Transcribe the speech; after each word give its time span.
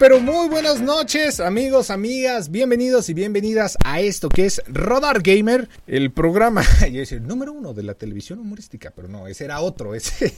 Pero 0.00 0.18
muy 0.18 0.48
buenas 0.48 0.80
noches, 0.80 1.40
amigos, 1.40 1.90
amigas, 1.90 2.50
bienvenidos 2.50 3.10
y 3.10 3.12
bienvenidas 3.12 3.76
a 3.84 4.00
esto 4.00 4.30
que 4.30 4.46
es 4.46 4.62
Rodar 4.66 5.20
Gamer, 5.20 5.68
el 5.86 6.10
programa, 6.10 6.64
y 6.90 7.00
es 7.00 7.12
el 7.12 7.26
número 7.26 7.52
uno 7.52 7.74
de 7.74 7.82
la 7.82 7.92
televisión 7.92 8.38
humorística, 8.38 8.94
pero 8.96 9.08
no, 9.08 9.28
ese 9.28 9.44
era 9.44 9.60
otro, 9.60 9.94
ese, 9.94 10.32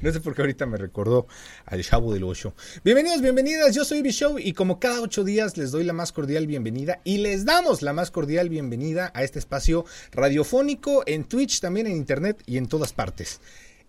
no 0.00 0.10
sé 0.10 0.20
por 0.20 0.34
qué 0.34 0.40
ahorita 0.40 0.64
me 0.64 0.78
recordó 0.78 1.26
al 1.66 1.82
Chavo 1.82 2.14
del 2.14 2.24
Ocho. 2.24 2.54
Bienvenidos, 2.84 3.20
bienvenidas, 3.20 3.74
yo 3.74 3.84
soy 3.84 4.00
B-Show 4.00 4.38
y 4.38 4.54
como 4.54 4.80
cada 4.80 5.02
ocho 5.02 5.24
días 5.24 5.58
les 5.58 5.72
doy 5.72 5.84
la 5.84 5.92
más 5.92 6.10
cordial 6.10 6.46
bienvenida 6.46 7.00
y 7.04 7.18
les 7.18 7.44
damos 7.44 7.82
la 7.82 7.92
más 7.92 8.10
cordial 8.10 8.48
bienvenida 8.48 9.12
a 9.12 9.24
este 9.24 9.38
espacio 9.38 9.84
radiofónico 10.12 11.02
en 11.04 11.24
Twitch, 11.24 11.60
también 11.60 11.86
en 11.86 11.98
Internet 11.98 12.42
y 12.46 12.56
en 12.56 12.66
todas 12.66 12.94
partes. 12.94 13.42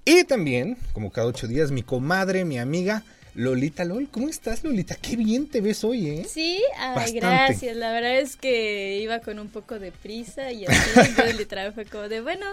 Y 0.03 0.25
también, 0.25 0.77
como 0.91 1.13
cada 1.13 1.27
ocho 1.27 1.47
días, 1.47 1.71
mi 1.71 1.81
comadre, 1.81 2.43
mi 2.43 2.59
amiga, 2.59 3.05
Lolita 3.35 3.83
LOL, 3.83 4.09
¿cómo 4.09 4.29
estás 4.29 4.63
Lolita? 4.63 4.95
Qué 4.95 5.15
bien 5.15 5.47
te 5.47 5.59
ves 5.59 5.83
hoy, 5.83 6.07
¿eh? 6.07 6.25
Sí, 6.29 6.61
ay, 6.77 7.13
gracias. 7.13 7.75
La 7.75 7.91
verdad 7.91 8.19
es 8.19 8.35
que 8.35 8.99
iba 9.01 9.19
con 9.19 9.39
un 9.39 9.49
poco 9.49 9.79
de 9.79 9.91
prisa 9.91 10.51
y 10.51 10.65
así, 10.65 11.13
yo 11.17 11.25
literal 11.33 11.73
fue 11.73 11.85
como 11.85 12.07
de, 12.09 12.21
bueno, 12.21 12.45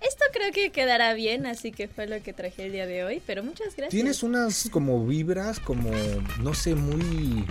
esto 0.00 0.24
creo 0.32 0.50
que 0.52 0.70
quedará 0.70 1.12
bien, 1.14 1.46
así 1.46 1.70
que 1.70 1.86
fue 1.86 2.06
lo 2.06 2.22
que 2.22 2.32
traje 2.32 2.64
el 2.64 2.72
día 2.72 2.86
de 2.86 3.04
hoy, 3.04 3.22
pero 3.26 3.44
muchas 3.44 3.76
gracias. 3.76 3.90
Tienes 3.90 4.22
unas 4.22 4.68
como 4.70 5.06
vibras, 5.06 5.60
como, 5.60 5.90
no 6.40 6.54
sé, 6.54 6.74
muy 6.74 7.44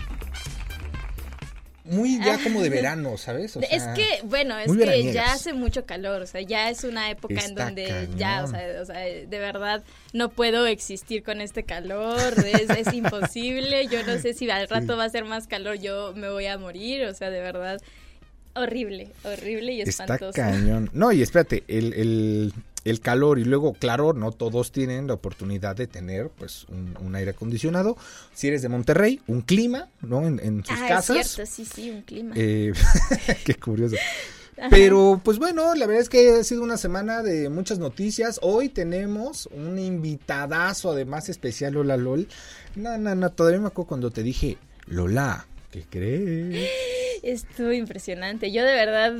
muy 1.91 2.17
ya 2.19 2.41
como 2.41 2.61
de 2.61 2.69
verano, 2.81 3.17
¿sabes? 3.17 3.55
es 3.69 3.83
que, 3.95 4.21
bueno, 4.23 4.57
es 4.57 4.71
que 4.71 5.13
ya 5.13 5.33
hace 5.33 5.53
mucho 5.53 5.85
calor, 5.85 6.21
o 6.21 6.25
sea, 6.25 6.41
ya 6.41 6.69
es 6.69 6.83
una 6.83 7.11
época 7.11 7.45
en 7.45 7.53
donde 7.53 8.07
ya, 8.17 8.43
o 8.43 8.47
sea, 8.47 8.81
o 8.81 8.85
sea, 8.85 8.99
de 8.99 9.39
verdad 9.39 9.83
no 10.13 10.29
puedo 10.29 10.65
existir 10.65 11.23
con 11.23 11.41
este 11.41 11.63
calor, 11.63 12.33
es, 12.45 12.69
es 12.69 12.93
imposible, 12.93 13.87
yo 13.87 14.03
no 14.03 14.17
sé 14.17 14.33
si 14.33 14.49
al 14.49 14.67
rato 14.67 14.97
va 14.97 15.03
a 15.03 15.09
ser 15.09 15.25
más 15.25 15.47
calor, 15.47 15.77
yo 15.77 16.13
me 16.15 16.29
voy 16.29 16.47
a 16.47 16.57
morir, 16.57 17.05
o 17.05 17.13
sea, 17.13 17.29
de 17.29 17.41
verdad, 17.41 17.81
horrible, 18.55 19.09
horrible 19.23 19.73
y 19.73 19.81
espantoso. 19.81 20.29
Está 20.29 20.51
cañón. 20.51 20.89
No, 20.93 21.11
y 21.11 21.21
espérate, 21.21 21.63
el, 21.67 21.93
el 21.93 22.53
el 22.83 22.99
calor 22.99 23.39
y 23.39 23.43
luego, 23.43 23.73
claro, 23.73 24.13
no 24.13 24.31
todos 24.31 24.71
tienen 24.71 25.07
la 25.07 25.13
oportunidad 25.13 25.75
de 25.75 25.87
tener 25.87 26.29
pues 26.29 26.65
un, 26.69 27.15
aire 27.15 27.31
acondicionado. 27.31 27.97
Si 28.33 28.47
eres 28.47 28.61
de 28.61 28.69
Monterrey, 28.69 29.21
un 29.27 29.41
clima, 29.41 29.89
¿no? 30.01 30.25
En, 30.25 30.63
sus 30.65 30.79
ah, 30.79 30.87
casas. 30.87 31.17
Es 31.17 31.27
cierto, 31.31 31.51
sí, 31.51 31.65
sí, 31.65 31.89
un 31.89 32.01
clima. 32.01 32.33
Eh, 32.35 32.73
qué 33.45 33.55
curioso. 33.55 33.95
Pero 34.69 35.19
pues 35.23 35.39
bueno, 35.39 35.73
la 35.73 35.87
verdad 35.87 36.03
es 36.03 36.09
que 36.09 36.39
ha 36.39 36.43
sido 36.43 36.61
una 36.61 36.77
semana 36.77 37.23
de 37.23 37.49
muchas 37.49 37.79
noticias. 37.79 38.39
Hoy 38.43 38.69
tenemos 38.69 39.47
un 39.47 39.79
invitadazo, 39.79 40.91
además 40.91 41.29
especial, 41.29 41.73
Lola 41.73 41.97
LOL. 41.97 42.27
No, 42.75 42.97
no, 42.97 43.15
no, 43.15 43.31
todavía 43.31 43.59
me 43.59 43.67
acuerdo 43.67 43.89
cuando 43.89 44.11
te 44.11 44.21
dije, 44.23 44.57
Lola, 44.85 45.47
¿qué 45.71 45.83
crees? 45.89 46.69
Estuvo 47.23 47.71
impresionante. 47.71 48.51
Yo 48.51 48.63
de 48.63 48.73
verdad 48.73 49.13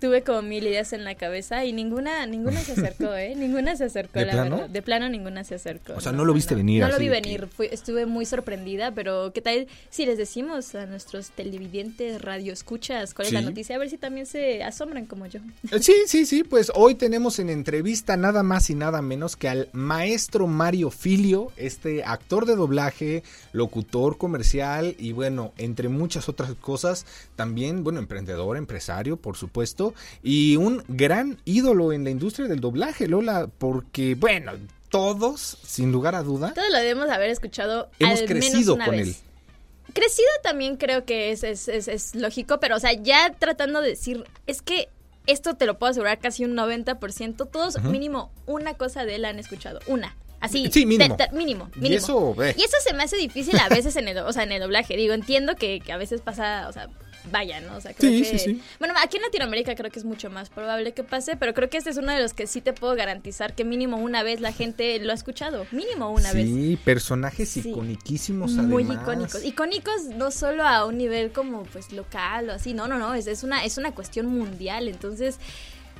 tuve 0.00 0.22
como 0.22 0.40
mil 0.40 0.66
ideas 0.66 0.94
en 0.94 1.04
la 1.04 1.14
cabeza 1.16 1.66
y 1.66 1.72
ninguna 1.74 2.24
ninguna 2.26 2.60
se 2.60 2.72
acercó, 2.72 3.14
¿eh? 3.14 3.34
Ninguna 3.36 3.76
se 3.76 3.84
acercó, 3.84 4.20
¿De 4.20 4.26
la 4.26 4.32
plano? 4.32 4.56
verdad. 4.56 4.70
De 4.70 4.82
plano 4.82 5.08
ninguna 5.10 5.44
se 5.44 5.56
acercó. 5.56 5.92
O 5.94 6.00
sea, 6.00 6.12
no, 6.12 6.24
lo 6.24 6.32
viste 6.32 6.54
venir. 6.54 6.82
No 6.82 6.88
lo 6.88 6.98
vi 6.98 7.08
venir. 7.08 7.48
estuve 7.70 8.06
muy 8.06 8.24
sorprendida, 8.24 8.92
pero 8.92 9.32
¿qué 9.34 9.42
tal 9.42 9.66
si 9.90 10.06
les 10.06 10.16
decimos 10.16 10.74
a 10.74 10.86
nuestros 10.86 11.30
televidentes, 11.30 12.22
radio 12.22 12.54
escuchas, 12.54 13.12
cuál 13.12 13.26
es 13.28 13.34
la 13.34 13.42
noticia? 13.42 13.76
A 13.76 13.78
ver 13.78 13.90
si 13.90 13.98
también 13.98 14.24
se 14.24 14.62
asombran 14.62 15.04
como 15.04 15.26
yo. 15.26 15.40
Eh, 15.70 15.80
sí, 15.80 15.94
sí, 16.06 16.24
sí. 16.24 16.44
Pues 16.44 16.72
hoy 16.74 16.94
tenemos 16.94 17.38
en 17.38 17.50
entrevista 17.50 18.16
nada 18.16 18.42
más 18.42 18.70
y 18.70 18.74
nada 18.74 19.02
menos 19.02 19.36
que 19.36 19.48
al 19.48 19.68
maestro 19.72 20.46
Mario 20.46 20.90
Filio, 20.90 21.52
este 21.58 22.02
actor 22.02 22.46
de 22.46 22.56
doblaje, 22.56 23.22
locutor 23.52 24.16
comercial 24.16 24.96
y 24.98 25.12
bueno, 25.12 25.52
entre 25.58 25.88
muchas 25.92 26.28
otras 26.28 26.52
cosas 26.54 27.06
también, 27.36 27.84
bueno, 27.84 27.98
emprendedor, 27.98 28.56
empresario, 28.56 29.16
por 29.16 29.36
supuesto, 29.36 29.94
y 30.22 30.56
un 30.56 30.82
gran 30.88 31.38
ídolo 31.44 31.92
en 31.92 32.04
la 32.04 32.10
industria 32.10 32.48
del 32.48 32.60
doblaje, 32.60 33.08
Lola, 33.08 33.48
porque, 33.58 34.14
bueno, 34.14 34.52
todos, 34.88 35.58
sin 35.64 35.90
lugar 35.90 36.14
a 36.14 36.22
duda. 36.22 36.52
Todos 36.54 36.70
lo 36.70 36.78
debemos 36.78 37.08
haber 37.08 37.30
escuchado. 37.30 37.88
Hemos 37.98 38.22
crecido 38.22 38.76
con 38.76 38.94
él. 38.94 39.16
Crecido 39.94 40.28
también 40.42 40.76
creo 40.76 41.04
que 41.04 41.32
es, 41.32 41.44
es, 41.44 41.68
es, 41.68 42.14
lógico, 42.14 42.60
pero, 42.60 42.76
o 42.76 42.80
sea, 42.80 42.92
ya 42.92 43.34
tratando 43.38 43.80
de 43.80 43.90
decir, 43.90 44.24
es 44.46 44.62
que 44.62 44.88
esto 45.26 45.54
te 45.54 45.66
lo 45.66 45.78
puedo 45.78 45.90
asegurar 45.90 46.18
casi 46.18 46.44
un 46.44 46.56
90%, 46.56 47.48
todos 47.50 47.82
mínimo 47.82 48.30
una 48.46 48.74
cosa 48.74 49.04
de 49.04 49.16
él 49.16 49.24
han 49.24 49.38
escuchado, 49.38 49.80
una. 49.86 50.16
Así, 50.42 50.68
sí, 50.72 50.84
mínimo. 50.86 51.16
mínimo, 51.32 51.70
mínimo. 51.76 51.92
Y 51.92 51.94
eso, 51.94 52.34
y 52.36 52.62
eso 52.62 52.76
se 52.84 52.92
me 52.94 53.04
hace 53.04 53.16
difícil 53.16 53.56
a 53.60 53.68
veces 53.68 53.94
en 53.94 54.08
el, 54.08 54.18
o 54.18 54.32
sea, 54.32 54.42
en 54.42 54.50
el 54.50 54.60
doblaje. 54.60 54.96
Digo, 54.96 55.14
entiendo 55.14 55.54
que, 55.54 55.80
que 55.80 55.92
a 55.92 55.96
veces 55.96 56.20
pasa, 56.20 56.66
o 56.68 56.72
sea, 56.72 56.88
vaya, 57.30 57.60
¿no? 57.60 57.76
O 57.76 57.80
sea, 57.80 57.94
creo 57.94 58.10
sí, 58.10 58.22
que, 58.22 58.38
sí, 58.38 58.38
sí. 58.38 58.62
Bueno, 58.80 58.94
aquí 59.00 59.18
en 59.18 59.22
Latinoamérica 59.22 59.76
creo 59.76 59.88
que 59.90 60.00
es 60.00 60.04
mucho 60.04 60.30
más 60.30 60.50
probable 60.50 60.92
que 60.94 61.04
pase, 61.04 61.36
pero 61.36 61.54
creo 61.54 61.70
que 61.70 61.78
este 61.78 61.90
es 61.90 61.96
uno 61.96 62.12
de 62.12 62.20
los 62.20 62.34
que 62.34 62.48
sí 62.48 62.60
te 62.60 62.72
puedo 62.72 62.96
garantizar 62.96 63.54
que 63.54 63.64
mínimo 63.64 63.98
una 63.98 64.24
vez 64.24 64.40
la 64.40 64.52
gente 64.52 64.98
lo 64.98 65.12
ha 65.12 65.14
escuchado, 65.14 65.64
mínimo 65.70 66.10
una 66.10 66.32
vez. 66.32 66.46
Sí, 66.46 66.76
personajes 66.84 67.56
iconiquísimos 67.56 68.52
además. 68.52 68.70
Muy 68.70 68.82
icónicos. 68.82 69.44
Icónicos 69.44 70.04
no 70.16 70.32
solo 70.32 70.64
a 70.64 70.86
un 70.86 70.98
nivel 70.98 71.30
como 71.30 71.62
pues 71.64 71.92
local 71.92 72.50
o 72.50 72.52
así, 72.52 72.74
no, 72.74 72.88
no, 72.88 72.98
no, 72.98 73.14
es, 73.14 73.28
es 73.28 73.44
una 73.44 73.64
es 73.64 73.78
una 73.78 73.94
cuestión 73.94 74.26
mundial, 74.26 74.88
entonces 74.88 75.38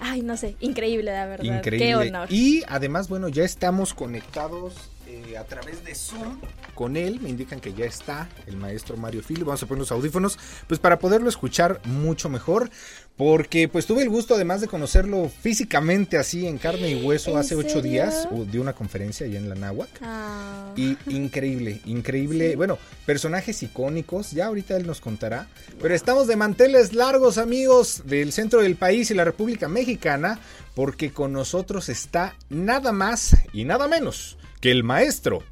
Ay, 0.05 0.23
no 0.23 0.37
sé, 0.37 0.57
increíble, 0.59 1.13
la 1.13 1.27
verdad. 1.27 1.59
Increíble. 1.59 1.87
Qué 1.87 1.95
honor. 1.95 2.33
Y 2.33 2.65
además, 2.67 3.09
bueno, 3.09 3.29
ya 3.29 3.45
estamos 3.45 3.95
conectados 3.95 4.75
eh, 5.13 5.37
a 5.37 5.45
través 5.45 5.85
de 5.85 5.95
Zoom 5.95 6.41
con 6.75 6.97
él. 6.97 7.21
Me 7.21 7.29
indican 7.29 7.61
que 7.61 7.75
ya 7.75 7.85
está 7.85 8.31
el 8.47 8.57
maestro 8.57 8.97
Mario 8.97 9.23
Filio. 9.23 9.45
Vamos 9.45 9.63
a 9.63 9.67
poner 9.67 9.81
los 9.81 9.93
audífonos, 9.93 10.39
pues 10.67 10.81
para 10.81 10.99
poderlo 10.99 11.29
escuchar 11.29 11.83
mucho 11.85 12.31
mejor. 12.31 12.71
Porque 13.17 13.69
pues 13.69 13.85
tuve 13.85 14.03
el 14.03 14.09
gusto 14.09 14.35
además 14.35 14.63
de 14.63 14.69
conocerlo 14.69 15.29
físicamente 15.29 16.17
así 16.17 16.47
en 16.47 16.57
carne 16.57 16.93
y 16.93 17.05
hueso 17.05 17.37
hace 17.37 17.55
ocho 17.55 17.83
días 17.83 18.27
de 18.51 18.59
una 18.59 18.73
conferencia 18.73 19.27
allá 19.27 19.39
en 19.39 19.51
la 19.51 19.55
Náhuac. 19.55 19.91
Ah. 20.01 20.73
Y 20.77 20.97
increíble, 21.09 21.83
increíble. 21.85 22.57
Bueno, 22.57 22.79
personajes 23.05 23.63
icónicos, 23.63 24.31
ya 24.31 24.47
ahorita 24.47 24.79
él 24.79 24.87
nos 24.87 25.03
contará. 25.03 25.47
Pero 25.81 25.95
estamos 25.95 26.27
de 26.27 26.37
manteles 26.37 26.95
largos 26.95 27.37
amigos 27.37 28.03
del 28.07 28.33
centro 28.33 28.63
del 28.63 28.77
país 28.77 29.11
y 29.11 29.15
la 29.15 29.25
República 29.25 29.69
Mexicana 29.69 30.41
porque 30.75 31.13
con 31.13 31.35
nosotros 31.35 31.91
está 31.91 32.35
nada 32.49 32.93
más 32.93 33.37
y 33.53 33.65
nada 33.65 33.89
menos 33.89 34.39
que 34.63 34.71
el 34.71 34.85
maestro 34.85 35.43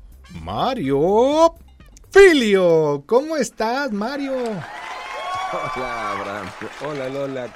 Mario 0.41 1.57
Filio. 2.13 3.03
¿Cómo 3.07 3.37
estás, 3.37 3.91
Mario? 3.91 4.33
Hola, 5.53 6.13
Abraham. 6.13 6.47
Hola, 6.87 7.09
Lola. 7.09 7.55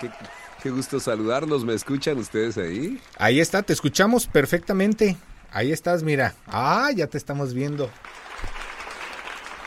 Qué, 0.60 0.70
gusto 0.70 0.98
saludarlos. 0.98 1.64
¿Me 1.64 1.74
escuchan 1.74 2.18
ustedes 2.18 2.58
ahí? 2.58 3.00
Ahí 3.18 3.38
está, 3.38 3.62
te 3.62 3.72
escuchamos 3.72 4.26
perfectamente. 4.26 5.16
Ahí 5.52 5.70
estás, 5.70 6.02
mira. 6.02 6.34
Ah, 6.48 6.90
ya 6.94 7.06
te 7.06 7.18
estamos 7.18 7.54
viendo. 7.54 7.88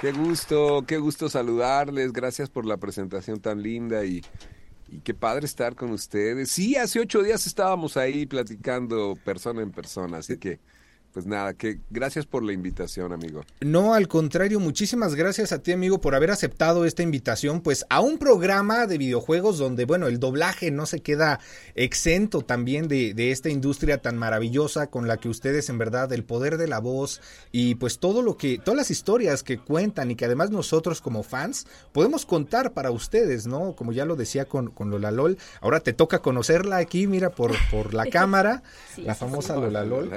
Qué 0.01 0.11
gusto, 0.11 0.83
qué 0.85 0.97
gusto 0.97 1.29
saludarles. 1.29 2.11
Gracias 2.11 2.49
por 2.49 2.65
la 2.65 2.75
presentación 2.75 3.39
tan 3.39 3.63
linda 3.63 4.03
y, 4.03 4.25
y 4.89 4.99
qué 4.99 5.13
padre 5.13 5.45
estar 5.45 5.75
con 5.75 5.91
ustedes. 5.91 6.51
Sí, 6.51 6.75
hace 6.75 6.99
ocho 6.99 7.23
días 7.23 7.47
estábamos 7.47 7.95
ahí 7.95 8.25
platicando 8.25 9.17
persona 9.23 9.61
en 9.61 9.71
persona, 9.71 10.17
así 10.17 10.37
que 10.37 10.59
pues 11.13 11.25
nada, 11.25 11.53
que 11.53 11.79
gracias 11.89 12.25
por 12.25 12.43
la 12.43 12.53
invitación, 12.53 13.11
amigo. 13.11 13.43
No, 13.61 13.93
al 13.93 14.07
contrario, 14.07 14.59
muchísimas 14.59 15.15
gracias 15.15 15.51
a 15.51 15.59
ti, 15.59 15.71
amigo, 15.71 15.99
por 15.99 16.13
haber 16.13 16.31
aceptado 16.31 16.85
esta 16.85 17.03
invitación, 17.03 17.61
pues 17.61 17.85
a 17.89 18.01
un 18.01 18.17
programa 18.17 18.85
de 18.85 18.97
videojuegos 18.97 19.57
donde, 19.57 19.85
bueno, 19.85 20.07
el 20.07 20.19
doblaje 20.19 20.69
no 20.69 20.85
se 20.85 21.01
queda 21.01 21.39
exento 21.75 22.41
también 22.41 22.87
de, 22.87 23.13
de 23.13 23.31
esta 23.31 23.49
industria 23.49 23.99
tan 23.99 24.17
maravillosa 24.17 24.87
con 24.87 25.07
la 25.07 25.17
que 25.17 25.29
ustedes, 25.29 25.69
en 25.69 25.77
verdad, 25.77 26.11
el 26.13 26.23
poder 26.23 26.57
de 26.57 26.67
la 26.67 26.79
voz 26.79 27.21
y 27.51 27.75
pues 27.75 27.99
todo 27.99 28.21
lo 28.21 28.37
que, 28.37 28.59
todas 28.59 28.77
las 28.77 28.91
historias 28.91 29.43
que 29.43 29.57
cuentan 29.57 30.11
y 30.11 30.15
que 30.15 30.25
además 30.25 30.51
nosotros 30.51 31.01
como 31.01 31.23
fans 31.23 31.67
podemos 31.91 32.25
contar 32.25 32.73
para 32.73 32.91
ustedes, 32.91 33.47
¿no? 33.47 33.75
Como 33.75 33.91
ya 33.91 34.05
lo 34.05 34.15
decía 34.15 34.45
con, 34.45 34.69
con 34.69 34.89
Lola 34.89 35.11
LOL, 35.11 35.37
ahora 35.61 35.79
te 35.79 35.93
toca 35.93 36.19
conocerla 36.19 36.77
aquí, 36.77 37.07
mira, 37.07 37.31
por, 37.31 37.53
por 37.71 37.93
la 37.93 38.05
cámara, 38.11 38.63
la 38.97 39.15
famosa 39.15 39.55
Lola 39.55 39.83
LOL. 39.83 40.11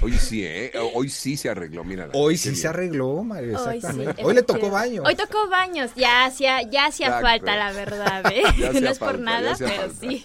Oye, 0.00 0.18
sí, 0.18 0.33
¿eh? 0.42 0.72
Hoy 0.94 1.08
sí 1.08 1.36
se 1.36 1.48
arregló, 1.48 1.84
mira. 1.84 2.08
Hoy 2.12 2.36
sí 2.36 2.54
se 2.56 2.68
arregló, 2.68 3.22
Mario, 3.22 3.52
exactamente. 3.52 4.24
Hoy, 4.24 4.34
le 4.34 4.42
tocó 4.42 4.70
baños. 4.70 5.04
Hoy 5.06 5.14
tocó 5.14 5.48
baños, 5.48 5.90
ya 5.96 6.26
hacía, 6.26 6.62
ya 6.62 6.86
hacía 6.86 7.20
falta, 7.20 7.56
la 7.56 7.72
verdad, 7.72 8.24
¿eh? 8.32 8.42
no 8.80 8.90
es 8.90 8.98
por 8.98 9.18
nada, 9.18 9.54
pero 9.58 9.92
sí. 10.00 10.24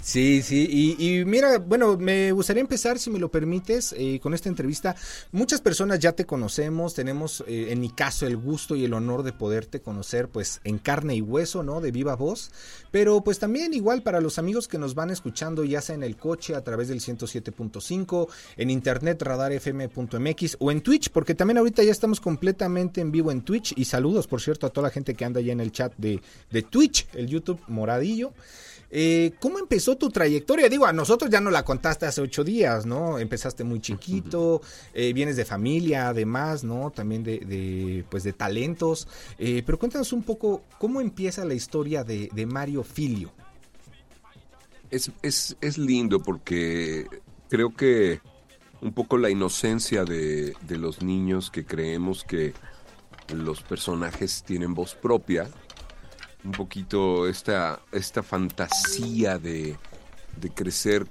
Sí, 0.00 0.42
sí, 0.42 0.96
y, 0.98 1.24
mira, 1.24 1.58
bueno, 1.58 1.96
me 1.96 2.32
gustaría 2.32 2.60
empezar, 2.60 2.98
si 2.98 3.10
me 3.10 3.18
lo 3.18 3.30
permites, 3.30 3.94
eh, 3.96 4.20
con 4.22 4.34
esta 4.34 4.48
entrevista. 4.48 4.96
Muchas 5.32 5.60
personas 5.60 5.98
ya 5.98 6.12
te 6.12 6.26
conocemos, 6.26 6.94
tenemos, 6.94 7.44
eh, 7.46 7.68
en 7.70 7.80
mi 7.80 7.90
caso, 7.90 8.26
el 8.26 8.36
gusto 8.36 8.76
y 8.76 8.84
el 8.84 8.94
honor 8.94 9.22
de 9.22 9.32
poderte 9.32 9.80
conocer, 9.80 10.28
pues, 10.28 10.60
en 10.64 10.78
carne 10.78 11.14
y 11.14 11.20
hueso, 11.20 11.62
¿no? 11.62 11.80
De 11.80 11.90
viva 11.90 12.16
voz, 12.16 12.50
pero 12.90 13.22
pues 13.22 13.38
también 13.38 13.74
igual 13.74 14.02
para 14.02 14.20
los 14.20 14.38
amigos 14.38 14.68
que 14.68 14.78
nos 14.78 14.94
van 14.94 15.10
escuchando, 15.10 15.64
ya 15.64 15.80
sea 15.80 15.94
en 15.94 16.02
el 16.02 16.16
coche, 16.16 16.54
a 16.54 16.64
través 16.64 16.88
del 16.88 17.00
107.5, 17.00 18.28
en 18.56 18.70
internet, 18.70 19.20
radar 19.22 19.37
fm.mx 19.46 20.56
o 20.58 20.70
en 20.70 20.80
Twitch, 20.80 21.10
porque 21.10 21.34
también 21.34 21.58
ahorita 21.58 21.82
ya 21.82 21.92
estamos 21.92 22.20
completamente 22.20 23.00
en 23.00 23.10
vivo 23.10 23.30
en 23.30 23.42
Twitch. 23.42 23.72
Y 23.76 23.84
saludos, 23.84 24.26
por 24.26 24.40
cierto, 24.40 24.66
a 24.66 24.70
toda 24.70 24.88
la 24.88 24.92
gente 24.92 25.14
que 25.14 25.24
anda 25.24 25.40
ya 25.40 25.52
en 25.52 25.60
el 25.60 25.72
chat 25.72 25.94
de, 25.96 26.20
de 26.50 26.62
Twitch, 26.62 27.08
el 27.14 27.26
YouTube 27.26 27.60
Moradillo. 27.68 28.32
Eh, 28.90 29.32
¿Cómo 29.40 29.58
empezó 29.58 29.96
tu 29.96 30.08
trayectoria? 30.10 30.68
Digo, 30.68 30.86
a 30.86 30.92
nosotros 30.92 31.30
ya 31.30 31.40
no 31.40 31.50
la 31.50 31.64
contaste 31.64 32.06
hace 32.06 32.22
ocho 32.22 32.42
días, 32.42 32.86
¿no? 32.86 33.18
Empezaste 33.18 33.64
muy 33.64 33.80
chiquito, 33.80 34.62
eh, 34.94 35.12
vienes 35.12 35.36
de 35.36 35.44
familia, 35.44 36.08
además, 36.08 36.64
¿no? 36.64 36.90
También 36.90 37.22
de, 37.22 37.40
de 37.40 38.04
pues 38.08 38.22
de 38.22 38.32
talentos. 38.32 39.06
Eh, 39.38 39.62
pero 39.64 39.78
cuéntanos 39.78 40.12
un 40.12 40.22
poco 40.22 40.62
cómo 40.78 41.00
empieza 41.00 41.44
la 41.44 41.54
historia 41.54 42.02
de, 42.02 42.30
de 42.32 42.46
Mario 42.46 42.82
Filio. 42.82 43.30
Es, 44.90 45.10
es, 45.20 45.54
es 45.60 45.76
lindo 45.76 46.22
porque 46.22 47.06
creo 47.50 47.74
que 47.74 48.20
un 48.80 48.92
poco 48.92 49.18
la 49.18 49.30
inocencia 49.30 50.04
de, 50.04 50.54
los 50.68 51.02
niños 51.02 51.50
que 51.50 51.64
creemos 51.64 52.24
que 52.24 52.54
los 53.34 53.62
personajes 53.62 54.42
tienen 54.44 54.74
voz 54.74 54.94
propia, 54.94 55.48
un 56.44 56.52
poquito 56.52 57.28
esta, 57.28 57.80
esta 57.92 58.22
fantasía 58.22 59.38
de, 59.38 59.76
de 60.40 60.50
crecer 60.50 61.06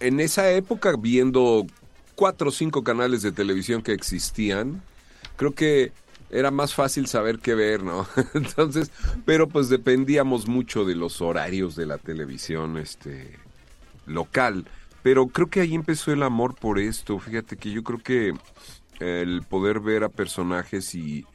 en 0.00 0.20
esa 0.20 0.50
época 0.50 0.94
viendo 0.98 1.66
cuatro 2.14 2.48
o 2.48 2.52
cinco 2.52 2.84
canales 2.84 3.22
de 3.22 3.32
televisión 3.32 3.82
que 3.82 3.92
existían, 3.92 4.82
creo 5.36 5.54
que 5.54 5.92
era 6.30 6.50
más 6.50 6.74
fácil 6.74 7.06
saber 7.06 7.38
qué 7.38 7.54
ver, 7.54 7.82
¿no? 7.82 8.06
Entonces, 8.34 8.90
pero 9.24 9.48
pues 9.48 9.68
dependíamos 9.68 10.48
mucho 10.48 10.84
de 10.84 10.94
los 10.94 11.20
horarios 11.20 11.76
de 11.76 11.86
la 11.86 11.98
televisión 11.98 12.76
este 12.76 13.38
local. 14.06 14.66
Pero 15.04 15.26
creo 15.26 15.48
que 15.48 15.60
ahí 15.60 15.74
empezó 15.74 16.12
el 16.12 16.22
amor 16.22 16.54
por 16.54 16.78
esto. 16.78 17.18
Fíjate 17.18 17.58
que 17.58 17.70
yo 17.70 17.84
creo 17.84 17.98
que 17.98 18.32
el 19.00 19.42
poder 19.42 19.80
ver 19.80 20.02
a 20.02 20.08
personajes 20.08 20.94
y, 20.94 21.26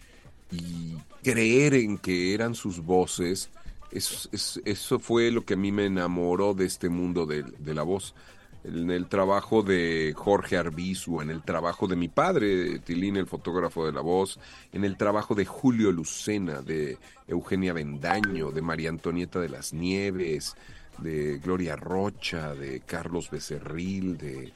creer 1.24 1.76
en 1.76 2.00
que 2.00 2.34
eran 2.34 2.56
sus 2.56 2.80
voces, 2.84 3.52
eso, 3.92 5.00
fue 5.00 5.30
lo 5.30 5.46
que 5.46 5.54
a 5.54 5.58
mí 5.58 5.72
me 5.72 5.86
enamoró 5.86 6.56
de 6.56 6.66
este 6.66 6.90
mundo 6.90 7.28
de, 7.28 7.44
la 7.76 7.84
voz. 7.84 8.16
En 8.64 8.90
el 8.90 9.06
trabajo 9.06 9.62
de 9.62 10.14
Jorge 10.16 10.58
Arbizu, 10.58 11.22
en 11.22 11.30
el 11.30 11.44
trabajo 11.44 11.88
de 11.88 11.96
mi 11.96 12.08
padre, 12.08 12.80
Tilín, 12.80 13.18
el 13.18 13.28
fotógrafo 13.28 13.86
de 13.86 13.92
la 13.92 14.02
voz, 14.02 14.40
en 14.74 14.84
el 14.84 14.98
trabajo 14.98 15.36
de 15.36 15.46
Julio 15.46 15.92
Lucena, 15.92 16.64
de 16.64 16.98
Eugenia 17.28 17.74
Bendaño, 17.74 18.50
de 18.50 18.64
María 18.64 18.90
Antonieta 18.90 19.40
de 19.40 19.50
las 19.50 19.74
Nieves, 19.74 20.56
de 20.98 21.38
Gloria 21.40 21.76
Rocha, 21.76 22.54
de 22.54 22.82
Carlos 22.82 23.30
Becerril, 23.30 24.18
de, 24.18 24.52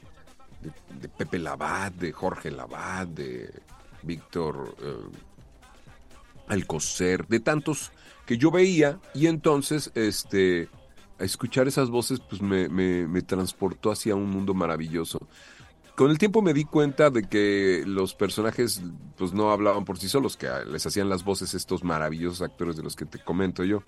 de, 1.00 1.08
Pepe 1.08 1.38
Labat, 1.38 1.94
de 1.94 2.12
Jorge 2.12 2.50
Labat, 2.50 3.08
de 3.08 3.50
Víctor 4.02 4.76
eh, 4.82 4.94
Alcocer, 6.48 7.26
de 7.26 7.40
tantos 7.40 7.92
que 8.26 8.38
yo 8.38 8.50
veía 8.50 9.00
y 9.14 9.26
entonces 9.26 9.90
este 9.94 10.68
a 11.18 11.24
escuchar 11.24 11.68
esas 11.68 11.90
voces 11.90 12.20
pues 12.20 12.42
me, 12.42 12.68
me, 12.68 13.06
me, 13.06 13.22
transportó 13.22 13.92
hacia 13.92 14.16
un 14.16 14.28
mundo 14.30 14.52
maravilloso. 14.52 15.28
Con 15.94 16.10
el 16.10 16.18
tiempo 16.18 16.42
me 16.42 16.52
di 16.52 16.64
cuenta 16.64 17.08
de 17.10 17.22
que 17.22 17.84
los 17.86 18.14
personajes 18.14 18.82
pues 19.16 19.32
no 19.32 19.52
hablaban 19.52 19.84
por 19.84 19.96
sí 19.96 20.08
solos, 20.08 20.36
que 20.36 20.48
les 20.68 20.84
hacían 20.84 21.08
las 21.08 21.22
voces 21.22 21.54
estos 21.54 21.84
maravillosos 21.84 22.42
actores 22.42 22.76
de 22.76 22.82
los 22.82 22.96
que 22.96 23.04
te 23.04 23.20
comento 23.20 23.62
yo. 23.62 23.84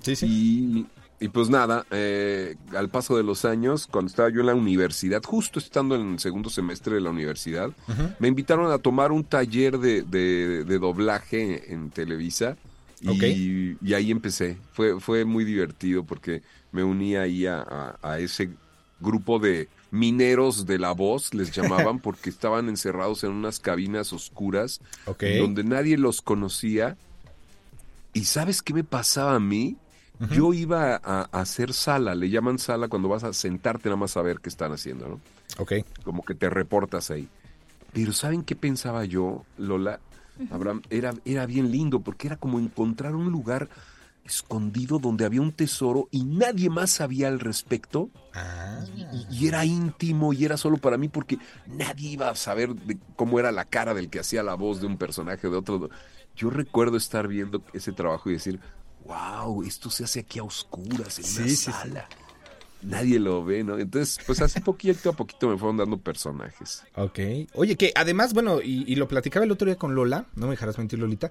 sí, 0.00 0.14
sí. 0.14 0.26
Y 0.26 0.86
pues 1.26 1.50
nada, 1.50 1.84
eh, 1.90 2.54
al 2.76 2.88
paso 2.90 3.16
de 3.16 3.24
los 3.24 3.44
años, 3.44 3.88
cuando 3.88 4.08
estaba 4.08 4.28
yo 4.30 4.40
en 4.40 4.46
la 4.46 4.54
universidad, 4.54 5.20
justo 5.24 5.58
estando 5.58 5.96
en 5.96 6.12
el 6.12 6.18
segundo 6.20 6.48
semestre 6.48 6.94
de 6.94 7.00
la 7.00 7.10
universidad, 7.10 7.72
me 8.20 8.28
invitaron 8.28 8.70
a 8.70 8.78
tomar 8.78 9.10
un 9.10 9.24
taller 9.24 9.78
de, 9.78 10.02
de, 10.02 10.78
doblaje 10.78 11.72
en 11.72 11.90
Televisa. 11.90 12.56
Y, 13.00 13.92
ahí 13.94 14.10
empecé. 14.12 14.58
Fue, 14.72 15.00
fue 15.00 15.24
muy 15.24 15.44
divertido 15.44 16.04
porque 16.04 16.42
me 16.70 16.84
uní 16.84 17.16
ahí 17.16 17.46
a, 17.46 17.96
ese 18.20 18.50
grupo 19.00 19.40
de 19.40 19.68
mineros 19.90 20.66
de 20.66 20.78
la 20.78 20.92
voz, 20.92 21.34
les 21.34 21.50
llamaban, 21.50 21.98
porque 22.02 22.30
estaban 22.30 22.68
encerrados 22.68 23.24
en 23.24 23.30
unas 23.30 23.58
cabinas 23.58 24.12
oscuras 24.12 24.80
donde 25.06 25.64
nadie 25.64 25.98
los 25.98 26.22
conocía. 26.22 26.96
¿Y 28.12 28.24
sabes 28.24 28.62
qué 28.62 28.72
me 28.72 28.84
pasaba 28.84 29.34
a 29.34 29.40
mí? 29.40 29.76
Yo 30.30 30.52
iba 30.52 31.00
a, 31.02 31.22
hacer 31.32 31.72
sala, 31.72 32.14
le 32.14 32.28
llaman 32.28 32.58
sala 32.58 32.88
cuando 32.88 33.08
vas 33.08 33.24
a 33.24 33.32
sentarte 33.32 33.88
nada 33.88 33.96
más 33.96 34.16
a 34.16 34.22
ver 34.22 34.40
qué 34.40 34.48
están 34.48 34.72
haciendo, 34.72 35.08
¿no? 35.08 35.20
Ok. 35.58 35.74
Como 36.04 36.24
que 36.24 36.34
te 36.34 36.50
reportas 36.50 37.10
ahí. 37.10 37.28
Pero 37.92 38.12
¿saben 38.12 38.42
qué 38.42 38.56
pensaba 38.56 39.04
yo, 39.04 39.44
Lola? 39.56 40.00
Abraham, 40.50 40.82
era, 40.90 41.14
era 41.24 41.46
bien 41.46 41.70
lindo 41.70 42.00
porque 42.00 42.28
era 42.28 42.36
como 42.36 42.58
encontrar 42.58 43.14
un 43.14 43.30
lugar 43.30 43.68
escondido 44.28 44.98
donde 44.98 45.24
había 45.24 45.40
un 45.40 45.52
tesoro 45.52 46.08
y 46.10 46.24
nadie 46.24 46.70
más 46.70 46.90
sabía 46.90 47.28
al 47.28 47.40
respecto. 47.40 48.10
Ah. 48.34 48.84
Y, 49.30 49.46
era 49.46 49.64
íntimo 49.64 50.32
y 50.32 50.44
era 50.44 50.56
solo 50.56 50.76
para 50.76 50.98
mí 50.98 51.08
porque 51.08 51.38
nadie 51.66 52.10
iba 52.10 52.28
a 52.28 52.34
saber 52.34 52.74
de 52.74 52.98
cómo 53.16 53.40
era 53.40 53.50
la 53.52 53.64
cara 53.64 53.94
del 53.94 54.10
que 54.10 54.20
hacía 54.20 54.42
la 54.42 54.54
voz 54.54 54.80
de 54.80 54.86
un 54.86 54.98
personaje 54.98 55.48
de 55.48 55.56
otro. 55.56 55.88
Yo 56.36 56.50
recuerdo 56.50 56.96
estar 56.96 57.26
viendo 57.26 57.62
ese 57.72 57.92
trabajo 57.92 58.30
y 58.30 58.34
decir, 58.34 58.60
wow, 59.08 59.62
esto 59.62 59.90
se 59.90 60.04
hace 60.04 60.20
aquí 60.20 60.38
a 60.38 60.44
oscuras 60.44 61.18
en 61.18 61.44
una 61.44 61.56
sala. 61.56 62.08
Nadie 62.82 63.18
lo 63.18 63.44
ve, 63.44 63.64
¿no? 63.64 63.76
Entonces, 63.76 64.18
pues 64.24 64.40
así 64.40 64.60
poquito 64.60 65.10
a 65.10 65.12
poquito 65.12 65.48
me 65.48 65.58
fueron 65.58 65.78
dando 65.78 65.98
personajes. 65.98 66.84
Ok. 66.94 67.18
Oye, 67.54 67.76
que 67.76 67.92
además, 67.96 68.34
bueno, 68.34 68.60
y, 68.62 68.94
lo 68.94 69.08
platicaba 69.08 69.44
el 69.44 69.50
otro 69.50 69.66
día 69.66 69.76
con 69.76 69.94
Lola, 69.94 70.26
no 70.36 70.46
me 70.46 70.52
dejarás 70.52 70.78
mentir, 70.78 70.98
Lolita. 70.98 71.30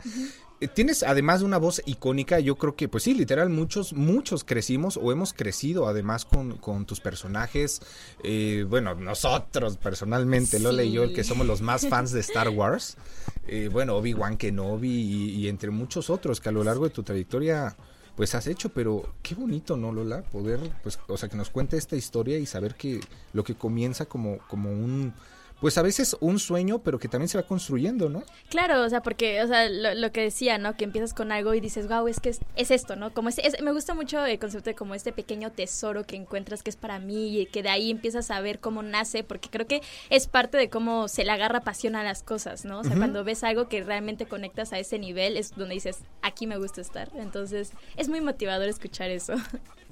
Eh, 0.59 0.67
tienes 0.67 1.03
además 1.03 1.39
de 1.39 1.45
una 1.45 1.57
voz 1.57 1.81
icónica, 1.85 2.39
yo 2.39 2.57
creo 2.57 2.75
que, 2.75 2.89
pues 2.89 3.03
sí, 3.03 3.13
literal, 3.13 3.49
muchos, 3.49 3.93
muchos 3.93 4.43
crecimos 4.43 4.97
o 4.97 5.11
hemos 5.11 5.33
crecido 5.33 5.87
además 5.87 6.25
con, 6.25 6.57
con 6.57 6.85
tus 6.85 6.99
personajes. 6.99 7.81
Eh, 8.23 8.65
bueno, 8.67 8.93
nosotros 8.95 9.77
personalmente, 9.77 10.59
Lola 10.59 10.83
y 10.83 10.91
yo, 10.91 11.03
el 11.03 11.13
que 11.13 11.23
somos 11.23 11.47
los 11.47 11.61
más 11.61 11.87
fans 11.87 12.11
de 12.11 12.19
Star 12.19 12.49
Wars. 12.49 12.97
Eh, 13.49 13.69
bueno, 13.71 13.95
Obi-Wan 13.95 14.35
Kenobi 14.35 14.89
y, 14.89 15.29
y 15.35 15.47
entre 15.47 15.71
muchos 15.71 16.09
otros 16.09 16.41
que 16.41 16.49
a 16.49 16.51
lo 16.51 16.65
largo 16.65 16.83
de 16.83 16.89
tu 16.89 17.01
trayectoria 17.01 17.77
pues 18.17 18.33
has 18.33 18.47
hecho, 18.47 18.69
pero 18.69 19.13
qué 19.21 19.35
bonito, 19.35 19.77
¿no, 19.77 19.91
Lola? 19.91 20.23
Poder, 20.23 20.59
pues, 20.81 20.99
o 21.07 21.17
sea, 21.17 21.29
que 21.29 21.37
nos 21.37 21.51
cuente 21.51 21.77
esta 21.77 21.95
historia 21.95 22.39
y 22.39 22.47
saber 22.47 22.73
que 22.73 22.99
lo 23.31 23.43
que 23.43 23.53
comienza 23.53 24.07
como, 24.07 24.39
como 24.47 24.71
un 24.71 25.13
pues 25.59 25.77
a 25.77 25.81
veces 25.81 26.15
un 26.19 26.39
sueño, 26.39 26.79
pero 26.79 26.99
que 26.99 27.07
también 27.07 27.29
se 27.29 27.37
va 27.37 27.43
construyendo, 27.43 28.09
¿no? 28.09 28.23
Claro, 28.49 28.83
o 28.83 28.89
sea, 28.89 29.01
porque, 29.01 29.41
o 29.41 29.47
sea, 29.47 29.67
lo, 29.69 30.11
que 30.11 30.21
decía, 30.21 30.57
¿no? 30.57 30.75
Que 30.77 30.83
empiezas 30.83 31.13
con 31.13 31.31
algo 31.31 31.53
y 31.53 31.59
dices, 31.59 31.87
wow, 31.87 32.07
es 32.07 32.19
que 32.19 32.29
es, 32.29 32.71
esto, 32.71 32.95
¿no? 32.95 33.13
Como 33.13 33.29
es, 33.29 33.39
me 33.61 33.71
gusta 33.71 33.93
mucho 33.93 34.23
el 34.23 34.37
concepto 34.39 34.69
de 34.69 34.75
como 34.75 34.93
este 34.93 35.11
pequeño 35.11 35.51
tesoro 35.51 36.05
que 36.05 36.15
encuentras 36.15 36.63
que 36.63 36.69
es 36.69 36.75
para 36.75 36.99
mí 36.99 37.39
y 37.39 37.45
que 37.47 37.63
de 37.63 37.69
ahí 37.69 37.89
empiezas 37.89 38.29
a 38.29 38.39
ver 38.39 38.59
cómo 38.59 38.83
nace, 38.83 39.23
porque 39.23 39.49
creo 39.49 39.65
que 39.65 39.81
es 40.09 40.27
parte 40.27 40.57
de 40.57 40.69
cómo 40.69 41.07
se 41.07 41.23
le 41.23 41.31
agarra 41.31 41.61
pasión 41.61 41.95
a 41.95 42.03
las 42.03 42.23
cosas, 42.23 42.65
¿no? 42.65 42.79
O 42.79 42.83
sea, 42.83 42.95
cuando 42.95 43.23
ves 43.23 43.43
algo 43.43 43.67
que 43.67 43.83
realmente 43.83 44.27
conectas 44.27 44.73
a 44.73 44.79
ese 44.79 44.99
nivel, 44.99 45.37
es 45.37 45.55
donde 45.55 45.73
dices, 45.73 45.99
aquí 46.21 46.45
me 46.45 46.57
gusta 46.57 46.81
estar. 46.81 47.09
Entonces, 47.15 47.71
es 47.95 48.09
muy 48.09 48.21
motivador 48.21 48.67
escuchar 48.67 49.09
eso. 49.09 49.33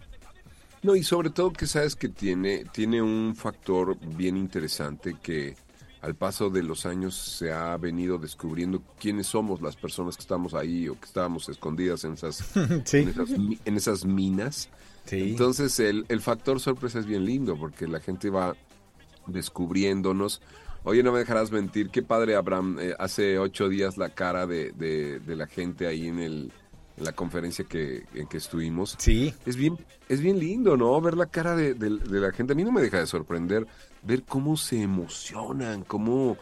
No, 0.86 0.96
y 0.96 1.04
sobre 1.04 1.32
todo 1.32 1.52
que 1.52 1.66
sabes 1.66 1.96
que 1.96 2.10
tiene, 2.10 2.64
tiene 2.66 3.02
un 3.02 3.36
factor 3.36 3.98
bien 4.16 4.38
interesante 4.38 5.18
que 5.20 5.56
al 6.02 6.14
paso 6.14 6.52
de 6.52 6.62
los 6.62 6.86
años 6.86 7.16
se 7.16 7.52
ha 7.52 7.76
venido 7.78 8.20
descubriendo 8.20 8.84
quiénes 9.00 9.26
somos 9.26 9.64
las 9.64 9.76
personas 9.76 10.16
que 10.16 10.22
estamos 10.22 10.54
ahí 10.54 10.88
o 10.88 11.00
que 11.00 11.06
estábamos 11.06 11.50
escondidas 11.50 12.04
en 12.04 12.14
esas, 12.14 12.56
en, 12.94 13.76
esas 13.76 14.06
minas. 14.06 14.70
Entonces 15.10 15.80
el, 15.80 16.06
el, 16.08 16.22
factor 16.22 16.60
sorpresa 16.60 17.00
es 17.00 17.08
bien 17.08 17.26
lindo 17.26 17.58
porque 17.58 17.88
la 17.88 18.00
gente 18.00 18.30
va 18.30 18.56
descubriéndonos. 19.26 20.40
Oye, 20.84 21.02
no 21.02 21.12
me 21.12 21.18
dejarás 21.18 21.52
mentir, 21.52 21.90
qué 21.90 22.04
padre 22.04 22.36
Abraham, 22.36 22.78
eh, 22.80 22.94
hace 23.00 23.40
ocho 23.40 23.70
días 23.70 23.98
la 23.98 24.10
cara 24.10 24.46
de, 24.46 24.72
de, 24.72 25.36
la 25.36 25.48
gente 25.48 25.88
ahí 25.88 26.08
en 26.08 26.20
el, 26.20 26.52
la 26.98 27.12
conferencia 27.14 27.66
que, 27.66 28.06
en 28.14 28.28
que 28.28 28.38
estuvimos. 28.38 28.96
Sí. 28.98 29.34
Es 29.46 29.56
bien, 29.56 29.78
es 30.10 30.22
bien 30.22 30.40
lindo, 30.40 30.78
¿no? 30.78 31.00
Ver 31.02 31.18
la 31.18 31.26
cara 31.26 31.56
de, 31.56 31.74
de, 31.74 32.20
la 32.20 32.32
gente. 32.32 32.54
A 32.54 32.56
mí 32.56 32.64
no 32.64 32.72
me 32.72 32.82
deja 32.82 33.00
de 33.00 33.08
sorprender 33.08 33.68
ver 34.04 34.24
cómo 34.24 34.58
se 34.58 34.82
emocionan, 34.82 35.84
cómo... 35.84 36.38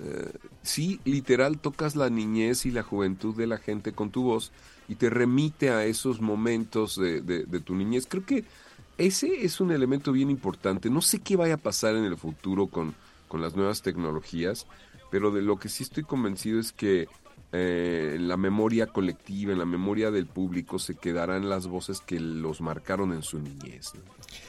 Eh, 0.00 0.30
sí, 0.62 1.00
literal, 1.04 1.58
tocas 1.58 1.96
la 1.96 2.08
niñez 2.08 2.66
y 2.66 2.70
la 2.70 2.84
juventud 2.84 3.34
de 3.34 3.48
la 3.48 3.58
gente 3.58 3.92
con 3.92 4.10
tu 4.10 4.22
voz 4.22 4.52
y 4.86 4.94
te 4.94 5.10
remite 5.10 5.70
a 5.70 5.84
esos 5.84 6.20
momentos 6.20 6.96
de, 6.96 7.20
de 7.20 7.60
tu 7.60 7.74
niñez. 7.74 8.06
Creo 8.08 8.24
que 8.24 8.44
ese 8.98 9.44
es 9.44 9.60
un 9.60 9.70
elemento 9.70 10.12
bien 10.12 10.30
importante. 10.30 10.90
No 10.90 11.00
sé 11.00 11.20
qué 11.20 11.36
vaya 11.36 11.54
a 11.54 11.58
pasar 11.58 11.94
en 11.94 12.04
el 12.04 12.16
futuro 12.16 12.66
con, 12.66 12.94
con 13.28 13.40
las 13.40 13.54
nuevas 13.54 13.82
tecnologías, 13.82 14.66
pero 15.10 15.30
de 15.30 15.42
lo 15.42 15.58
que 15.58 15.68
sí 15.68 15.84
estoy 15.84 16.02
convencido 16.02 16.58
es 16.58 16.72
que 16.72 17.08
eh, 17.50 18.12
en 18.16 18.28
la 18.28 18.36
memoria 18.36 18.86
colectiva, 18.86 19.52
en 19.52 19.58
la 19.58 19.64
memoria 19.64 20.10
del 20.10 20.26
público, 20.26 20.78
se 20.78 20.94
quedarán 20.94 21.48
las 21.48 21.66
voces 21.66 22.00
que 22.00 22.20
los 22.20 22.60
marcaron 22.60 23.12
en 23.12 23.22
su 23.22 23.40
niñez. 23.40 23.92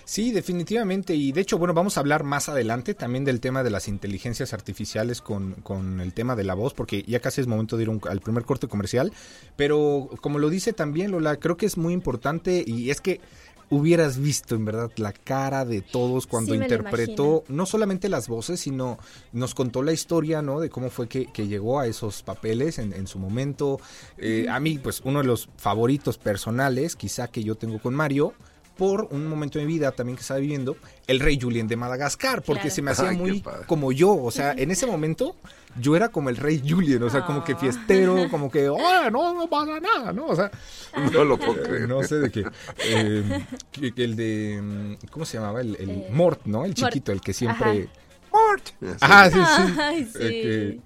Sí, 0.04 0.32
definitivamente. 0.32 1.16
Y 1.16 1.32
de 1.32 1.40
hecho, 1.40 1.58
bueno, 1.58 1.74
vamos 1.74 1.96
a 1.96 2.02
hablar 2.02 2.24
más 2.24 2.50
adelante 2.50 2.94
también 2.94 3.24
del 3.24 3.40
tema 3.40 3.64
de 3.64 3.70
las 3.70 3.88
inteligencias 3.88 4.54
artificiales 4.54 5.22
con, 5.22 5.54
con 5.62 6.02
el 6.02 6.14
tema 6.14 6.36
de 6.36 6.44
la 6.44 6.56
voz, 6.56 6.74
porque 6.74 7.04
ya 7.04 7.20
casi 7.20 7.40
es 7.42 7.48
momento 7.48 7.78
de 7.78 7.84
ir 7.84 7.92
al 8.10 8.20
primer 8.20 8.44
corte 8.44 8.68
comercial. 8.68 9.14
Pero 9.56 10.10
como 10.20 10.40
lo 10.40 10.50
dice 10.50 10.74
también 10.74 11.12
Lola, 11.12 11.38
creo 11.38 11.56
que 11.56 11.68
es 11.68 11.78
muy 11.78 11.94
importante 11.94 12.64
y 12.66 12.90
es 12.90 13.00
que 13.00 13.22
hubieras 13.70 14.18
visto 14.18 14.56
en 14.56 14.66
verdad 14.66 14.92
la 14.98 15.14
cara 15.14 15.66
de 15.66 15.82
todos 15.82 16.28
cuando 16.28 16.56
interpretó 16.56 17.44
no 17.48 17.66
solamente 17.66 18.10
las 18.10 18.28
voces, 18.28 18.60
sino 18.60 18.98
nos 19.32 19.54
contó 19.56 19.84
la 19.84 19.94
historia, 19.94 20.42
¿no? 20.42 20.60
De 20.60 20.70
cómo 20.70 20.90
fue 20.90 21.08
que, 21.08 21.28
llegó 21.50 21.80
a 21.80 21.88
esos 21.88 22.22
papeles 22.22 22.80
en, 22.80 23.08
su 23.08 23.18
momento. 23.18 23.80
Eh, 24.18 24.48
a 24.50 24.60
mí, 24.60 24.78
pues, 24.78 25.02
uno 25.04 25.20
de 25.20 25.26
los 25.26 25.50
favoritos 25.58 26.18
personales, 26.18 26.96
quizá 26.96 27.28
que 27.28 27.44
yo 27.44 27.56
tengo 27.56 27.80
con 27.80 27.96
Mario, 27.96 28.34
por 28.80 29.10
un 29.12 29.28
momento 29.28 29.60
de 29.60 29.66
mi 29.66 29.74
vida 29.74 29.92
también 29.92 30.16
que 30.16 30.22
estaba 30.22 30.40
viviendo, 30.40 30.78
el 31.06 31.20
rey 31.20 31.38
Julien 31.40 31.68
de 31.68 31.76
Madagascar, 31.76 32.42
porque 32.42 32.70
se 32.70 32.82
me 32.82 32.92
hacía 32.92 33.12
muy 33.12 33.44
como 33.68 33.92
yo, 33.92 34.16
o 34.16 34.32
sea, 34.32 34.54
en 34.54 34.72
ese 34.72 34.88
momento 34.88 35.36
yo 35.78 35.98
era 35.98 36.08
como 36.08 36.30
el 36.30 36.38
rey 36.38 36.64
Julien, 36.66 37.04
o 37.04 37.10
sea, 37.10 37.26
como 37.26 37.44
que 37.44 37.58
fiestero, 37.58 38.16
como 38.32 38.50
que, 38.50 38.70
oh, 38.70 39.10
no, 39.12 39.34
no 39.34 39.50
pasa 39.50 39.82
nada, 39.82 40.14
¿no? 40.14 40.28
O 40.28 40.36
sea, 40.36 40.50
no 41.12 41.26
lo 41.26 41.38
puedo 41.38 41.62
creer. 41.62 41.90
No 41.90 42.02
sé 42.04 42.20
de 42.20 42.32
qué. 42.32 42.46
Eh, 42.86 43.44
el 43.98 44.16
de, 44.16 44.62
mm, 44.62 45.08
¿cómo 45.12 45.26
se 45.26 45.38
llamaba? 45.38 45.60
El, 45.60 45.76
el 45.76 45.90
eh, 45.90 46.08
Mort, 46.12 46.46
¿no? 46.46 46.64
El 46.64 46.74
chiquito, 46.74 47.12
el 47.12 47.20
que 47.20 47.34
siempre... 47.34 47.90
Mort. 48.32 48.70
Ah, 49.02 49.30
sí, 49.30 49.40
sí. 49.40 49.74
Ay, 49.82 50.10
sí. 50.14 50.82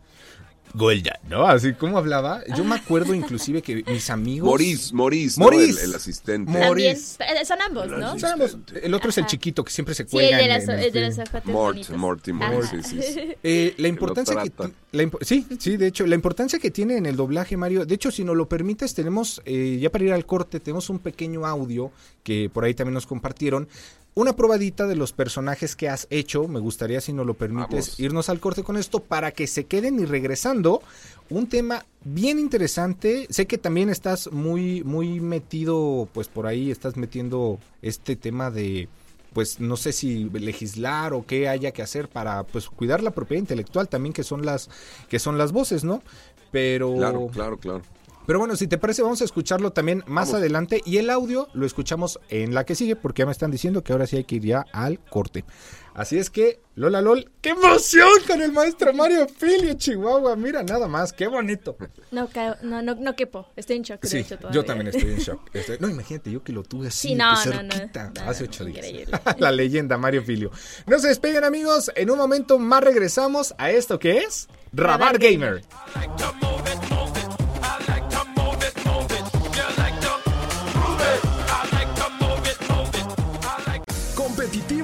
Golda, 0.73 1.19
¿no? 1.29 1.45
Así 1.45 1.73
como 1.73 1.97
hablaba. 1.97 2.41
Yo 2.57 2.63
me 2.63 2.75
acuerdo 2.75 3.13
inclusive 3.13 3.61
que 3.61 3.83
mis 3.83 4.09
amigos. 4.09 4.47
Maurice, 4.47 4.93
Maurice. 4.93 5.83
El, 5.83 5.95
asistente. 5.95 6.51
Eh, 6.51 7.45
son 7.45 7.61
ambos, 7.61 7.87
¿no? 7.87 8.19
Son 8.19 8.31
ambos. 8.31 8.57
El 8.81 8.93
otro 8.93 9.09
es 9.09 9.17
el 9.19 9.25
chiquito 9.25 9.63
que 9.63 9.71
siempre 9.71 9.93
se 9.93 10.05
cuelga. 10.05 10.37
Sí, 10.37 10.43
el 10.43 10.91
de, 10.91 11.01
las, 11.01 11.17
el 11.17 11.51
Mort, 11.51 11.89
Morty, 11.91 12.33
Morty, 12.33 12.83
sí, 12.83 13.01
sí. 13.01 13.19
Eh, 13.43 13.73
la 13.77 13.87
importancia 13.87 14.35
que. 14.41 14.51
sí, 15.21 15.45
sí, 15.59 15.77
de 15.77 15.87
hecho, 15.87 16.07
la 16.07 16.15
importancia 16.15 16.59
que 16.59 16.71
tiene 16.71 16.97
en 16.97 17.05
el 17.05 17.15
doblaje, 17.15 17.57
Mario. 17.57 17.85
De 17.85 17.95
hecho, 17.95 18.09
si 18.09 18.23
nos 18.23 18.35
lo 18.35 18.47
permites, 18.47 18.93
tenemos, 18.93 19.41
eh, 19.45 19.79
ya 19.81 19.89
para 19.91 20.05
ir 20.05 20.13
al 20.13 20.25
corte, 20.25 20.59
tenemos 20.59 20.89
un 20.89 20.99
pequeño 20.99 21.45
audio 21.45 21.91
que 22.23 22.49
por 22.49 22.63
ahí 22.63 22.73
también 22.73 22.93
nos 22.93 23.05
compartieron 23.05 23.67
una 24.15 24.35
probadita 24.35 24.87
de 24.87 24.95
los 24.95 25.11
personajes 25.11 25.75
que 25.75 25.89
has 25.89 26.07
hecho. 26.09 26.47
Me 26.47 26.59
gustaría, 26.59 27.01
si 27.01 27.13
nos 27.13 27.25
lo 27.25 27.33
permites, 27.33 27.99
irnos 27.99 28.29
al 28.29 28.39
corte 28.39 28.63
con 28.63 28.77
esto 28.77 28.99
para 28.99 29.31
que 29.31 29.47
se 29.47 29.65
queden 29.65 29.99
y 29.99 30.05
regresando. 30.05 30.81
Un 31.29 31.47
tema 31.47 31.85
bien 32.03 32.39
interesante. 32.39 33.27
Sé 33.29 33.47
que 33.47 33.57
también 33.57 33.89
estás 33.89 34.31
muy, 34.31 34.83
muy 34.83 35.19
metido, 35.19 36.07
pues 36.13 36.27
por 36.27 36.45
ahí 36.45 36.69
estás 36.69 36.95
metiendo 36.95 37.59
este 37.81 38.15
tema 38.15 38.51
de, 38.51 38.87
pues 39.33 39.59
no 39.59 39.77
sé 39.77 39.91
si 39.91 40.29
legislar 40.29 41.13
o 41.13 41.25
qué 41.25 41.49
haya 41.49 41.71
que 41.71 41.81
hacer 41.81 42.07
para, 42.07 42.43
pues 42.43 42.69
cuidar 42.69 43.01
la 43.01 43.11
propiedad 43.11 43.41
intelectual 43.41 43.89
también, 43.89 44.13
que 44.13 44.23
son 44.23 44.45
las, 44.45 44.69
que 45.09 45.19
son 45.19 45.37
las 45.37 45.51
voces, 45.51 45.83
¿no? 45.83 46.03
Pero. 46.51 46.95
Claro, 46.95 47.27
claro, 47.33 47.57
claro. 47.57 47.81
Pero 48.25 48.39
bueno, 48.39 48.55
si 48.55 48.67
te 48.67 48.77
parece, 48.77 49.01
vamos 49.01 49.21
a 49.21 49.25
escucharlo 49.25 49.71
también 49.71 50.03
más 50.07 50.33
adelante. 50.33 50.81
Y 50.85 50.97
el 50.97 51.09
audio 51.09 51.47
lo 51.53 51.65
escuchamos 51.65 52.19
en 52.29 52.53
la 52.53 52.65
que 52.65 52.75
sigue, 52.75 52.95
porque 52.95 53.21
ya 53.21 53.25
me 53.25 53.31
están 53.31 53.51
diciendo 53.51 53.83
que 53.83 53.91
ahora 53.93 54.07
sí 54.07 54.17
hay 54.17 54.23
que 54.23 54.35
ir 54.35 54.45
ya 54.45 54.65
al 54.71 54.99
corte. 54.99 55.43
Así 55.93 56.17
es 56.17 56.31
que, 56.31 56.59
Lola 56.75 57.01
Lol, 57.01 57.31
¡qué 57.39 57.49
emoción 57.49 58.09
con 58.27 58.41
el 58.41 58.51
maestro 58.51 58.93
Mario 58.93 59.27
Filio, 59.27 59.75
Chihuahua! 59.75 60.35
Mira, 60.35 60.63
nada 60.63 60.87
más, 60.87 61.13
qué 61.13 61.27
bonito. 61.27 61.77
No, 62.09 62.27
no, 62.63 62.81
no, 62.81 62.95
no 62.95 63.15
quepo, 63.15 63.47
estoy 63.55 63.77
en 63.77 63.83
shock. 63.83 64.03
Sí, 64.03 64.25
yo 64.51 64.65
también 64.65 64.87
estoy 64.87 65.11
en 65.11 65.19
shock. 65.19 65.51
no, 65.79 65.87
imagínate, 65.87 66.31
yo 66.31 66.43
que 66.43 66.51
lo 66.51 66.63
tuve 66.63 66.87
así, 66.87 67.09
sí, 67.09 67.15
no, 67.15 67.35
cerquita, 67.35 68.11
no, 68.15 68.21
hace 68.27 68.45
ocho 68.45 68.65
días. 68.65 68.87
la 69.37 69.51
leyenda 69.51 69.99
Mario 69.99 70.23
Filio. 70.23 70.49
No 70.87 70.97
se 70.97 71.09
despeguen, 71.09 71.43
amigos, 71.43 71.91
en 71.95 72.09
un 72.09 72.17
momento 72.17 72.57
más 72.57 72.83
regresamos 72.83 73.53
a 73.59 73.69
esto 73.69 73.99
que 73.99 74.17
es 74.19 74.47
Radar 74.71 75.19
Gamer. 75.19 75.63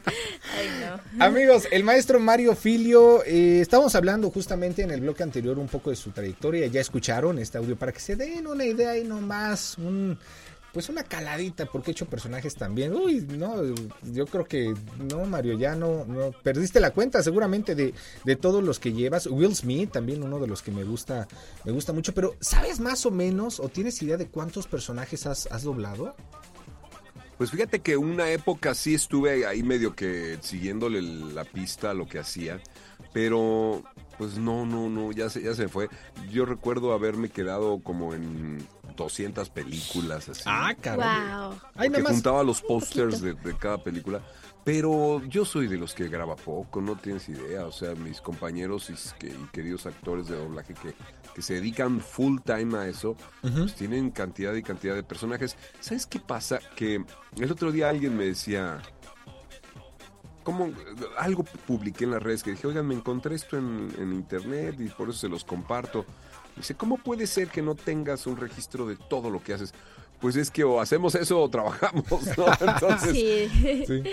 Ay, 0.57 0.71
no. 0.81 1.01
Amigos, 1.25 1.67
el 1.73 1.83
maestro 1.83 2.21
Mario 2.21 2.55
Filio, 2.55 3.25
eh, 3.25 3.61
estábamos 3.61 3.93
hablando 3.97 4.31
justamente 4.31 4.83
en 4.83 4.93
el 4.93 5.01
blog 5.01 5.16
anterior 5.23 5.59
un 5.59 5.69
poco 5.69 5.91
de 5.91 5.97
su 5.97 6.11
trayectoria. 6.11 6.67
Ya 6.67 6.81
escucharon 6.81 7.39
este 7.39 7.59
audio 7.59 7.77
para 7.77 7.93
que 7.93 8.01
se 8.01 8.17
den 8.17 8.47
una 8.47 8.65
idea 8.65 8.97
y 8.99 9.05
nomás 9.05 9.77
un 9.79 10.19
pues 10.77 10.91
una 10.91 11.05
caladita, 11.05 11.65
porque 11.65 11.91
he 11.91 11.93
hecho 11.93 12.05
personajes 12.05 12.55
también. 12.55 12.93
Uy, 12.93 13.23
no, 13.23 13.63
yo 14.13 14.27
creo 14.27 14.45
que 14.45 14.75
no, 15.11 15.25
Mario, 15.25 15.59
ya 15.59 15.75
no, 15.75 16.05
no 16.05 16.33
perdiste 16.43 16.81
la 16.81 16.91
cuenta 16.91 17.23
seguramente 17.23 17.75
de, 17.75 17.95
de 18.25 18.37
todos 18.37 18.63
los 18.63 18.79
que 18.79 18.93
llevas. 18.93 19.27
Will 19.27 19.57
Smith, 19.57 19.91
también 19.91 20.23
uno 20.23 20.39
de 20.39 20.47
los 20.47 20.61
que 20.61 20.71
me 20.71 20.85
gusta, 20.85 21.29
me 21.65 21.73
gusta 21.73 21.95
mucho, 21.95 22.13
pero 22.13 22.37
¿sabes 22.41 22.79
más 22.79 23.07
o 23.07 23.11
menos 23.11 23.59
o 23.59 23.71
tienes 23.71 24.03
idea 24.03 24.19
de 24.19 24.27
cuántos 24.27 24.67
personajes 24.67 25.27
has, 25.27 25.47
has 25.51 25.63
doblado? 25.63 26.15
Pues 27.39 27.51
fíjate 27.51 27.81
que 27.81 27.97
una 27.97 28.31
época 28.31 28.75
sí 28.75 28.95
estuve 28.95 29.47
ahí 29.47 29.63
medio 29.63 29.97
que 29.97 30.37
siguiéndole 30.43 31.01
la 31.01 31.45
pista 31.45 31.93
a 31.93 31.95
lo 31.95 32.07
que 32.07 32.19
hacía, 32.19 32.61
pero 33.15 33.83
pues 34.19 34.39
no, 34.39 34.67
no, 34.67 34.89
no, 34.89 35.13
ya 35.13 35.29
se, 35.29 35.43
ya 35.43 35.55
se 35.55 35.69
fue. 35.69 35.89
Yo 36.31 36.45
recuerdo 36.45 36.93
haberme 36.93 37.29
quedado 37.29 37.81
como 37.83 38.15
en 38.15 38.67
200 38.97 39.51
películas 39.51 40.29
así. 40.29 40.43
Ah, 40.47 40.75
cabrón. 40.81 41.59
Wow. 41.77 42.05
juntaba 42.05 42.43
los 42.43 42.63
pósters 42.63 43.21
de, 43.21 43.37
cada 43.59 43.83
película. 43.83 44.23
Pero 44.65 45.23
yo 45.27 45.45
soy 45.45 45.69
de 45.69 45.77
los 45.77 45.95
que 45.95 46.09
graba 46.09 46.35
poco, 46.35 46.81
no 46.81 46.97
tienes 46.97 47.29
idea. 47.29 47.67
O 47.67 47.73
sea, 47.73 47.95
mis 47.95 48.21
compañeros 48.21 48.91
y, 48.91 48.95
queridos 49.53 49.87
actores 49.87 50.27
de 50.27 50.37
doblaje 50.37 50.75
que, 50.75 50.93
que, 51.37 51.41
se 51.41 51.55
dedican 51.55 52.01
full 52.01 52.41
time 52.45 52.77
a 52.77 52.89
eso, 52.89 53.17
pues 53.43 53.77
tienen 53.77 54.11
cantidad 54.11 54.53
y 54.55 54.65
cantidad 54.65 54.97
de 54.97 55.05
personajes. 55.05 55.57
¿Sabes 55.79 56.07
qué 56.07 56.19
pasa? 56.19 56.59
Que 56.75 57.05
el 57.37 57.53
otro 57.53 57.71
día 57.71 57.91
alguien 57.91 58.17
me 58.17 58.25
decía, 58.25 58.83
como 60.47 60.71
algo 61.19 61.43
publiqué 61.67 62.05
en 62.05 62.13
las 62.13 62.23
redes 62.23 62.45
que 62.45 62.53
dije, 62.53 62.69
oigan, 62.69 62.87
me 62.87 62.95
encontré 62.95 63.35
esto 63.35 63.59
en, 63.59 63.93
en, 63.99 64.13
internet 64.13 64.77
y 64.79 64.89
por 64.91 65.09
eso 65.09 65.19
se 65.19 65.29
los 65.29 65.43
comparto. 65.43 66.05
Dice, 66.57 66.77
¿cómo 66.77 66.99
puede 66.99 67.27
ser 67.27 67.49
que 67.49 67.63
no 67.63 67.75
tengas 67.75 68.29
un 68.29 68.37
registro 68.37 68.87
de 68.87 68.95
todo 68.95 69.29
lo 69.29 69.43
que 69.43 69.55
haces? 69.55 69.75
pues 70.21 70.37
es 70.37 70.51
que 70.51 70.65
o 70.65 70.81
hacemos 70.81 71.15
eso 71.15 71.41
o 71.41 71.49
trabajamos, 71.51 72.07
¿no? 72.39 72.47
Entonces, 72.61 73.51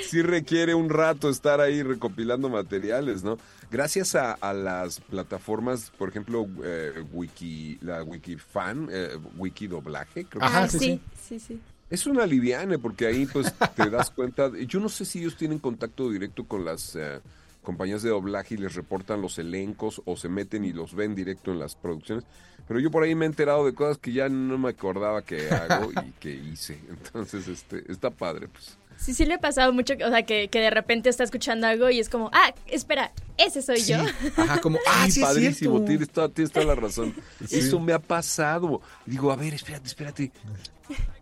sí. 0.09 0.21
requiere 0.21 0.75
un 0.75 0.89
rato 0.89 1.29
estar 1.29 1.61
ahí 1.61 1.81
recopilando 1.81 2.49
materiales, 2.49 3.23
¿no? 3.23 3.37
Gracias 3.71 4.15
a, 4.15 4.53
las 4.53 4.99
plataformas, 4.99 5.91
por 5.97 6.09
ejemplo, 6.09 6.47
eh, 6.63 7.05
Wiki, 7.13 7.77
la 7.81 8.03
Wikifan, 8.03 8.89
eh, 8.91 9.17
Wiki 9.37 9.67
Doblaje, 9.67 10.25
creo 10.25 10.43
Ajá, 10.43 10.63
que 10.63 10.79
sí, 10.79 11.01
sí, 11.19 11.39
sí, 11.39 11.61
Es 11.93 12.07
una 12.07 12.25
liviane 12.25 12.79
porque 12.79 13.05
ahí 13.05 13.27
pues 13.27 13.53
te 13.75 13.87
das 13.91 14.09
cuenta, 14.09 14.51
yo 14.67 14.79
no 14.79 14.89
sé 14.89 15.05
si 15.05 15.19
ellos 15.19 15.37
tienen 15.37 15.59
contacto 15.59 16.09
directo 16.09 16.45
con 16.45 16.65
las... 16.65 16.95
Eh, 16.95 17.19
compañías 17.63 18.03
de 18.03 18.09
doblaje 18.09 18.55
y 18.55 18.57
les 18.57 18.75
reportan 18.75 19.21
los 19.21 19.39
elencos 19.39 20.01
o 20.03 20.17
se 20.17 20.27
meten 20.27 20.65
y 20.65 20.73
los 20.73 20.93
ven 20.93 21.15
directo 21.15 21.51
en 21.51 21.59
las 21.59 21.75
producciones. 21.75 22.25
Pero 22.67 22.79
yo 22.79 22.91
por 22.91 23.03
ahí 23.03 23.15
me 23.15 23.23
he 23.23 23.27
enterado 23.27 23.65
de 23.65 23.73
cosas 23.73 23.97
que 23.97 24.11
ya 24.11 24.27
no 24.27 24.57
me 24.57 24.69
acordaba 24.69 25.21
que 25.21 25.49
hago 25.49 25.91
y 26.05 26.11
que 26.19 26.33
hice. 26.33 26.77
Entonces, 26.89 27.47
este, 27.47 27.89
está 27.89 28.09
padre, 28.09 28.49
pues. 28.49 28.77
Sí, 29.03 29.13
sí 29.13 29.25
le 29.25 29.33
ha 29.33 29.39
pasado 29.39 29.73
mucho, 29.73 29.95
o 29.95 30.09
sea, 30.09 30.23
que, 30.23 30.47
que, 30.47 30.59
de 30.61 30.69
repente 30.69 31.09
está 31.09 31.25
escuchando 31.25 31.67
algo 31.67 31.89
y 31.89 31.99
es 31.99 32.07
como, 32.07 32.29
ah, 32.31 32.53
espera, 32.67 33.11
ese 33.37 33.61
soy 33.61 33.83
yo. 33.83 33.97
Ajá, 34.37 34.61
como, 34.61 34.79
ah, 34.87 35.09
sí, 35.09 35.19
padrísimo, 35.19 35.83
tienes 35.83 36.09
toda, 36.09 36.29
tienes 36.29 36.53
toda 36.53 36.67
la 36.67 36.75
razón. 36.75 37.13
Eso 37.51 37.81
me 37.81 37.91
ha 37.91 37.99
pasado. 37.99 38.81
Digo, 39.05 39.29
a 39.29 39.35
ver, 39.35 39.55
espérate, 39.55 39.87
espérate. 39.87 40.31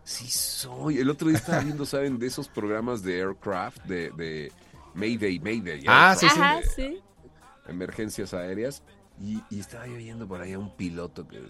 Sí 0.04 0.28
soy. 0.28 0.98
El 0.98 1.10
otro 1.10 1.28
día 1.28 1.38
estaba 1.38 1.58
viendo, 1.58 1.84
¿saben? 1.84 2.20
De 2.20 2.28
esos 2.28 2.46
programas 2.46 3.02
de 3.02 3.18
aircraft, 3.18 3.82
de, 3.84 4.10
de 4.12 4.52
Mayday, 4.94 5.40
Mayday. 5.40 5.82
Ah, 5.88 6.14
sí, 6.16 6.28
sí. 6.76 7.00
Emergencias 7.66 8.32
aéreas. 8.32 8.84
Y, 9.20 9.42
estaba 9.58 9.88
yo 9.88 9.96
viendo 9.96 10.28
por 10.28 10.40
ahí 10.40 10.52
a 10.52 10.58
un 10.58 10.74
piloto 10.76 11.26
que, 11.26 11.40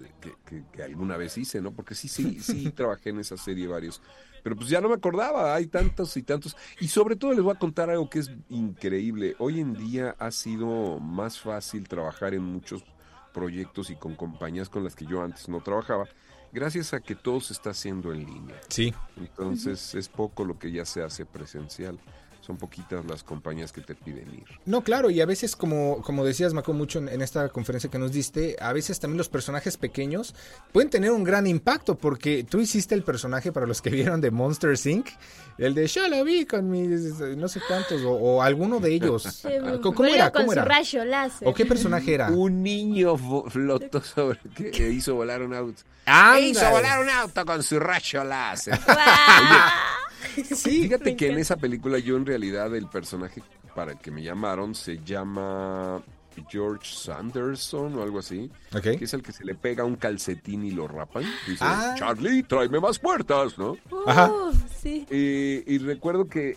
que, 0.72 0.82
alguna 0.82 1.18
vez 1.18 1.36
hice, 1.36 1.60
¿no? 1.60 1.72
Porque 1.72 1.94
sí, 1.94 2.08
sí, 2.08 2.40
sí 2.40 2.70
trabajé 2.74 3.10
en 3.10 3.20
esa 3.20 3.36
serie 3.36 3.66
varios. 3.66 4.00
Pero 4.42 4.56
pues 4.56 4.68
ya 4.68 4.80
no 4.80 4.88
me 4.88 4.94
acordaba, 4.94 5.54
hay 5.54 5.66
tantos 5.66 6.16
y 6.16 6.22
tantos. 6.22 6.56
Y 6.80 6.88
sobre 6.88 7.16
todo 7.16 7.32
les 7.32 7.42
voy 7.42 7.54
a 7.54 7.58
contar 7.58 7.90
algo 7.90 8.10
que 8.10 8.20
es 8.20 8.30
increíble. 8.48 9.36
Hoy 9.38 9.60
en 9.60 9.74
día 9.74 10.16
ha 10.18 10.30
sido 10.30 10.98
más 10.98 11.38
fácil 11.38 11.88
trabajar 11.88 12.34
en 12.34 12.42
muchos 12.42 12.84
proyectos 13.32 13.90
y 13.90 13.96
con 13.96 14.14
compañías 14.14 14.68
con 14.68 14.84
las 14.84 14.94
que 14.94 15.06
yo 15.06 15.22
antes 15.22 15.48
no 15.48 15.60
trabajaba, 15.60 16.06
gracias 16.52 16.92
a 16.92 17.00
que 17.00 17.14
todo 17.14 17.40
se 17.40 17.52
está 17.52 17.70
haciendo 17.70 18.12
en 18.12 18.26
línea. 18.26 18.60
Sí. 18.68 18.94
Entonces 19.16 19.94
es 19.94 20.08
poco 20.08 20.44
lo 20.44 20.58
que 20.58 20.70
ya 20.70 20.84
se 20.84 21.02
hace 21.02 21.24
presencial 21.24 21.98
son 22.42 22.56
poquitas 22.56 23.04
las 23.06 23.22
compañías 23.22 23.72
que 23.72 23.80
te 23.80 23.94
piden 23.94 24.34
ir. 24.34 24.44
No, 24.66 24.82
claro, 24.82 25.10
y 25.10 25.20
a 25.20 25.26
veces, 25.26 25.54
como, 25.54 26.02
como 26.02 26.24
decías, 26.24 26.52
Maco, 26.52 26.72
mucho 26.72 26.98
en, 26.98 27.22
esta 27.22 27.48
conferencia 27.48 27.88
que 27.88 27.98
nos 27.98 28.12
diste, 28.12 28.56
a 28.60 28.72
veces 28.72 28.98
también 28.98 29.18
los 29.18 29.28
personajes 29.28 29.76
pequeños 29.76 30.34
pueden 30.72 30.90
tener 30.90 31.12
un 31.12 31.22
gran 31.22 31.46
impacto, 31.46 31.96
porque 31.96 32.44
tú 32.44 32.58
hiciste 32.58 32.96
el 32.96 33.04
personaje 33.04 33.52
para 33.52 33.66
los 33.66 33.80
que 33.80 33.90
vieron 33.90 34.20
de 34.20 34.30
Monster 34.32 34.74
Inc., 34.84 35.08
el 35.58 35.74
de 35.74 35.86
yo 35.86 36.08
lo 36.08 36.24
vi 36.24 36.44
con 36.44 36.68
mis 36.68 37.20
no 37.20 37.46
sé 37.46 37.60
cuántos, 37.66 38.02
o, 38.04 38.42
alguno 38.42 38.80
de 38.80 38.92
ellos. 38.92 39.46
¿Cómo, 39.82 40.04
era? 40.04 40.32
¿Cómo 40.32 40.52
era? 40.52 40.64
rayo 40.64 41.04
láser. 41.04 41.46
¿O 41.46 41.54
qué 41.54 41.64
personaje 41.64 42.14
era? 42.14 42.30
Un 42.30 42.62
niño 42.62 43.16
flotó 43.48 44.02
sobre 44.02 44.40
que 44.72 44.90
hizo 44.90 45.14
volar 45.14 45.42
un 45.42 45.54
auto. 45.54 45.82
Hizo 46.40 46.68
volar 46.70 47.00
un 47.00 47.10
auto 47.10 47.46
con 47.46 47.62
su 47.62 47.78
rayo 47.78 48.24
láser. 48.24 48.78
Sí, 50.54 50.82
Fíjate 50.82 51.16
que 51.16 51.30
en 51.30 51.38
esa 51.38 51.56
película 51.56 51.98
yo 51.98 52.16
en 52.16 52.26
realidad 52.26 52.74
el 52.74 52.88
personaje 52.88 53.42
para 53.74 53.92
el 53.92 53.98
que 53.98 54.10
me 54.10 54.22
llamaron 54.22 54.74
se 54.74 55.02
llama 55.02 56.02
George 56.48 56.94
Sanderson 56.94 57.94
o 57.98 58.02
algo 58.02 58.18
así, 58.18 58.50
que 58.82 59.04
es 59.04 59.14
el 59.14 59.22
que 59.22 59.32
se 59.32 59.44
le 59.44 59.54
pega 59.54 59.84
un 59.84 59.96
calcetín 59.96 60.64
y 60.64 60.70
lo 60.70 60.88
rapan. 60.88 61.24
Dice, 61.46 61.64
ah. 61.64 61.94
Charlie, 61.98 62.42
tráeme 62.42 62.80
más 62.80 62.98
puertas, 62.98 63.58
¿no? 63.58 63.76
Ajá. 64.06 64.30
Sí. 64.80 65.06
y 65.10 65.78
recuerdo 65.78 66.26
que 66.26 66.56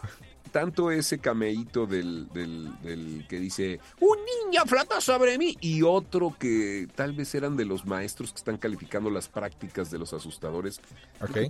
tanto 0.56 0.90
ese 0.90 1.20
cameíto 1.20 1.86
del, 1.86 2.30
del, 2.30 3.26
que 3.28 3.42
dice, 3.42 3.82
un 4.00 4.18
niño 4.46 4.64
flota 4.66 5.02
sobre 5.02 5.38
mí, 5.38 5.58
y 5.60 5.82
otro 5.82 6.34
que 6.40 6.88
tal 6.96 7.12
vez 7.12 7.36
eran 7.36 7.58
de 7.58 7.66
los 7.66 7.86
maestros 7.86 8.32
que 8.32 8.38
están 8.38 8.56
calificando 8.56 9.10
las 9.10 9.28
prácticas 9.28 9.92
de 9.92 10.00
los 10.00 10.14
asustadores, 10.14 10.80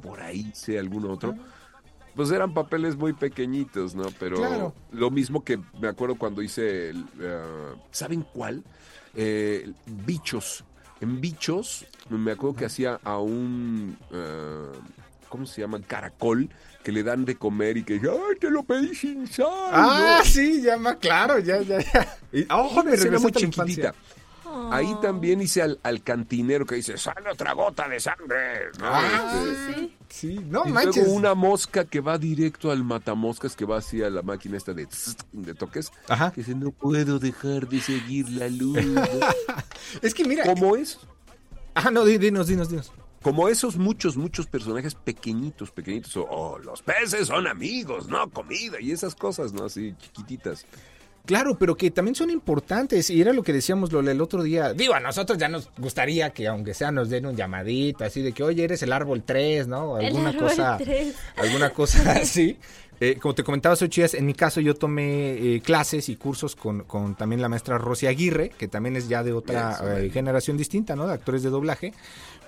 por 0.01 0.21
ahí 0.21 0.49
sé 0.55 0.79
algún 0.79 1.05
otro. 1.05 1.35
Ah 1.37 1.64
pues 2.15 2.31
eran 2.31 2.53
papeles 2.53 2.95
muy 2.95 3.13
pequeñitos, 3.13 3.95
¿no? 3.95 4.05
Pero 4.19 4.73
lo 4.91 5.11
mismo 5.11 5.43
que 5.43 5.59
me 5.79 5.87
acuerdo 5.87 6.15
cuando 6.15 6.41
hice, 6.41 6.89
el, 6.89 7.05
eh, 7.19 7.41
¿saben 7.91 8.25
cuál? 8.33 8.63
Eh, 9.15 9.71
bichos. 9.85 10.63
En 11.01 11.19
Bichos, 11.19 11.85
me 12.09 12.31
acuerdo 12.31 12.55
que 12.55 12.65
hacía 12.65 13.01
a 13.03 13.19
un, 13.19 13.97
uh, 14.11 15.27
¿cómo 15.27 15.45
se 15.45 15.59
llama? 15.59 15.81
Caracol, 15.81 16.49
que 16.83 16.91
le 16.93 17.03
dan 17.03 17.25
de 17.25 17.35
comer 17.35 17.75
y 17.75 17.83
que 17.83 17.95
dije, 17.95 18.07
¡ay, 18.09 18.39
te 18.39 18.49
lo 18.49 18.63
pedí 18.63 18.95
sin 18.95 19.27
sal! 19.27 19.47
Ah, 19.71 20.21
sí, 20.23 20.61
ya 20.61 20.77
más 20.77 20.95
claro, 20.95 21.37
ya, 21.39 21.61
ya, 21.61 21.79
ya. 21.81 22.17
Y, 22.31 22.45
ojo, 22.49 22.81
me 22.83 23.19
muy 23.19 23.31
chiquitita. 23.33 23.93
Ahí 24.71 24.95
también 25.01 25.41
hice 25.41 25.61
al, 25.61 26.03
cantinero 26.03 26.65
que 26.65 26.75
dice, 26.75 26.97
sale 26.97 27.29
otra 27.29 27.53
gota 27.53 27.87
de 27.87 27.99
sangre. 27.99 28.69
Ah, 28.81 29.41
este, 29.43 29.73
sí. 29.73 29.97
Sí, 30.09 30.39
no 30.47 30.63
y 30.65 30.71
manches. 30.71 30.97
Luego 30.97 31.13
una 31.13 31.33
mosca 31.33 31.85
que 31.85 31.99
va 31.99 32.17
directo 32.17 32.71
al 32.71 32.83
matamoscas, 32.83 33.55
que 33.55 33.65
va 33.65 33.77
hacia 33.77 34.09
la 34.09 34.21
máquina 34.21 34.57
esta 34.57 34.73
de, 34.73 34.87
de 35.31 35.53
toques. 35.53 35.91
Ajá. 36.07 36.31
Que 36.31 36.41
dice, 36.41 36.55
no 36.55 36.71
puedo 36.71 37.19
dejar 37.19 37.67
de 37.67 37.81
seguir 37.81 38.29
la 38.29 38.47
luz. 38.47 38.77
es 40.01 40.13
que 40.13 40.25
mira. 40.25 40.43
¿Cómo 40.45 40.75
es? 40.75 40.99
Ah, 41.73 41.91
no, 41.91 42.05
dinos, 42.05 42.47
dinos, 42.47 42.69
dinos. 42.69 42.91
Como 43.21 43.49
esos 43.49 43.77
muchos, 43.77 44.17
muchos 44.17 44.45
personajes 44.45 44.93
pequeñitos, 44.93 45.71
pequeñitos. 45.71 46.15
O 46.15 46.27
oh, 46.29 46.59
los 46.59 46.83
peces 46.83 47.27
son 47.27 47.47
amigos, 47.47 48.07
no 48.07 48.29
comida. 48.29 48.79
Y 48.79 48.91
esas 48.91 49.15
cosas, 49.15 49.51
¿no? 49.51 49.65
Así 49.65 49.95
chiquititas. 49.97 50.65
Claro, 51.25 51.57
pero 51.57 51.75
que 51.75 51.91
también 51.91 52.15
son 52.15 52.29
importantes 52.29 53.09
y 53.09 53.21
era 53.21 53.33
lo 53.33 53.43
que 53.43 53.53
decíamos 53.53 53.91
lo, 53.91 53.99
el 53.99 54.21
otro 54.21 54.43
día. 54.43 54.73
Digo, 54.73 54.93
a 54.93 54.99
nosotros 54.99 55.37
ya 55.37 55.47
nos 55.47 55.69
gustaría 55.77 56.29
que 56.31 56.47
aunque 56.47 56.73
sea 56.73 56.91
nos 56.91 57.09
den 57.09 57.25
un 57.25 57.35
llamadito 57.35 58.03
así 58.03 58.21
de 58.21 58.31
que, 58.31 58.43
oye, 58.43 58.63
eres 58.63 58.83
el 58.83 58.93
árbol 58.93 59.23
3, 59.23 59.67
¿no? 59.67 59.95
Alguna 59.95 60.35
cosa, 60.37 60.77
alguna 61.37 61.69
cosa 61.73 62.11
así. 62.13 62.57
Eh, 62.99 63.17
como 63.21 63.35
te 63.35 63.43
comentaba, 63.43 63.75
soy 63.75 63.89
en 64.13 64.25
mi 64.25 64.33
caso 64.33 64.61
yo 64.61 64.73
tomé 64.73 65.33
eh, 65.33 65.61
clases 65.61 66.07
y 66.07 66.15
cursos 66.15 66.55
con, 66.55 66.83
con, 66.83 67.15
también 67.15 67.41
la 67.41 67.49
maestra 67.49 67.77
Rosy 67.77 68.07
Aguirre, 68.07 68.49
que 68.57 68.69
también 68.69 68.95
es 68.95 69.09
ya 69.09 69.21
de 69.21 69.33
otra 69.33 69.77
eh, 69.97 70.09
generación 70.11 70.55
distinta, 70.55 70.95
¿no? 70.95 71.05
De 71.05 71.13
actores 71.13 71.43
de 71.43 71.49
doblaje. 71.49 71.93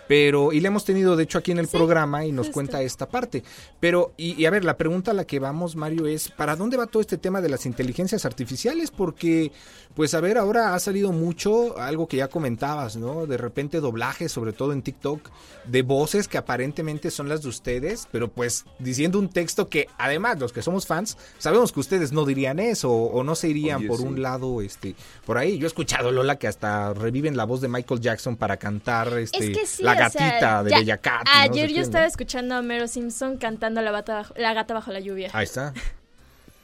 Pero, 0.08 0.54
y 0.54 0.60
le 0.60 0.68
hemos 0.68 0.86
tenido 0.86 1.16
de 1.16 1.24
hecho 1.24 1.38
aquí 1.38 1.52
en 1.52 1.60
el 1.60 1.68
programa 1.68 2.26
y 2.26 2.32
nos 2.32 2.50
cuenta 2.50 2.82
esta 2.82 3.08
parte. 3.08 3.44
Pero, 3.80 4.14
y, 4.18 4.46
a 4.46 4.50
ver, 4.50 4.64
la 4.64 4.78
pregunta 4.78 5.12
a 5.12 5.14
la 5.14 5.26
que 5.26 5.40
vamos, 5.40 5.76
Mario, 5.76 6.08
es, 6.08 6.30
¿para 6.30 6.56
dónde 6.56 6.78
va 6.78 6.88
todo 6.88 7.02
este 7.02 7.18
tema 7.18 7.42
de 7.42 7.50
las 7.50 7.66
inteligencias 7.66 8.26
artificiales? 8.26 8.92
Porque, 8.92 9.52
pues 9.96 10.14
a 10.14 10.22
ver, 10.22 10.38
ahora 10.38 10.74
ha 10.74 10.80
salido 10.80 11.12
mucho, 11.12 11.78
algo 11.78 12.08
que 12.08 12.18
ya 12.18 12.28
comentabas, 12.28 12.96
¿no? 12.96 13.26
De 13.26 13.38
repente 13.38 13.80
doblajes, 13.80 14.32
sobre 14.32 14.54
todo 14.54 14.74
en 14.74 14.82
TikTok, 14.82 15.30
de 15.66 15.82
voces 15.82 16.28
que 16.28 16.38
aparentemente 16.38 17.12
son 17.12 17.30
las 17.30 17.42
de 17.42 17.50
ustedes, 17.50 18.08
pero 18.12 18.30
pues 18.30 18.66
diciendo 18.80 19.20
un 19.20 19.30
texto 19.30 19.68
que 19.70 19.88
además 19.98 20.40
los 20.40 20.54
que 20.54 20.62
somos 20.62 20.86
fans, 20.86 21.18
sabemos 21.38 21.72
que 21.72 21.80
ustedes 21.80 22.12
no 22.12 22.26
dirían 22.26 22.60
eso 22.60 22.92
o 22.92 23.24
no 23.24 23.36
se 23.36 23.50
irían 23.50 23.88
por 23.88 24.02
un 24.02 24.22
lado, 24.22 24.62
este, 24.62 24.96
por 25.26 25.38
ahí. 25.38 25.58
Yo 25.58 25.66
he 25.66 25.68
escuchado, 25.68 26.12
Lola, 26.12 26.38
que 26.38 26.48
hasta 26.48 26.94
reviven 26.94 27.36
la 27.36 27.46
voz 27.46 27.62
de 27.62 27.68
Michael 27.68 28.00
Jackson 28.00 28.38
para 28.38 28.58
cantar, 28.58 29.18
este, 29.18 29.54
la 29.80 29.97
gatita 29.98 30.64
de 30.64 30.76
Bella 30.76 30.98
Cat. 30.98 31.28
Ayer 31.34 31.72
yo 31.72 31.82
estaba 31.82 32.06
escuchando 32.06 32.56
a 32.56 32.62
Mero 32.62 32.88
Simpson 32.88 33.38
cantando 33.38 33.82
la, 33.82 33.92
la 34.36 34.54
gata 34.54 34.74
bajo 34.74 34.92
la 34.92 35.00
lluvia. 35.00 35.30
Ahí 35.34 35.46
está. 35.46 35.74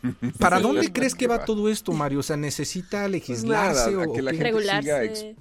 ¿Para 0.39 0.59
dónde 0.59 0.91
crees 0.91 1.15
que 1.15 1.27
va 1.27 1.45
todo 1.45 1.69
esto, 1.69 1.93
Mario? 1.93 2.19
O 2.19 2.23
sea, 2.23 2.37
¿necesita 2.37 3.07
legislarse 3.07 3.95
o 3.95 4.13
que 4.13 4.21
la 4.21 4.31
gente 4.31 4.43
regularse? 4.43 5.35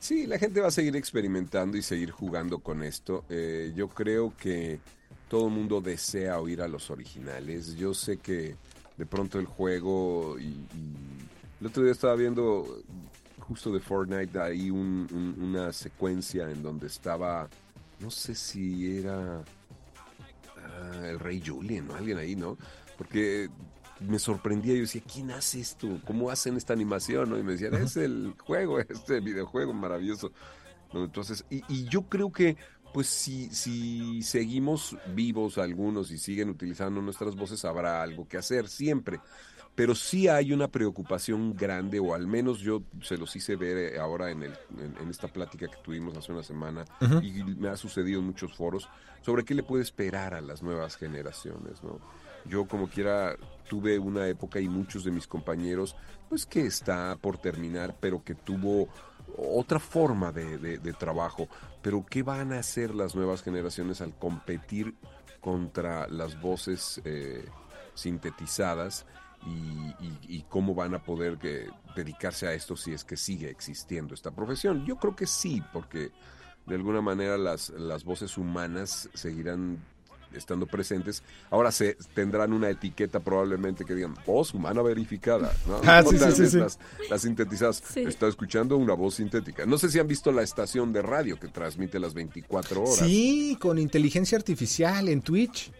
Sí, 0.00 0.26
la 0.26 0.38
gente 0.38 0.60
va 0.60 0.68
a 0.68 0.70
seguir 0.70 0.96
experimentando 0.96 1.78
y 1.78 1.82
seguir 1.82 2.10
jugando 2.10 2.58
con 2.58 2.82
esto. 2.82 3.24
Eh, 3.30 3.72
yo 3.74 3.88
creo 3.88 4.34
que 4.36 4.78
todo 5.28 5.46
el 5.46 5.54
mundo 5.54 5.80
desea 5.80 6.38
oír 6.38 6.60
a 6.60 6.68
los 6.68 6.90
originales. 6.90 7.74
Yo 7.76 7.94
sé 7.94 8.18
que 8.18 8.56
de 8.96 9.06
pronto 9.06 9.38
el 9.38 9.46
juego 9.46 10.38
y, 10.38 10.58
el 11.60 11.66
otro 11.66 11.82
día 11.84 11.92
estaba 11.92 12.14
viendo 12.16 12.82
justo 13.48 13.72
de 13.72 13.80
Fortnite 13.80 14.38
ahí 14.38 14.70
una 14.70 15.72
secuencia 15.72 16.50
en 16.50 16.62
donde 16.62 16.86
estaba 16.86 17.48
no 18.00 18.10
sé 18.10 18.34
si 18.34 18.98
era 18.98 19.42
ah, 20.58 21.08
el 21.08 21.18
rey 21.18 21.42
Julien 21.44 21.90
o 21.90 21.94
alguien 21.94 22.18
ahí, 22.18 22.36
¿no? 22.36 22.58
Porque 22.98 23.48
me 24.00 24.18
sorprendía, 24.18 24.74
yo 24.74 24.80
decía, 24.80 25.02
¿quién 25.10 25.30
hace 25.30 25.60
esto? 25.60 26.00
¿Cómo 26.04 26.30
hacen 26.30 26.56
esta 26.56 26.72
animación? 26.72 27.38
Y 27.38 27.42
me 27.42 27.52
decían, 27.52 27.74
es 27.74 27.96
el 27.96 28.34
juego, 28.38 28.78
este 28.88 29.20
videojuego 29.20 29.72
maravilloso. 29.72 30.32
Entonces, 30.92 31.44
y, 31.50 31.62
y, 31.68 31.84
yo 31.88 32.02
creo 32.02 32.30
que, 32.30 32.56
pues 32.92 33.08
si, 33.08 33.48
si 33.50 34.22
seguimos 34.22 34.96
vivos 35.14 35.58
algunos 35.58 36.10
y 36.12 36.18
siguen 36.18 36.50
utilizando 36.50 37.00
nuestras 37.00 37.34
voces, 37.34 37.64
habrá 37.64 38.02
algo 38.02 38.28
que 38.28 38.36
hacer 38.36 38.68
siempre. 38.68 39.18
Pero 39.74 39.94
sí 39.94 40.28
hay 40.28 40.52
una 40.52 40.68
preocupación 40.68 41.54
grande, 41.56 41.98
o 41.98 42.14
al 42.14 42.26
menos 42.26 42.60
yo 42.60 42.82
se 43.02 43.16
los 43.16 43.34
hice 43.34 43.56
ver 43.56 43.76
eh, 43.76 43.98
ahora 43.98 44.30
en, 44.30 44.44
el, 44.44 44.52
en, 45.00 45.10
esta 45.10 45.26
plática 45.26 45.66
que 45.66 45.76
tuvimos 45.82 46.16
hace 46.16 46.32
una 46.32 46.44
semana, 46.44 46.84
y 47.22 47.42
me 47.42 47.68
ha 47.68 47.76
sucedido 47.76 48.20
en 48.20 48.26
muchos 48.26 48.54
foros, 48.54 48.88
sobre 49.22 49.44
qué 49.44 49.54
le 49.54 49.62
puede 49.62 49.82
esperar 49.82 50.34
a 50.34 50.40
las 50.40 50.62
nuevas 50.62 50.96
generaciones, 50.96 51.82
¿no? 51.82 51.98
Yo 52.46 52.66
como 52.66 52.88
quiera 52.88 53.36
tuve 53.68 53.98
una 53.98 54.28
época 54.28 54.60
y 54.60 54.68
muchos 54.68 55.04
de 55.04 55.10
mis 55.10 55.26
compañeros, 55.26 55.96
pues 56.28 56.44
que 56.44 56.66
está 56.66 57.16
por 57.16 57.38
terminar, 57.38 57.96
pero 57.98 58.22
que 58.22 58.34
tuvo 58.34 58.88
otra 59.36 59.78
forma 59.78 60.32
de, 60.32 60.78
trabajo. 60.98 61.48
Pero 61.82 62.04
¿qué 62.08 62.22
van 62.22 62.52
a 62.52 62.58
hacer 62.58 62.94
las 62.94 63.14
nuevas 63.14 63.42
generaciones 63.42 64.00
al 64.00 64.14
competir 64.14 64.94
contra 65.40 66.06
las 66.08 66.40
voces 66.40 67.00
eh, 67.04 67.46
sintetizadas? 67.94 69.06
Y, 69.46 70.44
cómo 70.48 70.74
van 70.74 70.94
a 70.94 71.02
poder 71.02 71.36
eh, 71.42 71.68
dedicarse 71.96 72.46
a 72.46 72.52
esto 72.52 72.76
si 72.76 72.92
es 72.92 73.02
que 73.02 73.16
sigue 73.16 73.50
existiendo 73.50 74.14
esta 74.14 74.30
profesión. 74.30 74.84
Yo 74.86 74.96
creo 74.96 75.16
que 75.16 75.26
sí, 75.26 75.62
porque 75.72 76.12
de 76.66 76.74
alguna 76.76 77.00
manera 77.00 77.36
las, 77.36 77.70
las 77.70 78.04
voces 78.04 78.38
humanas 78.38 79.08
seguirán 79.14 79.80
estando 80.36 80.66
presentes. 80.66 81.22
Ahora 81.50 81.72
se 81.72 81.96
tendrán 82.14 82.52
una 82.52 82.70
etiqueta 82.70 83.20
probablemente 83.20 83.84
que 83.84 83.94
digan 83.94 84.14
voz 84.26 84.54
humana 84.54 84.82
verificada. 84.82 85.52
¿no? 85.66 85.80
Ah, 85.94 86.02
sí, 86.02 86.18
sí, 86.48 86.58
Las, 87.08 87.22
sintetizadas. 87.22 87.96
Está 87.96 88.26
escuchando 88.26 88.76
una 88.76 88.94
voz 88.94 89.16
sintética. 89.16 89.66
No 89.66 89.78
sé 89.78 89.90
si 89.90 89.98
han 89.98 90.08
visto 90.08 90.32
la 90.32 90.42
estación 90.42 90.92
de 90.92 91.02
radio 91.02 91.38
que 91.38 91.48
transmite 91.48 92.00
las 92.00 92.14
24 92.14 92.82
horas. 92.82 92.96
Sí, 92.96 93.56
con 93.60 93.78
inteligencia 93.78 94.36
artificial 94.36 95.08
en 95.08 95.22
Twitch. 95.22 95.72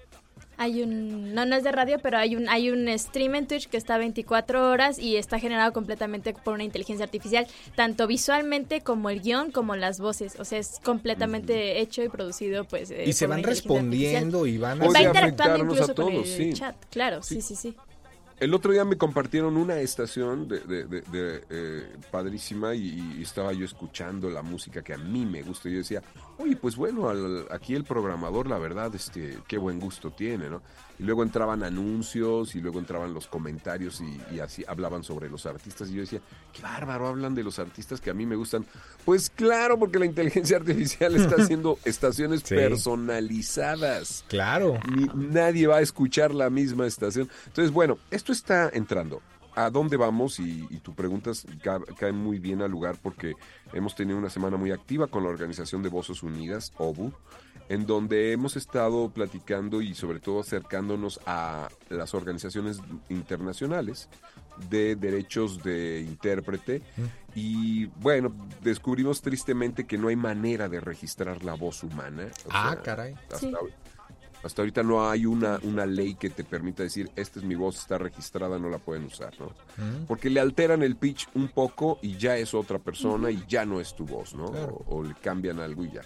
Hay 0.57 0.83
un, 0.83 1.35
no, 1.35 1.47
no 1.47 1.57
es 1.57 1.65
de 1.65 1.73
radio, 1.73 1.99
pero 2.03 2.19
hay 2.19 2.37
un, 2.37 2.49
hay 2.49 2.71
un 2.71 2.89
stream 2.99 3.35
en 3.35 3.47
Twitch 3.47 3.69
que 3.69 3.77
está 3.77 3.99
24 3.99 4.71
horas 4.71 4.99
y 4.99 5.17
está 5.17 5.39
generado 5.39 5.73
completamente 5.73 6.35
por 6.35 6.55
una 6.55 6.65
inteligencia 6.65 7.05
artificial, 7.05 7.47
tanto 7.75 8.07
visualmente 8.07 8.81
como 8.81 9.11
el 9.11 9.21
guion, 9.21 9.51
como 9.51 9.77
las 9.77 10.01
voces. 10.01 10.37
O 10.39 10.45
sea, 10.45 10.59
es 10.59 10.81
completamente 10.83 11.81
hecho 11.81 12.03
y 12.03 12.09
producido, 12.09 12.65
pues. 12.65 12.91
Eh, 12.91 13.05
y 13.07 13.13
se 13.13 13.27
van 13.27 13.43
respondiendo 13.43 14.47
y 14.47 14.59
van 14.59 14.83
a... 14.83 14.89
Va 14.89 15.03
interactuando 15.03 15.65
incluso 15.65 15.95
con 15.95 16.13
el 16.13 16.55
chat, 16.55 16.77
claro, 16.91 17.23
sí, 17.23 17.41
sí. 17.41 17.57
sí. 17.57 17.75
El 18.41 18.53
otro 18.53 18.73
día 18.73 18.85
me 18.85 18.97
compartieron 18.97 19.57
una 19.57 19.77
estación 19.77 20.49
de, 20.49 20.61
de, 20.61 21.45
eh, 21.51 21.97
padrísima 22.11 22.75
y, 22.75 23.23
estaba 23.23 23.53
yo 23.53 23.65
escuchando 23.65 24.29
la 24.29 24.43
música 24.43 24.83
que 24.83 24.93
a 24.93 24.99
mí 24.99 25.25
me 25.25 25.43
gusta. 25.43 25.69
Y 25.69 25.73
yo 25.73 25.79
decía, 25.79 26.03
oye, 26.39 26.57
pues 26.57 26.75
bueno, 26.75 27.09
aquí 27.51 27.75
el 27.75 27.85
programador, 27.85 28.49
la 28.49 28.59
verdad, 28.59 28.93
este, 28.95 29.39
qué 29.47 29.57
buen 29.57 29.79
gusto 29.79 30.11
tiene, 30.11 30.51
¿no? 30.51 30.63
Y 30.99 31.03
luego 31.03 31.23
entraban 31.23 31.63
anuncios 31.65 32.55
y 32.55 32.61
luego 32.61 32.79
entraban 32.79 33.13
los 33.13 33.27
comentarios 33.27 34.01
y, 34.01 34.39
así 34.39 34.65
hablaban 34.67 35.03
sobre 35.03 35.29
los 35.29 35.45
artistas. 35.47 35.91
Y 35.91 35.95
yo 35.95 36.01
decía, 36.03 36.21
qué 36.53 36.63
bárbaro, 36.63 37.09
hablan 37.09 37.35
de 37.35 37.43
los 37.43 37.59
artistas 37.59 38.01
que 38.01 38.11
a 38.11 38.15
mí 38.15 38.27
me 38.27 38.37
gustan. 38.37 38.65
Pues 39.05 39.29
claro, 39.29 39.79
porque 39.79 39.99
la 39.99 40.07
inteligencia 40.07 40.57
artificial 40.57 41.17
está 41.17 41.37
haciendo 41.43 41.79
estaciones 41.85 42.43
personalizadas. 42.43 44.25
Claro. 44.29 44.79
nadie 45.15 45.67
va 45.67 45.79
a 45.79 45.81
escuchar 45.81 46.33
la 46.33 46.49
misma 46.51 46.87
estación. 46.87 47.29
Entonces, 47.47 47.73
bueno, 47.73 47.99
esto 48.11 48.33
está 48.33 48.71
entrando. 48.73 49.21
¿A 49.57 49.71
dónde 49.71 49.97
vamos? 49.97 50.41
Y, 50.41 50.67
y 50.71 50.79
tu 50.79 50.95
preguntas 50.95 51.47
caen 51.99 52.17
muy 52.17 52.41
bien 52.41 52.61
al 52.61 52.71
lugar 52.71 52.97
porque 53.01 53.35
hemos 53.73 53.95
tenido 53.95 54.19
una 54.19 54.31
semana 54.31 54.57
muy 54.57 54.73
activa 54.73 55.07
con 55.07 55.23
la 55.23 55.29
Organización 55.29 55.83
de 55.83 55.89
Voces 55.89 56.25
Unidas, 56.25 56.73
OBU, 56.77 57.13
en 57.69 57.87
donde 57.87 58.33
hemos 58.33 58.57
estado 58.57 59.11
platicando 59.11 59.81
y 59.81 59.95
sobre 59.95 60.21
todo 60.21 60.41
acercándonos 60.41 61.21
a 61.27 61.69
las 61.89 62.15
organizaciones 62.15 62.81
internacionales 63.09 64.09
de 64.69 64.95
derechos 64.97 65.63
de 65.63 66.05
intérprete 66.07 66.83
y 67.35 67.87
bueno, 67.87 68.33
descubrimos 68.63 69.21
tristemente 69.21 69.87
que 69.87 69.99
no 69.99 70.09
hay 70.09 70.17
manera 70.17 70.69
de 70.69 70.81
registrar 70.81 71.43
la 71.45 71.55
voz 71.55 71.83
humana. 71.83 72.29
ah, 72.51 72.77
caray. 72.83 73.15
Hasta, 74.45 74.61
ahorita 74.61 74.83
no 74.83 75.09
hay 75.09 75.25
una, 75.25 75.59
una 75.63 75.87
ley 75.87 76.17
que 76.17 76.29
te 76.29 76.45
permita 76.45 76.83
decir, 76.83 77.11
esta 77.17 77.39
es 77.39 77.47
mi 77.47 77.55
voz, 77.55 77.79
está 77.79 77.97
registrada, 77.97 78.59
no 78.59 78.69
la 78.69 78.77
pueden 78.77 79.05
usar, 79.05 79.33
¿no? 79.41 79.55
Porque 80.07 80.29
le 80.29 80.39
alteran 80.39 80.83
el 80.83 80.97
pitch 80.97 81.29
un 81.33 81.49
poco 81.49 81.99
y 82.03 82.19
ya 82.19 82.37
es 82.37 82.53
otra 82.53 82.79
persona 82.79 83.31
y 83.31 83.43
ya 83.49 83.65
no 83.65 83.81
es 83.81 83.97
tu 83.97 84.05
voz, 84.05 84.35
¿no? 84.35 84.45
o 84.45 85.03
le 85.03 85.15
cambian 85.15 85.61
algo 85.61 85.85
y 85.85 85.93
ya 85.93 86.03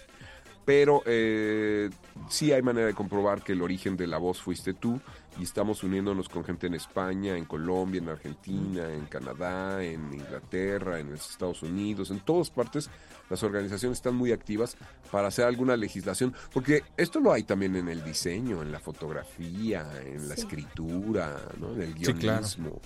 pero 0.65 1.01
eh, 1.05 1.89
sí 2.29 2.51
hay 2.51 2.61
manera 2.61 2.87
de 2.87 2.93
comprobar 2.93 3.41
que 3.43 3.53
el 3.53 3.61
origen 3.61 3.97
de 3.97 4.07
la 4.07 4.17
voz 4.17 4.41
fuiste 4.41 4.73
tú 4.73 4.99
y 5.39 5.43
estamos 5.43 5.83
uniéndonos 5.83 6.27
con 6.27 6.43
gente 6.43 6.67
en 6.67 6.73
España, 6.73 7.37
en 7.37 7.45
Colombia, 7.45 7.99
en 7.99 8.09
Argentina, 8.09 8.91
en 8.91 9.05
Canadá, 9.05 9.83
en 9.83 10.13
Inglaterra, 10.13 10.99
en 10.99 11.11
los 11.11 11.29
Estados 11.29 11.63
Unidos, 11.63 12.11
en 12.11 12.19
todas 12.19 12.49
partes. 12.49 12.89
Las 13.29 13.41
organizaciones 13.43 13.99
están 13.99 14.15
muy 14.15 14.31
activas 14.31 14.75
para 15.11 15.29
hacer 15.29 15.45
alguna 15.45 15.77
legislación, 15.77 16.33
porque 16.53 16.83
esto 16.97 17.19
lo 17.19 17.31
hay 17.31 17.43
también 17.43 17.75
en 17.75 17.87
el 17.87 18.03
diseño, 18.03 18.61
en 18.61 18.71
la 18.71 18.79
fotografía, 18.79 19.87
en 20.03 20.27
la 20.27 20.35
escritura, 20.35 21.39
¿no? 21.59 21.73
en 21.73 21.81
el 21.83 21.93
guionismo. 21.93 22.81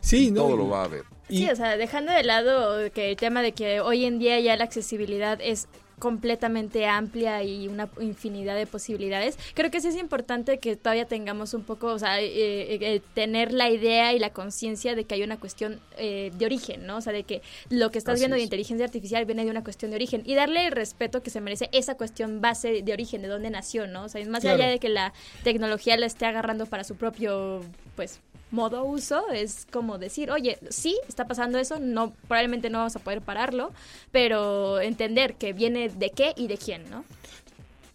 Sí, 0.00 0.32
todo 0.32 0.56
lo 0.56 0.68
va 0.68 0.82
a 0.82 0.84
haber. 0.84 1.04
Sí, 1.28 1.48
o 1.48 1.56
sea, 1.56 1.76
dejando 1.76 2.12
de 2.12 2.22
lado 2.22 2.90
que 2.92 3.10
el 3.10 3.16
tema 3.16 3.42
de 3.42 3.52
que 3.52 3.80
hoy 3.80 4.04
en 4.04 4.18
día 4.18 4.38
ya 4.40 4.56
la 4.56 4.64
accesibilidad 4.64 5.38
es 5.40 5.68
completamente 5.98 6.86
amplia 6.86 7.42
y 7.42 7.68
una 7.68 7.88
infinidad 8.00 8.56
de 8.56 8.66
posibilidades. 8.66 9.38
Creo 9.54 9.70
que 9.70 9.80
sí 9.80 9.88
es 9.88 9.96
importante 9.96 10.58
que 10.58 10.76
todavía 10.76 11.06
tengamos 11.06 11.54
un 11.54 11.62
poco, 11.62 11.88
o 11.88 11.98
sea, 11.98 12.20
eh, 12.20 12.26
eh, 12.26 12.78
eh, 12.80 13.02
tener 13.14 13.52
la 13.52 13.70
idea 13.70 14.12
y 14.12 14.18
la 14.18 14.30
conciencia 14.30 14.94
de 14.94 15.04
que 15.04 15.14
hay 15.14 15.22
una 15.22 15.38
cuestión 15.38 15.80
de 15.98 16.46
origen, 16.46 16.86
¿no? 16.86 16.98
O 16.98 17.00
sea, 17.00 17.12
de 17.12 17.24
que 17.24 17.42
lo 17.70 17.90
que 17.90 17.98
estás 17.98 18.18
viendo 18.18 18.36
de 18.36 18.42
inteligencia 18.42 18.86
artificial 18.86 19.24
viene 19.24 19.44
de 19.44 19.50
una 19.50 19.64
cuestión 19.64 19.90
de 19.90 19.96
origen 19.96 20.22
y 20.24 20.34
darle 20.34 20.66
el 20.66 20.72
respeto 20.72 21.22
que 21.22 21.30
se 21.30 21.40
merece 21.40 21.68
esa 21.72 21.96
cuestión 21.96 22.40
base 22.40 22.82
de 22.82 22.92
origen, 22.92 23.22
de 23.22 23.28
dónde 23.28 23.50
nació, 23.50 23.86
¿no? 23.86 24.04
O 24.04 24.08
sea, 24.08 24.24
más 24.26 24.44
allá 24.44 24.68
de 24.68 24.78
que 24.78 24.88
la 24.88 25.12
tecnología 25.42 25.96
la 25.96 26.06
esté 26.06 26.26
agarrando 26.26 26.66
para 26.66 26.84
su 26.84 26.96
propio, 26.96 27.62
pues, 27.96 28.20
modo 28.50 28.84
uso 28.84 29.30
es 29.30 29.66
como 29.70 29.98
decir, 29.98 30.30
oye, 30.30 30.58
sí, 30.70 30.98
está 31.08 31.26
pasando 31.26 31.58
eso, 31.58 31.78
no 31.78 32.12
probablemente 32.26 32.70
no 32.70 32.78
vamos 32.78 32.96
a 32.96 33.00
poder 33.00 33.22
pararlo, 33.22 33.72
pero 34.10 34.80
entender 34.80 35.34
que 35.34 35.52
viene 35.52 35.88
de 35.88 36.10
qué 36.10 36.32
y 36.36 36.48
de 36.48 36.56
quién, 36.56 36.88
¿no? 36.90 37.04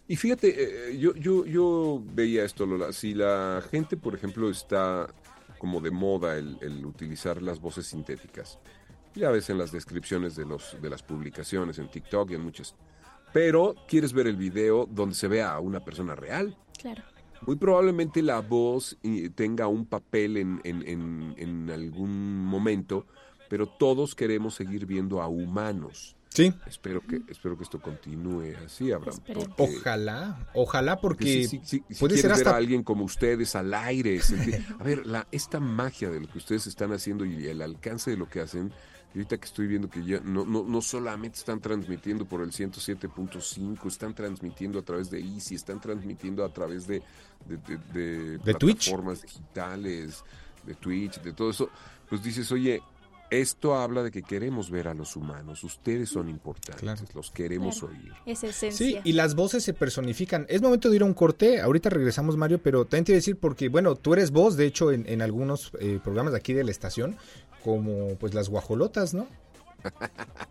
Y 0.06 0.16
fíjate, 0.16 0.90
eh, 0.90 0.98
yo, 0.98 1.14
yo, 1.14 1.46
yo 1.46 2.02
veía 2.14 2.44
esto, 2.44 2.66
Lola, 2.66 2.92
si 2.92 3.14
la 3.14 3.62
gente, 3.70 3.96
por 3.96 4.14
ejemplo, 4.14 4.50
está 4.50 5.08
como 5.58 5.80
de 5.80 5.90
moda 5.90 6.36
el, 6.36 6.58
el, 6.60 6.84
utilizar 6.84 7.40
las 7.40 7.58
voces 7.58 7.86
sintéticas, 7.86 8.58
ya 9.14 9.30
ves 9.30 9.48
en 9.48 9.56
las 9.56 9.72
descripciones 9.72 10.36
de, 10.36 10.44
los, 10.44 10.76
de 10.80 10.90
las 10.90 11.02
publicaciones, 11.02 11.78
en 11.78 11.88
TikTok 11.88 12.30
y 12.30 12.34
en 12.34 12.42
muchas, 12.42 12.74
pero 13.32 13.74
quieres 13.88 14.12
ver 14.12 14.26
el 14.26 14.36
video 14.36 14.86
donde 14.90 15.14
se 15.14 15.26
vea 15.26 15.52
a 15.52 15.60
una 15.60 15.82
persona 15.82 16.14
real. 16.14 16.54
Claro 16.78 17.13
muy 17.46 17.56
probablemente 17.56 18.22
la 18.22 18.40
voz 18.40 18.96
eh, 19.02 19.30
tenga 19.34 19.66
un 19.66 19.86
papel 19.86 20.36
en, 20.36 20.60
en, 20.64 21.34
en, 21.36 21.70
algún 21.70 22.44
momento, 22.44 23.06
pero 23.48 23.66
todos 23.66 24.14
queremos 24.14 24.54
seguir 24.54 24.86
viendo 24.86 25.20
a 25.22 25.28
humanos. 25.28 26.16
Sí. 26.28 26.52
Espero 26.66 27.00
que, 27.00 27.22
espero 27.28 27.56
que 27.56 27.62
esto 27.62 27.80
continúe 27.80 28.54
así, 28.64 28.90
Abraham. 28.90 29.20
Ojalá, 29.56 30.48
ojalá, 30.52 31.00
porque, 31.00 31.48
puede 32.00 32.18
ser 32.18 32.32
hasta... 32.32 32.44
ver 32.44 32.54
a 32.54 32.56
alguien 32.56 32.82
como 32.82 33.04
ustedes 33.04 33.54
al 33.54 33.72
aire. 33.72 34.20
a 34.80 34.82
ver, 34.82 35.06
la, 35.06 35.28
esta 35.30 35.60
magia 35.60 36.10
de 36.10 36.20
lo 36.20 36.28
que 36.28 36.38
ustedes 36.38 36.66
están 36.66 36.92
haciendo 36.92 37.24
y 37.24 37.46
el 37.46 37.62
alcance 37.62 38.10
de 38.10 38.16
lo 38.16 38.28
que 38.28 38.40
hacen, 38.40 38.72
Y 39.14 39.18
ahorita 39.18 39.38
que 39.38 39.46
estoy 39.46 39.68
viendo 39.68 39.88
que 39.88 40.04
ya 40.04 40.20
no, 40.20 40.44
no, 40.44 40.64
no 40.64 40.82
solamente 40.82 41.38
están 41.38 41.60
transmitiendo 41.60 42.24
por 42.24 42.40
el 42.40 42.50
107.5, 42.50 43.86
están 43.86 44.12
transmitiendo 44.12 44.80
a 44.80 44.82
través 44.82 45.08
de 45.08 45.20
Easy, 45.20 45.54
están 45.54 45.80
transmitiendo 45.80 46.44
a 46.44 46.52
través 46.52 46.88
de, 46.88 47.00
de, 47.92 48.40
plataformas 48.42 49.22
digitales, 49.22 50.24
de 50.66 50.74
Twitch, 50.74 51.20
de 51.22 51.32
todo 51.32 51.50
eso. 51.50 51.70
Pues 52.08 52.24
dices, 52.24 52.50
oye, 52.50 52.82
esto 53.30 53.74
habla 53.74 54.02
de 54.02 54.10
que 54.10 54.22
queremos 54.22 54.70
ver 54.70 54.88
a 54.88 54.94
los 54.94 55.16
humanos. 55.16 55.64
Ustedes 55.64 56.08
son 56.08 56.28
importantes, 56.28 57.14
los 57.14 57.30
queremos 57.30 57.82
oír. 57.82 58.12
Es 58.26 58.44
esencia. 58.44 58.86
Sí, 58.86 58.98
y 59.02 59.12
las 59.12 59.34
voces 59.34 59.64
se 59.64 59.72
personifican. 59.72 60.46
Es 60.48 60.62
momento 60.62 60.90
de 60.90 60.96
ir 60.96 61.02
a 61.02 61.06
un 61.06 61.14
corte. 61.14 61.60
Ahorita 61.60 61.90
regresamos, 61.90 62.36
Mario, 62.36 62.60
pero 62.62 62.84
también 62.84 63.04
te 63.04 63.12
voy 63.12 63.16
a 63.16 63.18
decir 63.18 63.36
porque, 63.36 63.68
bueno, 63.68 63.96
tú 63.96 64.12
eres 64.12 64.30
voz, 64.30 64.56
de 64.56 64.66
hecho, 64.66 64.92
en, 64.92 65.22
algunos 65.22 65.72
eh, 65.80 65.98
programas 66.02 66.32
de 66.32 66.38
aquí 66.38 66.52
de 66.52 66.64
la 66.64 66.70
estación, 66.70 67.16
como 67.64 68.14
pues 68.16 68.34
las 68.34 68.48
guajolotas, 68.48 69.14
¿no? 69.14 69.26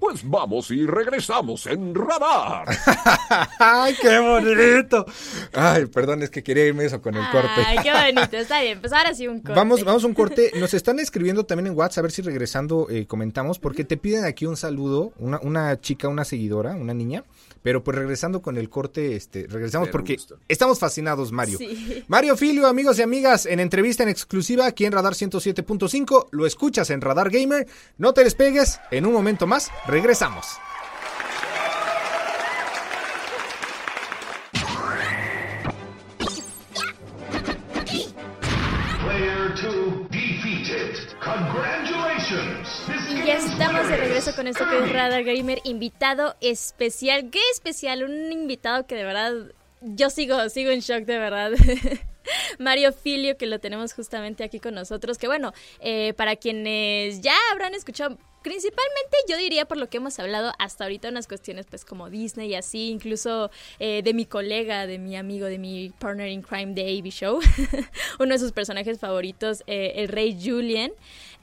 Pues 0.00 0.28
vamos 0.28 0.72
y 0.72 0.86
regresamos 0.86 1.66
en 1.66 1.94
radar. 1.94 2.66
¡Ay, 3.60 3.94
qué 4.00 4.18
bonito! 4.18 5.06
Ay, 5.52 5.86
perdón, 5.86 6.24
es 6.24 6.30
que 6.30 6.42
quería 6.42 6.66
irme 6.66 6.84
eso 6.84 7.00
con 7.00 7.14
el 7.14 7.30
corte. 7.30 7.62
Ay, 7.64 7.78
qué 7.82 7.92
bonito, 7.92 8.36
está 8.36 8.60
bien. 8.60 8.80
Pues 8.80 8.92
ahora 8.92 9.14
sí 9.14 9.28
un 9.28 9.40
corte. 9.40 9.54
Vamos, 9.54 9.84
vamos 9.84 10.02
a 10.02 10.06
un 10.08 10.14
corte. 10.14 10.50
Nos 10.58 10.74
están 10.74 10.98
escribiendo 10.98 11.46
también 11.46 11.68
en 11.68 11.76
WhatsApp, 11.76 11.98
a 11.98 12.02
ver 12.02 12.10
si 12.10 12.22
regresando 12.22 12.88
eh, 12.90 13.06
comentamos, 13.06 13.60
porque 13.60 13.84
te 13.84 13.96
piden 13.96 14.24
aquí 14.24 14.46
un 14.46 14.56
saludo, 14.56 15.12
una, 15.18 15.38
una 15.42 15.80
chica, 15.80 16.08
una 16.08 16.24
seguidora, 16.24 16.74
una 16.74 16.92
niña, 16.92 17.22
pero 17.66 17.82
pues 17.82 17.98
regresando 17.98 18.42
con 18.42 18.58
el 18.58 18.70
corte, 18.70 19.16
este, 19.16 19.48
regresamos 19.48 19.88
porque 19.88 20.16
estamos 20.46 20.78
fascinados, 20.78 21.32
Mario. 21.32 21.58
Mario 22.06 22.36
Filio, 22.36 22.68
amigos 22.68 23.00
y 23.00 23.02
amigas, 23.02 23.44
en 23.44 23.58
entrevista 23.58 24.04
en 24.04 24.08
exclusiva 24.08 24.66
aquí 24.66 24.84
en 24.84 24.92
Radar 24.92 25.14
107.5, 25.14 26.28
lo 26.30 26.46
escuchas 26.46 26.90
en 26.90 27.00
Radar 27.00 27.28
Gamer. 27.28 27.66
No 27.98 28.14
te 28.14 28.22
despegues, 28.22 28.78
en 28.92 29.04
un 29.04 29.12
momento 29.12 29.48
más 29.48 29.72
regresamos. 29.88 30.46
Ya 43.26 43.34
estamos 43.34 43.88
de 43.88 43.96
regreso 43.96 44.34
con 44.34 44.46
esto 44.46 44.68
que 44.68 44.78
es 44.78 44.92
Radar 44.92 45.24
Gamer, 45.24 45.60
invitado 45.64 46.36
especial. 46.40 47.30
¿Qué 47.30 47.40
especial? 47.52 48.02
Un 48.04 48.32
invitado 48.32 48.86
que 48.86 48.94
de 48.94 49.04
verdad 49.04 49.32
yo 49.80 50.10
sigo, 50.10 50.48
sigo 50.48 50.70
en 50.70 50.80
shock 50.80 51.04
de 51.04 51.18
verdad. 51.18 51.52
Mario 52.58 52.92
Filio, 52.92 53.36
que 53.36 53.46
lo 53.46 53.60
tenemos 53.60 53.94
justamente 53.94 54.42
aquí 54.42 54.58
con 54.58 54.74
nosotros, 54.74 55.18
que 55.18 55.28
bueno, 55.28 55.52
eh, 55.80 56.12
para 56.14 56.36
quienes 56.36 57.20
ya 57.20 57.34
habrán 57.52 57.74
escuchado 57.74 58.18
principalmente 58.46 59.16
yo 59.28 59.36
diría 59.36 59.64
por 59.64 59.76
lo 59.76 59.88
que 59.88 59.96
hemos 59.96 60.20
hablado 60.20 60.52
hasta 60.60 60.84
ahorita 60.84 61.08
unas 61.08 61.26
cuestiones 61.26 61.66
pues 61.68 61.84
como 61.84 62.10
Disney 62.10 62.50
y 62.50 62.54
así, 62.54 62.90
incluso 62.90 63.50
eh, 63.80 64.02
de 64.04 64.14
mi 64.14 64.24
colega, 64.24 64.86
de 64.86 65.00
mi 65.00 65.16
amigo, 65.16 65.46
de 65.46 65.58
mi 65.58 65.90
partner 65.98 66.28
in 66.28 66.42
crime 66.42 66.72
de 66.72 66.96
AB 66.96 67.10
Show, 67.10 67.40
uno 68.20 68.32
de 68.32 68.38
sus 68.38 68.52
personajes 68.52 69.00
favoritos, 69.00 69.64
eh, 69.66 69.94
el 69.96 70.06
rey 70.06 70.38
Julian. 70.40 70.92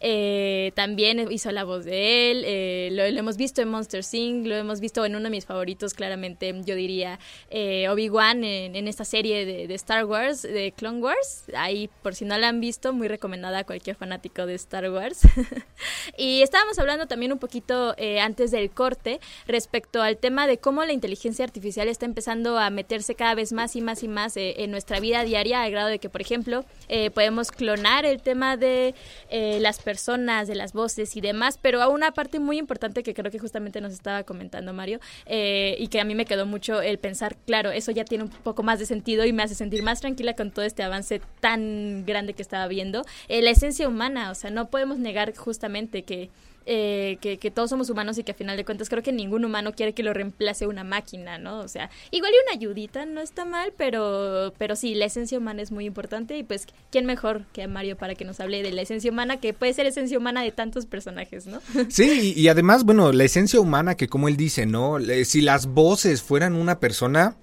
Eh, 0.05 0.73
también 0.75 1.31
hizo 1.31 1.49
la 1.53 1.63
voz 1.63 1.85
de 1.85 2.29
él, 2.29 2.43
eh, 2.45 2.89
lo, 2.91 3.03
hemos 3.03 3.37
visto 3.37 3.61
en 3.61 3.69
Monster 3.69 4.03
Sing, 4.03 4.45
lo 4.45 4.55
hemos 4.55 4.81
visto 4.81 5.05
en 5.05 5.15
uno 5.15 5.23
de 5.23 5.29
mis 5.29 5.45
favoritos, 5.45 5.93
claramente, 5.93 6.53
yo 6.65 6.75
diría 6.75 7.19
eh, 7.49 7.87
Obi-Wan 7.87 8.43
en, 8.43 8.85
esta 8.89 9.05
serie 9.05 9.45
de, 9.45 9.73
Star 9.75 10.03
Wars, 10.03 10.41
de 10.41 10.73
Clone 10.75 10.99
Wars. 10.99 11.45
Ahí, 11.55 11.89
por 12.01 12.15
si 12.15 12.25
no 12.25 12.37
la 12.37 12.49
han 12.49 12.59
visto, 12.59 12.91
muy 12.91 13.07
recomendada 13.07 13.59
a 13.59 13.63
cualquier 13.63 13.95
fanático 13.95 14.45
de 14.45 14.55
Star 14.55 14.91
Wars. 14.91 15.21
y 16.17 16.41
estábamos 16.41 16.77
hablando 16.79 17.07
también 17.07 17.31
un 17.31 17.39
poquito 17.39 17.95
antes 18.21 18.51
del 18.51 18.71
corte 18.71 19.21
respecto 19.47 20.01
al 20.01 20.17
tema 20.17 20.47
de 20.47 20.57
cómo 20.57 20.83
la 20.83 20.91
inteligencia 20.91 21.45
artificial 21.45 21.87
está 21.87 22.05
empezando 22.05 22.59
a 22.59 22.69
meterse 22.69 23.15
cada 23.15 23.35
vez 23.35 23.53
más 23.53 23.77
y 23.77 23.81
más 23.81 24.03
y 24.03 24.09
más 24.09 24.33
en 24.35 24.69
nuestra 24.69 24.99
vida 24.99 25.23
diaria, 25.23 25.63
al 25.63 25.71
grado 25.71 25.87
de 25.87 25.99
que, 25.99 26.09
por 26.09 26.19
ejemplo, 26.19 26.65
podemos 27.13 27.51
clonar 27.51 28.05
el 28.05 28.21
tema 28.21 28.57
de 28.57 28.95
las 29.31 29.77
personas 29.79 29.92
personas, 29.93 30.47
de 30.47 30.55
las 30.55 30.73
voces 30.73 31.15
y 31.15 31.21
demás, 31.21 31.59
pero 31.61 31.79
a 31.83 31.87
una 31.87 32.13
parte 32.13 32.39
muy 32.39 32.57
importante 32.57 33.03
que 33.03 33.13
creo 33.13 33.29
que 33.29 33.37
justamente 33.37 33.79
nos 33.79 33.93
estaba 33.93 34.23
comentando 34.23 34.73
Mario 34.73 34.99
eh, 35.27 35.75
y 35.77 35.87
que 35.89 36.01
a 36.01 36.03
mí 36.03 36.15
me 36.15 36.25
quedó 36.25 36.47
mucho 36.47 36.81
el 36.81 36.97
pensar, 36.97 37.35
claro, 37.45 37.69
eso 37.69 37.91
ya 37.91 38.03
tiene 38.03 38.23
un 38.23 38.31
poco 38.31 38.63
más 38.63 38.79
de 38.79 38.87
sentido 38.87 39.23
y 39.23 39.33
me 39.33 39.43
hace 39.43 39.53
sentir 39.53 39.83
más 39.83 40.01
tranquila 40.01 40.35
con 40.35 40.49
todo 40.49 40.65
este 40.65 40.81
avance 40.81 41.21
tan 41.41 42.05
grande 42.07 42.33
que 42.33 42.41
estaba 42.41 42.67
viendo. 42.67 43.03
Eh, 43.27 43.43
la 43.43 43.51
esencia 43.51 43.87
humana, 43.87 44.31
o 44.31 44.35
sea, 44.35 44.49
no 44.49 44.71
podemos 44.71 44.97
negar 44.97 45.35
justamente 45.35 46.01
que 46.01 46.31
eh, 46.65 47.17
que, 47.19 47.51
todos 47.51 47.69
somos 47.69 47.89
humanos 47.89 48.17
y 48.17 48.23
que 48.23 48.31
a 48.31 48.35
final 48.35 48.55
de 48.55 48.63
cuentas 48.63 48.87
creo 48.89 49.03
que 49.03 49.11
ningún 49.11 49.43
humano 49.43 49.73
quiere 49.73 49.93
que 49.93 50.01
lo 50.01 50.13
reemplace 50.13 50.65
una 50.65 50.83
máquina, 50.83 51.37
¿no? 51.37 51.59
O 51.59 51.67
sea, 51.67 51.89
igual 52.11 52.31
y 52.31 52.35
una 52.47 52.57
ayudita 52.57 53.05
no 53.05 53.21
está 53.21 53.43
mal, 53.43 53.73
pero, 53.77 54.53
pero 54.57 54.75
sí, 54.75 54.95
la 54.95 55.05
esencia 55.05 55.37
humana 55.37 55.61
es 55.61 55.71
muy 55.71 55.85
importante 55.85 56.37
y 56.37 56.43
pues, 56.43 56.67
¿quién 56.89 57.05
mejor 57.05 57.45
que 57.51 57.67
Mario 57.67 57.97
para 57.97 58.15
que 58.15 58.23
nos 58.23 58.39
hable 58.39 58.63
de 58.63 58.71
la 58.71 58.81
esencia 58.81 59.11
humana, 59.11 59.37
que 59.37 59.53
puede 59.53 59.73
ser 59.73 59.85
esencia 59.85 60.17
humana 60.17 60.41
de 60.41 60.51
tantos 60.51 60.85
personajes, 60.85 61.47
¿no? 61.47 61.59
Sí, 61.89 62.33
y, 62.35 62.47
además, 62.47 62.85
bueno, 62.85 63.11
la 63.11 63.25
esencia 63.25 63.59
humana 63.59 63.95
que 63.95 64.07
como 64.07 64.27
él 64.27 64.37
dice, 64.37 64.65
¿no? 64.65 64.97
Si 65.25 65.41
las 65.41 65.67
voces 65.67 66.21
fueran 66.21 66.55
una 66.55 66.79
persona... 66.79 67.35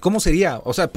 ¿Cómo 0.00 0.20
sería? 0.20 0.60
O 0.64 0.74
sea, 0.74 0.90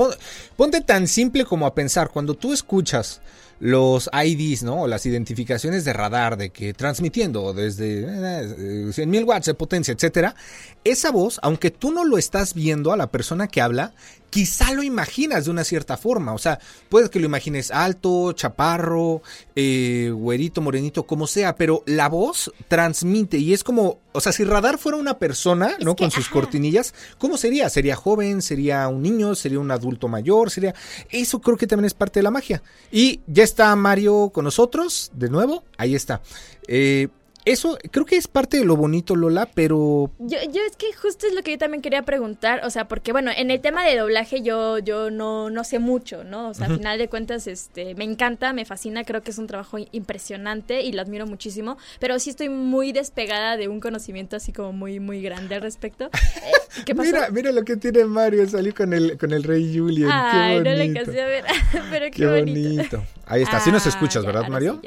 ponte 0.58 0.82
tan 0.82 1.08
simple 1.08 1.46
como 1.46 1.66
a 1.66 1.74
pensar, 1.74 2.10
cuando 2.10 2.34
tú 2.34 2.52
escuchas 2.52 3.22
los 3.60 4.10
IDs, 4.14 4.64
¿no? 4.64 4.88
Las 4.88 5.06
identificaciones 5.06 5.84
de 5.86 5.94
radar 5.94 6.38
de 6.38 6.50
que 6.50 6.74
transmitiendo 6.74 7.54
desde 7.54 8.06
100.000 8.06 9.16
eh, 9.16 9.24
watts 9.24 9.48
de 9.48 9.54
potencia, 9.54 9.94
etcétera, 9.94 10.36
esa 10.84 11.12
voz, 11.12 11.40
aunque 11.42 11.72
tú 11.72 11.92
no 11.92 12.06
lo 12.06 12.18
estás 12.18 12.54
viendo 12.54 12.92
a 12.92 12.98
la 12.98 13.08
persona 13.08 13.48
que 13.48 13.62
habla, 13.62 13.94
quizá 14.30 14.74
lo 14.74 14.84
imaginas 14.84 15.46
de 15.46 15.52
una 15.52 15.64
cierta 15.64 15.98
forma. 15.98 16.34
O 16.34 16.38
sea, 16.38 16.60
puedes 16.90 17.10
que 17.10 17.20
lo 17.20 17.26
imagines 17.26 17.72
alto, 17.72 18.32
chaparro, 18.34 19.22
eh, 19.56 20.12
güerito, 20.14 20.62
morenito, 20.62 21.04
como 21.04 21.28
sea, 21.28 21.56
pero 21.56 21.84
la 21.86 22.10
voz 22.10 22.52
transmite 22.68 23.38
y 23.38 23.54
es 23.54 23.64
como, 23.64 24.00
o 24.12 24.20
sea, 24.20 24.32
si 24.32 24.44
Radar 24.44 24.78
fuera 24.78 24.98
una 24.98 25.18
persona, 25.18 25.76
¿no? 25.82 25.96
Con 25.96 26.12
sus 26.12 26.30
cortinillas, 26.30 26.94
¿cómo 27.18 27.38
sería? 27.38 27.70
¿Sería 27.70 27.96
joven? 27.96 28.42
¿Sería 28.42 28.88
un 28.88 29.02
niño? 29.02 29.36
¿Sería 29.36 29.60
un 29.60 29.72
adulto 29.72 30.08
mayor? 30.08 30.50
¿Sería...? 30.50 30.76
Eso 31.10 31.40
creo 31.42 31.58
que 31.58 31.68
también 31.68 31.86
es 31.86 31.94
parte 31.94 32.20
de 32.20 32.24
la 32.24 32.32
magia. 32.32 32.62
Y 32.92 33.22
ya 33.28 33.44
está 33.44 33.76
Mario 33.76 34.32
con 34.34 34.46
nosotros, 34.46 35.12
de 35.14 35.30
nuevo, 35.30 35.64
ahí 35.78 35.96
está. 35.96 36.22
Eh, 36.68 37.08
eso 37.52 37.78
creo 37.92 38.06
que 38.06 38.18
es 38.18 38.28
parte 38.28 38.58
de 38.58 38.66
lo 38.66 38.76
bonito, 38.76 39.16
Lola, 39.16 39.48
pero... 39.54 40.12
Yo, 40.20 40.38
yo 40.52 40.62
es 40.70 40.76
que 40.76 40.94
justo 40.94 41.28
es 41.28 41.34
lo 41.34 41.44
que 41.44 41.52
yo 41.52 41.58
también 41.58 41.82
quería 41.82 42.04
preguntar, 42.04 42.62
o 42.66 42.70
sea, 42.70 42.88
porque 42.88 43.12
bueno, 43.12 43.32
en 43.36 43.52
el 43.52 43.62
tema 43.62 43.86
de 43.86 43.98
doblaje 43.98 44.42
yo, 44.42 44.80
yo 44.80 45.10
no, 45.12 45.50
no 45.50 45.64
sé 45.64 45.80
mucho, 45.80 46.24
¿no? 46.24 46.50
O 46.50 46.54
sea, 46.54 46.68
al 46.68 46.78
final 46.78 46.98
de 46.98 47.08
cuentas, 47.08 47.48
este, 47.48 47.96
me 47.96 48.04
encanta, 48.04 48.54
me 48.54 48.66
fascina, 48.66 49.04
creo 49.04 49.24
que 49.24 49.32
es 49.32 49.38
un 49.38 49.48
trabajo 49.48 49.78
impresionante 49.92 50.82
y 50.82 50.92
lo 50.92 51.02
admiro 51.02 51.26
muchísimo, 51.26 51.78
pero 52.00 52.20
sí 52.20 52.32
estoy 52.32 52.50
muy 52.50 52.92
despegada 52.92 53.58
de 53.58 53.68
un 53.68 53.80
conocimiento 53.80 54.36
así 54.36 54.52
como 54.52 54.74
muy, 54.74 55.00
muy 55.00 55.22
grande 55.22 55.56
al 55.56 55.62
respecto. 55.62 56.10
Eh, 56.38 56.84
¿Qué 56.86 56.94
pasó? 56.94 57.10
Mira, 57.10 57.30
mira 57.32 57.52
lo 57.52 57.64
que 57.64 57.78
tiene 57.78 58.06
Mario, 58.06 58.48
salió 58.48 58.74
con 58.74 58.94
el, 58.94 59.18
con 59.18 59.34
el 59.34 59.44
rey 59.44 59.76
Julian. 59.76 60.10
Ay, 60.12 60.58
no 60.58 60.72
le 60.72 60.94
casé 60.94 61.22
a 61.22 61.26
ver, 61.26 61.46
pero 61.90 62.06
qué, 62.12 62.26
bonito. 62.28 63.04
Ahí 63.26 63.42
está, 63.42 63.60
sí 63.60 63.72
nos 63.72 63.86
ah, 63.86 63.90
escuchas, 63.90 64.26
¿verdad, 64.26 64.48
Mario? 64.48 64.80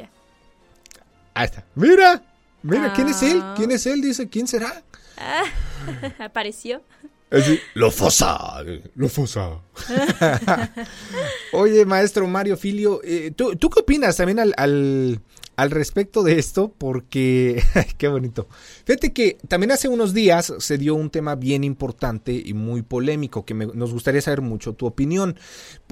Ahí 1.33 1.45
está. 1.45 1.65
Mira, 1.75 2.21
Mira, 2.63 2.93
¿quién 2.93 3.07
es 3.09 3.21
él? 3.23 3.39
Ah. 3.41 3.53
¿Quién 3.57 3.71
es 3.71 3.85
él? 3.85 4.01
Dice, 4.01 4.29
¿quién 4.29 4.47
será? 4.47 4.83
Ah, 5.17 5.43
apareció. 6.19 6.81
lo 7.73 7.91
fosa, 7.91 8.63
lo 8.95 9.09
fosa. 9.09 9.59
Oye, 11.53 11.85
maestro 11.85 12.27
Mario 12.27 12.57
Filio, 12.57 13.01
eh, 13.03 13.31
¿tú, 13.35 13.55
¿tú, 13.55 13.69
qué 13.69 13.79
opinas 13.81 14.17
también 14.17 14.39
al, 14.39 14.53
al, 14.57 15.19
al 15.61 15.69
respecto 15.69 16.23
de 16.23 16.39
esto 16.39 16.73
porque, 16.75 17.61
qué 17.99 18.07
bonito. 18.07 18.47
Fíjate 18.83 19.13
que 19.13 19.37
también 19.47 19.71
hace 19.71 19.87
unos 19.89 20.11
días 20.11 20.51
se 20.57 20.79
dio 20.79 20.95
un 20.95 21.11
tema 21.11 21.35
bien 21.35 21.63
importante 21.63 22.33
y 22.33 22.55
muy 22.55 22.81
polémico 22.81 23.45
que 23.45 23.53
nos 23.53 23.93
gustaría 23.93 24.23
saber 24.23 24.41
mucho 24.41 24.73
tu 24.73 24.87
opinión. 24.87 25.37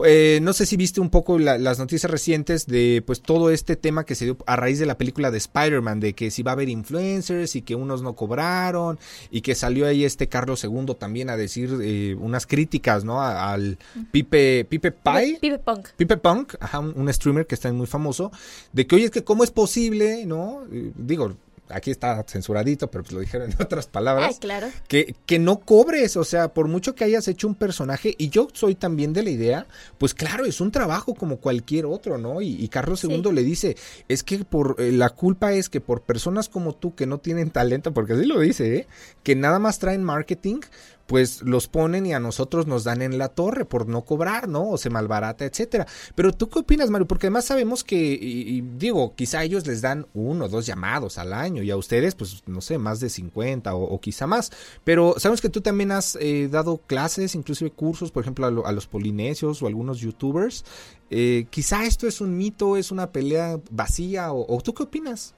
Eh, 0.03 0.39
no 0.41 0.53
sé 0.53 0.65
si 0.65 0.75
viste 0.75 1.01
un 1.01 1.11
poco 1.11 1.37
las 1.37 1.77
noticias 1.77 2.11
recientes 2.11 2.65
de 2.65 3.03
pues 3.05 3.21
todo 3.21 3.51
este 3.51 3.75
tema 3.75 4.05
que 4.05 4.15
se 4.15 4.25
dio 4.25 4.37
a 4.47 4.55
raíz 4.55 4.79
de 4.79 4.87
la 4.87 4.97
película 4.97 5.29
de 5.29 5.37
Spider-Man, 5.37 5.99
de 5.99 6.13
que 6.13 6.31
si 6.31 6.41
va 6.41 6.49
a 6.49 6.53
haber 6.53 6.69
influencers 6.69 7.55
y 7.55 7.61
que 7.61 7.75
unos 7.75 8.01
no 8.01 8.15
cobraron 8.15 8.97
y 9.29 9.41
que 9.41 9.53
salió 9.53 9.85
ahí 9.85 10.03
este 10.03 10.27
Carlos 10.29 10.63
II 10.63 10.95
también 10.97 11.29
a 11.29 11.37
decir 11.37 11.77
eh, 11.83 12.15
unas 12.19 12.47
críticas, 12.47 13.03
¿no? 13.03 13.21
al 13.21 13.77
Pipe, 14.11 14.65
Pipe 14.67 14.91
Pie. 14.91 15.37
Pipe 15.39 15.59
Punk. 15.59 15.89
Pipe 15.95 16.17
Punk, 16.17 16.55
ajá, 16.59 16.79
un, 16.79 16.93
un 16.95 17.13
streamer 17.13 17.45
que 17.45 17.53
está 17.53 17.71
muy 17.71 17.85
famoso, 17.85 18.31
de 18.73 18.87
que 18.87 18.95
oye, 18.95 19.05
es 19.05 19.11
que 19.11 19.23
cómo 19.23 19.43
es 19.43 19.51
posible, 19.59 20.25
¿no? 20.25 20.63
Digo, 20.71 21.35
aquí 21.67 21.91
está 21.91 22.23
censuradito, 22.25 22.89
pero 22.89 23.03
pues 23.03 23.13
lo 23.13 23.19
dijeron 23.19 23.51
en 23.51 23.61
otras 23.61 23.87
palabras. 23.87 24.39
claro. 24.39 24.69
Que, 24.87 25.15
que 25.25 25.37
no 25.37 25.59
cobres, 25.59 26.15
o 26.15 26.23
sea, 26.23 26.53
por 26.53 26.69
mucho 26.69 26.95
que 26.95 27.03
hayas 27.03 27.27
hecho 27.27 27.45
un 27.45 27.55
personaje, 27.55 28.15
y 28.17 28.29
yo 28.29 28.47
soy 28.53 28.75
también 28.75 29.11
de 29.11 29.23
la 29.23 29.31
idea, 29.31 29.67
pues 29.97 30.13
claro, 30.13 30.45
es 30.45 30.61
un 30.61 30.71
trabajo 30.71 31.13
como 31.13 31.41
cualquier 31.41 31.85
otro, 31.85 32.17
¿no? 32.17 32.41
Y, 32.41 32.69
Carlos 32.69 33.03
II 33.03 33.33
le 33.33 33.43
dice, 33.43 33.75
es 34.07 34.23
que 34.23 34.45
por 34.45 34.77
eh, 34.77 34.93
la 34.93 35.09
culpa 35.09 35.51
es 35.51 35.67
que 35.67 35.81
por 35.81 36.03
personas 36.03 36.47
como 36.47 36.73
tú 36.73 36.95
que 36.95 37.05
no 37.05 37.17
tienen 37.17 37.49
talento, 37.49 37.93
porque 37.93 38.13
así 38.13 38.25
lo 38.25 38.39
dice, 38.39 38.77
¿eh? 38.77 38.87
que 39.23 39.35
nada 39.35 39.59
más 39.59 39.79
traen 39.79 40.05
marketing, 40.05 40.61
pues 41.09 41.41
los 41.41 41.67
ponen 41.67 42.05
y 42.05 42.13
a 42.13 42.19
nosotros 42.19 42.67
nos 42.67 42.83
dan 42.83 43.01
en 43.01 43.17
la 43.17 43.29
torre 43.29 43.65
por 43.65 43.87
no 43.87 44.05
cobrar, 44.05 44.47
¿no? 44.47 44.69
O 44.69 44.77
se 44.77 44.91
malbarata, 44.91 45.43
etcétera. 45.43 45.87
Pero 46.13 46.33
tú 46.33 46.49
qué 46.49 46.59
opinas, 46.59 46.91
Mario? 46.91 47.07
Porque 47.07 47.25
además 47.25 47.45
sabemos 47.45 47.83
que, 47.83 47.97
y, 47.97 48.61
digo, 48.61 49.15
quizá 49.15 49.43
ellos 49.43 49.65
les 49.65 49.81
dan 49.81 50.05
uno 50.13 50.45
o 50.45 50.49
dos 50.49 50.67
llamados 50.67 51.17
al 51.17 51.33
año 51.33 51.63
y 51.63 51.71
a 51.71 51.77
ustedes, 51.77 52.13
pues, 52.13 52.43
no 52.45 52.61
sé, 52.61 52.77
más 52.77 52.99
de 52.99 53.09
50 53.09 53.73
o, 53.73 53.99
quizá 53.99 54.27
más. 54.27 54.51
Pero 54.83 55.15
sabemos 55.17 55.41
que 55.41 55.49
tú 55.49 55.61
también 55.61 55.91
has 55.91 56.15
eh, 56.21 56.47
dado 56.47 56.77
clases, 56.77 57.33
inclusive 57.33 57.71
cursos, 57.71 58.11
por 58.11 58.21
ejemplo, 58.21 58.45
a, 58.45 58.71
los 58.71 58.85
polinesios 58.85 59.63
o 59.63 59.67
algunos 59.67 59.97
youtubers. 60.01 60.63
Eh, 61.09 61.47
quizá 61.49 61.85
esto 61.85 62.05
es 62.07 62.21
un 62.21 62.37
mito, 62.37 62.77
es 62.77 62.91
una 62.91 63.11
pelea 63.11 63.59
vacía, 63.71 64.31
o, 64.31 64.45
o 64.47 64.61
tú 64.61 64.75
qué 64.75 64.83
opinas? 64.83 65.33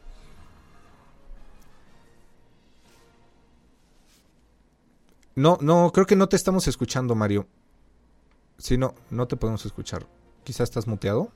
No, 5.36 5.58
no, 5.62 5.92
creo 5.94 6.06
que 6.06 6.16
no 6.16 6.28
te 6.28 6.36
estamos 6.36 6.68
escuchando, 6.68 7.16
Mario. 7.16 7.48
Sí, 8.58 8.78
no, 8.78 8.94
no 9.10 9.28
te 9.28 9.38
podemos 9.38 9.66
escuchar. 9.66 10.06
Quizás 10.44 10.70
estás 10.70 10.88
muteado. 10.88 11.32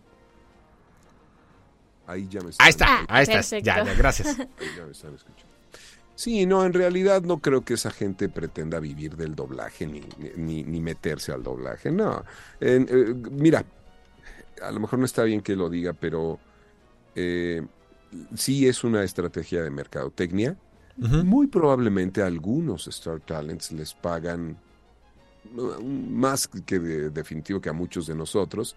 Ahí 2.08 2.28
ya 2.30 2.42
me 2.42 2.52
están 2.52 2.66
Ahí 2.66 2.70
está, 2.70 3.06
ahí 3.08 3.24
estás. 3.24 3.50
Ya, 3.64 3.84
ya, 3.84 3.94
gracias. 3.96 4.28
Ahí 4.40 4.68
ya 4.78 4.86
me 4.86 4.92
están 4.92 5.16
escuchando. 5.16 5.56
Sí, 6.16 6.46
no, 6.46 6.64
en 6.66 6.74
realidad 6.74 7.24
no 7.24 7.40
creo 7.40 7.66
que 7.66 7.74
esa 7.74 7.92
gente 7.92 8.30
pretenda 8.30 8.80
vivir 8.80 9.18
del 9.18 9.36
doblaje 9.36 9.86
ni, 9.86 10.02
ni, 10.38 10.80
meterse 10.80 11.34
al 11.34 11.44
doblaje. 11.44 11.92
No. 11.92 12.24
Eh, 12.62 13.14
mira, 13.32 13.66
a 14.62 14.72
lo 14.72 14.80
mejor 14.80 15.00
no 15.00 15.06
está 15.06 15.24
bien 15.24 15.42
que 15.42 15.58
lo 15.58 15.70
diga, 15.70 15.92
pero 15.92 16.40
eh, 17.16 17.66
sí 18.36 18.66
es 18.66 18.86
una 18.86 19.04
estrategia 19.04 19.62
de 19.62 19.70
mercadotecnia 19.72 20.56
muy 20.98 21.48
probablemente 21.48 22.22
algunos 22.22 22.88
Star 22.88 23.20
Talents 23.20 23.72
les 23.72 23.94
pagan 23.94 24.58
más 25.82 26.48
que 26.48 26.80
de, 26.80 27.10
definitivo 27.10 27.62
que 27.62 27.70
a 27.70 27.74
muchos 27.74 28.08
de 28.08 28.16
nosotros, 28.16 28.76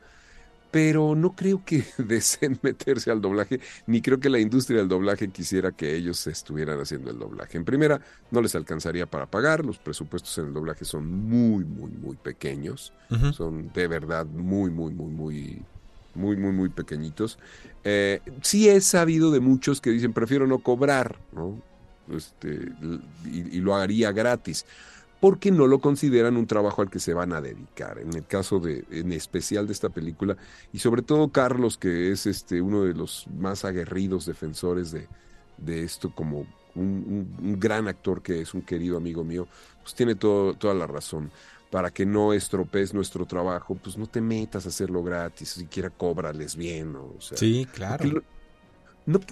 pero 0.71 1.15
no 1.15 1.33
creo 1.33 1.65
que 1.65 1.85
deseen 1.99 2.59
meterse 2.63 3.11
al 3.11 3.21
doblaje, 3.21 3.61
ni 3.87 4.03
creo 4.03 4.21
que 4.21 4.29
la 4.29 4.39
industria 4.39 4.79
del 4.79 4.89
doblaje 4.89 5.29
quisiera 5.29 5.73
que 5.73 5.95
ellos 5.95 6.27
estuvieran 6.27 6.81
haciendo 6.81 7.11
el 7.11 7.19
doblaje. 7.19 7.57
En 7.57 7.65
primera, 7.65 8.01
no 8.31 8.43
les 8.43 8.55
alcanzaría 8.55 9.07
para 9.07 9.27
pagar, 9.27 9.65
los 9.65 9.79
presupuestos 9.79 10.37
en 10.39 10.49
el 10.49 10.53
doblaje 10.53 10.85
son 10.85 11.07
muy, 11.07 11.65
muy, 11.65 11.91
muy 11.91 12.17
pequeños, 12.17 12.93
son 13.33 13.73
de 13.73 13.89
verdad 13.89 14.27
muy, 14.27 14.71
muy, 14.71 14.93
muy, 14.93 15.11
muy, 15.11 15.63
muy, 16.15 16.37
muy, 16.37 16.53
muy 16.53 16.69
pequeñitos. 16.69 17.39
Eh, 17.85 18.21
sí 18.43 18.69
he 18.69 18.81
sabido 18.81 19.31
de 19.31 19.41
muchos 19.41 19.81
que 19.81 19.91
dicen, 19.91 20.13
prefiero 20.13 20.47
no 20.47 20.59
cobrar, 20.59 21.19
¿no? 21.33 21.63
Este, 22.15 22.73
y, 23.25 23.61
lo 23.61 23.75
haría 23.75 24.13
gratis, 24.13 24.65
porque 25.21 25.51
no 25.51 25.67
lo 25.67 25.81
consideran 25.81 26.37
un 26.37 26.47
trabajo 26.47 26.83
al 26.83 26.91
que 26.91 27.01
se 27.01 27.15
van 27.15 27.33
a 27.33 27.41
dedicar. 27.41 27.99
En 27.99 28.15
el 28.15 28.25
caso 28.27 28.61
de, 28.61 28.85
en 28.91 29.13
especial 29.13 29.67
de 29.67 29.73
esta 29.73 29.89
película, 29.89 30.37
y 30.73 30.79
sobre 30.79 31.03
todo 31.03 31.29
Carlos, 31.29 31.77
que 31.77 32.13
es 32.13 32.27
este, 32.27 32.63
uno 32.63 32.85
de 32.85 32.95
los 32.95 33.27
más 33.39 33.65
aguerridos 33.65 34.27
defensores 34.27 34.93
de, 34.93 35.09
de 35.59 35.83
esto 35.83 36.13
como 36.15 36.47
un, 36.75 37.57
gran 37.59 37.89
actor 37.89 38.23
que 38.23 38.41
es 38.41 38.55
un 38.55 38.63
querido 38.63 38.97
amigo 38.97 39.25
mío, 39.25 39.49
pues 39.83 39.95
tiene 39.95 40.15
todo, 40.15 40.55
toda 40.55 40.75
la 40.75 40.87
razón. 40.87 41.31
Para 41.71 41.91
que 41.91 42.07
no 42.07 42.33
estropees 42.33 42.95
nuestro 42.95 43.27
trabajo, 43.27 43.75
pues 43.75 43.99
no 43.99 44.07
te 44.07 44.23
metas 44.23 44.65
a 44.65 44.71
hacerlo 44.71 45.03
gratis, 45.03 45.51
siquiera 45.51 45.91
cóbrales 45.91 46.57
bien. 46.57 46.97
O 46.97 47.21
sea, 47.21 47.37
sí, 47.37 47.67
claro 47.71 48.23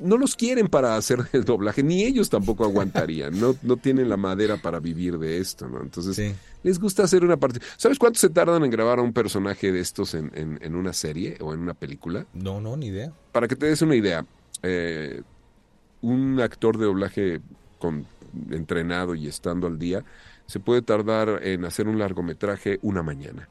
no, 0.03 0.17
los 0.17 0.37
quieren 0.37 0.69
para 0.69 0.97
hacer 0.97 1.21
el 1.33 1.45
doblaje, 1.45 1.83
ni 1.83 2.05
ellos 2.05 2.31
tampoco 2.31 2.65
aguantarían, 2.65 3.39
no, 3.39 3.55
no 3.62 3.77
tienen 3.77 4.09
la 4.09 4.17
madera 4.17 4.57
para 4.57 4.81
vivir 4.81 5.19
de 5.19 5.39
esto, 5.39 5.69
¿no? 5.69 5.83
Entonces, 5.83 6.35
les 6.62 6.79
gusta 6.79 7.03
hacer 7.03 7.25
una 7.25 7.37
parte. 7.37 7.61
¿Sabes 7.77 7.99
cuánto 7.99 8.19
se 8.19 8.31
tardan 8.31 8.65
en 8.65 8.71
grabar 8.71 8.99
a 8.99 9.03
un 9.03 9.12
personaje 9.12 9.73
de 9.73 9.81
estos 9.81 10.15
en, 10.15 10.31
en, 10.35 10.75
una 10.75 10.93
serie 10.93 11.37
o 11.41 11.53
en 11.53 11.61
una 11.61 11.75
película? 11.75 12.27
No, 12.33 12.61
no, 12.61 12.77
ni 12.77 12.87
idea. 12.87 13.12
Para 13.33 13.49
que 13.49 13.57
te 13.57 13.67
des 13.67 13.83
una 13.83 13.97
idea, 13.97 14.25
eh, 14.62 15.23
un 16.01 16.41
actor 16.41 16.79
de 16.79 16.87
doblaje 16.87 17.41
con, 17.79 18.07
entrenado 18.51 19.15
y 19.15 19.27
estando 19.27 19.67
al 19.67 19.79
día 19.79 20.05
se 20.47 20.61
puede 20.61 20.83
tardar 20.83 21.41
en 21.43 21.65
hacer 21.65 21.89
un 21.89 21.99
largometraje 21.99 22.79
una 22.83 23.03
mañana. 23.03 23.49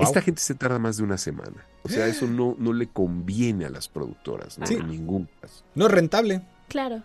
Esta 0.00 0.22
gente 0.22 0.40
se 0.40 0.54
tarda 0.54 0.78
más 0.78 0.96
de 0.96 1.02
una 1.02 1.18
semana. 1.18 1.66
O 1.82 1.88
sea, 1.88 2.06
eso 2.06 2.26
no, 2.26 2.56
no 2.58 2.72
le 2.72 2.86
conviene 2.86 3.66
a 3.66 3.70
las 3.70 3.88
productoras, 3.88 4.58
¿no? 4.58 4.66
En 4.66 4.88
ningún 4.88 5.28
caso. 5.40 5.64
No 5.74 5.86
es 5.86 5.92
rentable. 5.92 6.42
Claro. 6.68 7.02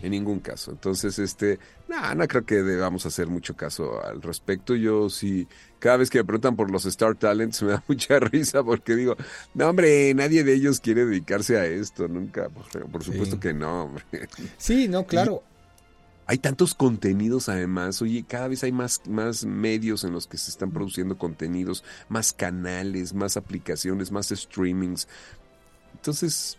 En 0.00 0.10
ningún 0.10 0.40
caso. 0.40 0.70
Entonces, 0.70 1.18
este, 1.18 1.58
no, 1.88 2.14
no 2.14 2.28
creo 2.28 2.44
que 2.44 2.56
debamos 2.62 3.06
hacer 3.06 3.26
mucho 3.26 3.56
caso 3.56 4.04
al 4.04 4.22
respecto. 4.22 4.74
Yo 4.74 5.10
sí, 5.10 5.48
cada 5.78 5.96
vez 5.96 6.10
que 6.10 6.18
me 6.18 6.24
preguntan 6.24 6.54
por 6.54 6.70
los 6.70 6.86
Star 6.86 7.14
Talents 7.16 7.62
me 7.64 7.72
da 7.72 7.84
mucha 7.88 8.20
risa 8.20 8.62
porque 8.62 8.94
digo, 8.94 9.16
no, 9.54 9.68
hombre, 9.68 10.12
nadie 10.14 10.44
de 10.44 10.54
ellos 10.54 10.80
quiere 10.80 11.06
dedicarse 11.06 11.58
a 11.58 11.66
esto, 11.66 12.08
nunca. 12.08 12.48
Por, 12.48 13.02
supuesto 13.02 13.40
que 13.40 13.52
no, 13.52 13.84
hombre. 13.84 14.04
Sí, 14.58 14.86
no, 14.88 15.06
claro 15.06 15.42
hay 16.26 16.38
tantos 16.38 16.74
contenidos 16.74 17.48
además, 17.48 18.02
oye, 18.02 18.24
cada 18.26 18.48
vez 18.48 18.64
hay 18.64 18.72
más, 18.72 19.02
más 19.06 19.44
medios 19.44 20.02
en 20.04 20.12
los 20.12 20.26
que 20.26 20.38
se 20.38 20.50
están 20.50 20.72
produciendo 20.72 21.16
contenidos, 21.16 21.84
más 22.08 22.32
canales, 22.32 23.14
más 23.14 23.36
aplicaciones, 23.36 24.10
más 24.10 24.28
streamings. 24.28 25.06
Entonces, 25.94 26.58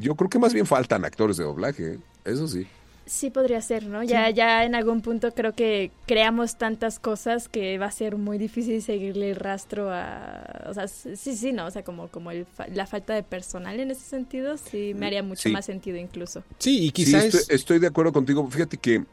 yo 0.00 0.14
creo 0.14 0.30
que 0.30 0.38
más 0.38 0.54
bien 0.54 0.66
faltan 0.66 1.04
actores 1.04 1.36
de 1.36 1.44
doblaje, 1.44 1.94
¿eh? 1.94 2.00
eso 2.24 2.48
sí. 2.48 2.66
Sí 3.12 3.28
podría 3.28 3.60
ser, 3.60 3.86
¿no? 3.86 4.02
Ya, 4.02 4.30
ya 4.30 4.64
en 4.64 4.74
algún 4.74 5.02
punto 5.02 5.32
creo 5.32 5.52
que 5.52 5.90
creamos 6.06 6.56
tantas 6.56 6.98
cosas 6.98 7.46
que 7.46 7.76
va 7.76 7.84
a 7.84 7.90
ser 7.90 8.16
muy 8.16 8.38
difícil 8.38 8.80
seguirle 8.80 9.32
el 9.32 9.36
rastro 9.36 9.90
a... 9.92 10.64
O 10.66 10.72
sea, 10.72 10.88
sí, 10.88 11.36
sí, 11.36 11.52
¿no? 11.52 11.66
O 11.66 11.70
sea, 11.70 11.84
como, 11.84 12.08
como 12.08 12.30
la 12.72 12.86
falta 12.86 13.12
de 13.12 13.22
personal 13.22 13.78
en 13.80 13.90
ese 13.90 14.00
sentido, 14.00 14.56
sí 14.56 14.94
me 14.96 15.08
haría 15.08 15.22
mucho 15.22 15.50
más 15.50 15.66
sentido 15.66 15.98
incluso. 15.98 16.42
Sí, 16.56 16.86
y 16.86 16.90
quizás... 16.90 17.26
estoy, 17.26 17.54
estoy, 17.54 17.78
de 17.80 17.88
acuerdo 17.88 18.14
contigo. 18.14 18.48
Fíjate 18.50 18.78
que 18.78 19.04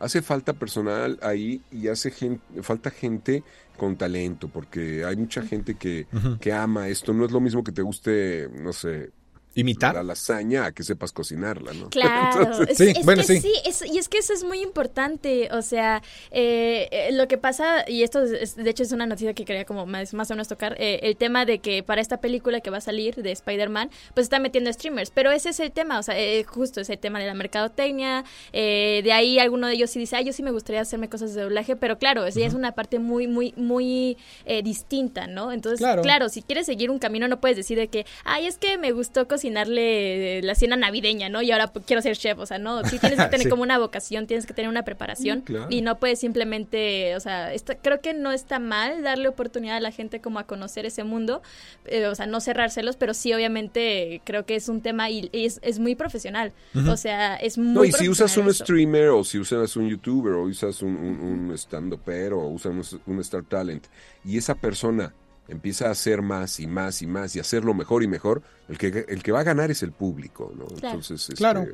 hace 0.00 0.22
falta 0.22 0.54
personal 0.54 1.18
ahí 1.20 1.60
y 1.70 1.88
hace 1.88 2.10
falta 2.62 2.90
gente 2.90 3.44
con 3.76 3.96
talento, 3.96 4.48
porque 4.48 5.04
hay 5.04 5.16
mucha 5.16 5.42
gente 5.42 5.74
que, 5.74 6.06
que 6.40 6.54
ama 6.54 6.88
esto. 6.88 7.12
No 7.12 7.26
es 7.26 7.30
lo 7.32 7.40
mismo 7.40 7.62
que 7.62 7.72
te 7.72 7.82
guste, 7.82 8.48
no 8.50 8.72
sé, 8.72 9.10
imitar 9.54 9.94
la 9.94 10.02
lasaña 10.02 10.66
a 10.66 10.72
que 10.72 10.82
sepas 10.82 11.12
cocinarla, 11.12 11.72
¿no? 11.74 11.90
Claro, 12.02 12.66
sí, 12.74 12.92
bueno, 13.04 13.22
sí. 13.22 13.40
y 13.92 13.98
es 13.98 14.08
que 14.08 14.18
eso 14.18 14.32
es 14.32 14.44
muy 14.44 14.60
importante, 14.60 15.48
o 15.52 15.62
sea, 15.62 16.02
eh, 16.30 16.88
eh, 16.90 17.10
lo 17.12 17.28
que 17.28 17.38
pasa, 17.38 17.88
y 17.88 18.02
esto 18.02 18.24
de 18.24 18.70
hecho 18.70 18.82
es 18.82 18.92
una 18.92 19.06
noticia 19.06 19.34
que 19.34 19.44
quería 19.44 19.64
como 19.64 19.86
más, 19.86 20.14
más 20.14 20.30
o 20.30 20.34
menos 20.34 20.48
tocar, 20.48 20.74
eh, 20.78 21.00
el 21.02 21.16
tema 21.16 21.44
de 21.44 21.58
que 21.58 21.82
para 21.82 22.00
esta 22.00 22.20
película 22.20 22.60
que 22.60 22.70
va 22.70 22.78
a 22.78 22.80
salir 22.80 23.14
de 23.16 23.30
Spider-Man, 23.30 23.90
pues 24.14 24.24
está 24.24 24.38
metiendo 24.38 24.72
streamers, 24.72 25.10
pero 25.10 25.30
ese 25.30 25.50
es 25.50 25.60
el 25.60 25.70
tema, 25.70 25.98
o 25.98 26.02
sea, 26.02 26.16
justo 26.46 26.80
es 26.80 26.90
el 26.90 26.98
tema 26.98 27.20
de 27.20 27.26
la 27.26 27.34
mercadotecnia, 27.34 28.24
de 28.52 29.12
ahí 29.12 29.38
alguno 29.38 29.66
de 29.66 29.74
ellos 29.74 29.90
sí 29.90 29.98
dice, 29.98 30.16
ay, 30.16 30.24
yo 30.24 30.32
sí 30.32 30.42
me 30.42 30.50
gustaría 30.50 30.80
hacerme 30.80 31.08
cosas 31.08 31.34
de 31.34 31.42
doblaje, 31.42 31.76
pero 31.76 31.98
claro, 31.98 32.24
es, 32.24 32.36
es 32.36 32.54
una 32.54 32.72
parte 32.72 32.98
muy, 32.98 33.26
muy, 33.26 33.52
muy 33.56 34.16
distinta, 34.64 35.26
¿no? 35.26 35.52
Entonces, 35.52 35.78
claro. 35.78 36.02
claro, 36.02 36.28
si 36.28 36.42
quieres 36.42 36.66
seguir 36.66 36.90
un 36.90 36.98
camino 36.98 37.28
no 37.28 37.40
puedes 37.40 37.56
decir 37.56 37.78
de 37.78 37.88
que, 37.88 38.06
ay, 38.24 38.46
es 38.46 38.58
que 38.58 38.78
me 38.78 38.92
gustó 38.92 39.28
cocinar 39.28 39.41
cocinarle 39.42 40.40
la 40.42 40.54
cena 40.54 40.76
navideña, 40.76 41.28
¿no? 41.28 41.42
Y 41.42 41.50
ahora 41.50 41.72
quiero 41.84 42.00
ser 42.00 42.16
chef, 42.16 42.38
o 42.38 42.46
sea, 42.46 42.58
no, 42.58 42.84
sí 42.84 43.00
tienes 43.00 43.18
que 43.18 43.26
tener 43.30 43.48
como 43.48 43.62
una 43.62 43.76
vocación, 43.76 44.28
tienes 44.28 44.46
que 44.46 44.54
tener 44.54 44.68
una 44.68 44.84
preparación 44.84 45.42
y 45.68 45.82
no 45.82 45.98
puedes 45.98 46.20
simplemente, 46.20 47.16
o 47.16 47.20
sea, 47.20 47.50
creo 47.82 48.00
que 48.00 48.14
no 48.14 48.30
está 48.30 48.60
mal 48.60 49.02
darle 49.02 49.26
oportunidad 49.26 49.78
a 49.78 49.80
la 49.80 49.90
gente 49.90 50.20
como 50.20 50.38
a 50.38 50.44
conocer 50.44 50.86
ese 50.86 51.02
mundo, 51.02 51.42
eh, 51.86 52.06
o 52.06 52.14
sea, 52.14 52.26
no 52.26 52.40
cerrárselos, 52.40 52.94
pero 52.94 53.14
sí 53.14 53.32
obviamente 53.32 54.22
creo 54.24 54.46
que 54.46 54.54
es 54.54 54.68
un 54.68 54.80
tema 54.80 55.10
y, 55.10 55.28
es, 55.32 55.58
es, 55.62 55.80
muy 55.80 55.96
profesional, 55.96 56.52
o 56.88 56.96
sea, 56.96 57.34
es 57.34 57.58
muy 57.58 57.74
No, 57.74 57.84
y 57.84 57.90
si 57.90 58.08
usas 58.08 58.36
un 58.36 58.52
streamer 58.54 59.08
o 59.08 59.24
si 59.24 59.40
usas 59.40 59.76
un 59.76 59.88
youtuber 59.88 60.34
o 60.34 60.44
usas 60.44 60.82
un, 60.82 60.94
un, 60.94 61.52
stand-upero 61.54 62.40
o 62.40 62.48
usas 62.48 62.96
un 63.06 63.20
Star 63.20 63.42
Talent 63.42 63.86
y 64.24 64.38
esa 64.38 64.54
persona 64.54 65.12
empieza 65.48 65.88
a 65.88 65.90
hacer 65.90 66.22
más 66.22 66.60
y 66.60 66.66
más 66.66 67.02
y 67.02 67.06
más 67.06 67.36
y 67.36 67.40
hacerlo 67.40 67.74
mejor 67.74 68.02
y 68.02 68.08
mejor, 68.08 68.42
el 68.68 68.78
que, 68.78 69.04
el 69.08 69.22
que 69.22 69.32
va 69.32 69.40
a 69.40 69.44
ganar 69.44 69.70
es 69.70 69.82
el 69.82 69.92
público, 69.92 70.52
¿no? 70.56 70.66
Entonces, 70.70 71.34
claro. 71.36 71.66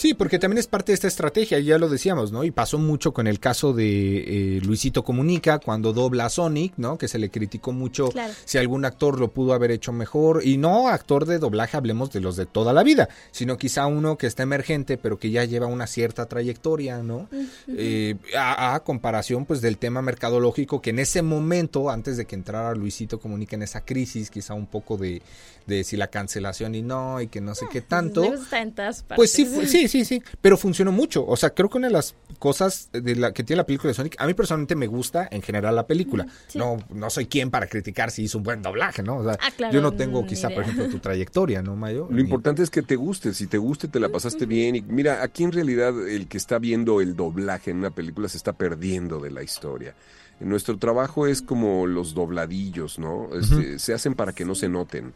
Sí, 0.00 0.14
porque 0.14 0.38
también 0.38 0.56
es 0.56 0.66
parte 0.66 0.92
de 0.92 0.94
esta 0.94 1.08
estrategia, 1.08 1.58
ya 1.58 1.76
lo 1.76 1.90
decíamos, 1.90 2.32
¿no? 2.32 2.42
Y 2.42 2.50
pasó 2.52 2.78
mucho 2.78 3.12
con 3.12 3.26
el 3.26 3.38
caso 3.38 3.74
de 3.74 4.56
eh, 4.56 4.60
Luisito 4.62 5.04
Comunica, 5.04 5.58
cuando 5.58 5.92
dobla 5.92 6.24
a 6.24 6.30
Sonic, 6.30 6.72
¿no? 6.78 6.96
Que 6.96 7.06
se 7.06 7.18
le 7.18 7.28
criticó 7.28 7.72
mucho 7.72 8.08
si 8.46 8.56
algún 8.56 8.86
actor 8.86 9.20
lo 9.20 9.28
pudo 9.28 9.52
haber 9.52 9.70
hecho 9.70 9.92
mejor. 9.92 10.40
Y 10.42 10.56
no 10.56 10.88
actor 10.88 11.26
de 11.26 11.38
doblaje, 11.38 11.76
hablemos 11.76 12.10
de 12.12 12.20
los 12.20 12.36
de 12.36 12.46
toda 12.46 12.72
la 12.72 12.82
vida, 12.82 13.10
sino 13.30 13.58
quizá 13.58 13.84
uno 13.88 14.16
que 14.16 14.26
está 14.26 14.42
emergente, 14.42 14.96
pero 14.96 15.18
que 15.18 15.30
ya 15.30 15.44
lleva 15.44 15.66
una 15.66 15.86
cierta 15.86 16.24
trayectoria, 16.24 17.02
¿no? 17.02 17.28
Eh, 17.68 18.16
a, 18.38 18.80
comparación, 18.82 19.44
pues, 19.44 19.60
del 19.60 19.76
tema 19.76 20.00
mercadológico, 20.00 20.80
que 20.80 20.90
en 20.90 21.00
ese 21.00 21.20
momento, 21.20 21.90
antes 21.90 22.16
de 22.16 22.24
que 22.24 22.36
entrara 22.36 22.74
Luisito 22.74 23.20
Comunica 23.20 23.54
en 23.54 23.64
esa 23.64 23.82
crisis, 23.82 24.30
quizá 24.30 24.54
un 24.54 24.66
poco 24.66 24.96
de, 24.96 25.20
de 25.66 25.84
si 25.84 25.96
la 25.96 26.08
cancelación 26.08 26.74
y 26.74 26.80
no, 26.82 27.20
y 27.20 27.28
que 27.28 27.40
no 27.42 27.54
sé 27.54 27.66
qué 27.70 27.80
tanto. 27.82 28.22
Pues 29.16 29.30
sí, 29.30 29.46
sí, 29.66 29.88
sí, 29.90 30.04
sí, 30.04 30.22
pero 30.40 30.56
funcionó 30.56 30.92
mucho. 30.92 31.26
O 31.26 31.36
sea, 31.36 31.50
creo 31.50 31.68
que 31.68 31.78
una 31.78 31.88
de 31.88 31.92
las 31.92 32.14
cosas 32.38 32.88
de 32.92 33.16
la 33.16 33.32
que 33.32 33.44
tiene 33.44 33.58
la 33.58 33.66
película 33.66 33.88
de 33.88 33.94
Sonic, 33.94 34.16
a 34.18 34.26
mí 34.26 34.34
personalmente 34.34 34.76
me 34.76 34.86
gusta 34.86 35.28
en 35.30 35.42
general 35.42 35.76
la 35.76 35.86
película. 35.86 36.26
No 36.54 36.78
no 36.90 37.10
soy 37.10 37.26
quien 37.26 37.50
para 37.50 37.66
criticar 37.66 38.10
si 38.10 38.22
hizo 38.22 38.38
un 38.38 38.44
buen 38.44 38.62
doblaje, 38.62 39.02
¿no? 39.02 39.18
O 39.18 39.24
sea, 39.24 39.38
ah, 39.40 39.70
yo 39.70 39.80
no 39.80 39.92
tengo 39.92 40.24
quizá, 40.26 40.48
por 40.50 40.62
ejemplo, 40.62 40.88
tu 40.88 40.98
trayectoria, 40.98 41.62
¿no, 41.62 41.76
Mayo? 41.76 42.08
Lo 42.10 42.20
importante 42.20 42.62
es 42.62 42.70
que 42.70 42.82
te 42.82 42.96
guste, 42.96 43.34
si 43.34 43.46
te 43.46 43.58
guste 43.58 43.88
te 43.88 44.00
la 44.00 44.08
pasaste 44.08 44.46
bien 44.46 44.76
y 44.76 44.82
mira, 44.82 45.22
aquí 45.22 45.44
en 45.44 45.52
realidad 45.52 46.08
el 46.08 46.28
que 46.28 46.38
está 46.38 46.58
viendo 46.58 47.00
el 47.00 47.16
doblaje 47.16 47.70
en 47.70 47.78
una 47.78 47.90
película 47.90 48.28
se 48.28 48.36
está 48.36 48.52
perdiendo 48.52 49.18
de 49.18 49.30
la 49.30 49.42
historia. 49.42 49.94
Nuestro 50.40 50.78
trabajo 50.78 51.26
es 51.26 51.42
como 51.42 51.86
los 51.86 52.14
dobladillos, 52.14 52.98
¿no? 52.98 53.28
Este, 53.34 53.78
se 53.78 53.92
hacen 53.92 54.14
para 54.14 54.32
que 54.32 54.46
no 54.46 54.54
se 54.54 54.70
noten. 54.70 55.12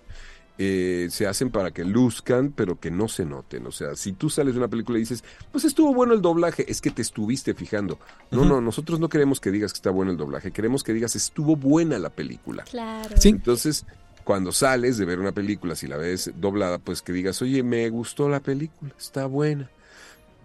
Eh, 0.56 1.08
se 1.10 1.26
hacen 1.26 1.50
para 1.50 1.72
que 1.72 1.84
luzcan, 1.84 2.52
pero 2.54 2.78
que 2.78 2.90
no 2.90 3.08
se 3.08 3.24
noten. 3.24 3.66
O 3.66 3.72
sea, 3.72 3.96
si 3.96 4.12
tú 4.12 4.30
sales 4.30 4.54
de 4.54 4.60
una 4.60 4.68
película 4.68 4.98
y 4.98 5.00
dices, 5.00 5.24
pues 5.50 5.64
estuvo 5.64 5.92
bueno 5.92 6.14
el 6.14 6.22
doblaje, 6.22 6.70
es 6.70 6.80
que 6.80 6.90
te 6.90 7.02
estuviste 7.02 7.54
fijando. 7.54 7.98
No, 8.30 8.44
no, 8.44 8.60
nosotros 8.60 9.00
no 9.00 9.08
queremos 9.08 9.40
que 9.40 9.50
digas 9.50 9.72
que 9.72 9.78
está 9.78 9.90
bueno 9.90 10.12
el 10.12 10.16
doblaje, 10.16 10.52
queremos 10.52 10.84
que 10.84 10.92
digas 10.92 11.16
estuvo 11.16 11.56
buena 11.56 11.98
la 11.98 12.10
película. 12.10 12.62
Claro. 12.64 13.16
¿Sí? 13.18 13.30
Entonces, 13.30 13.84
cuando 14.22 14.52
sales 14.52 14.96
de 14.96 15.04
ver 15.04 15.18
una 15.18 15.32
película, 15.32 15.74
si 15.74 15.88
la 15.88 15.96
ves 15.96 16.30
doblada, 16.36 16.78
pues 16.78 17.02
que 17.02 17.12
digas, 17.12 17.42
oye, 17.42 17.62
me 17.62 17.88
gustó 17.90 18.28
la 18.28 18.40
película, 18.40 18.92
está 18.96 19.26
buena. 19.26 19.68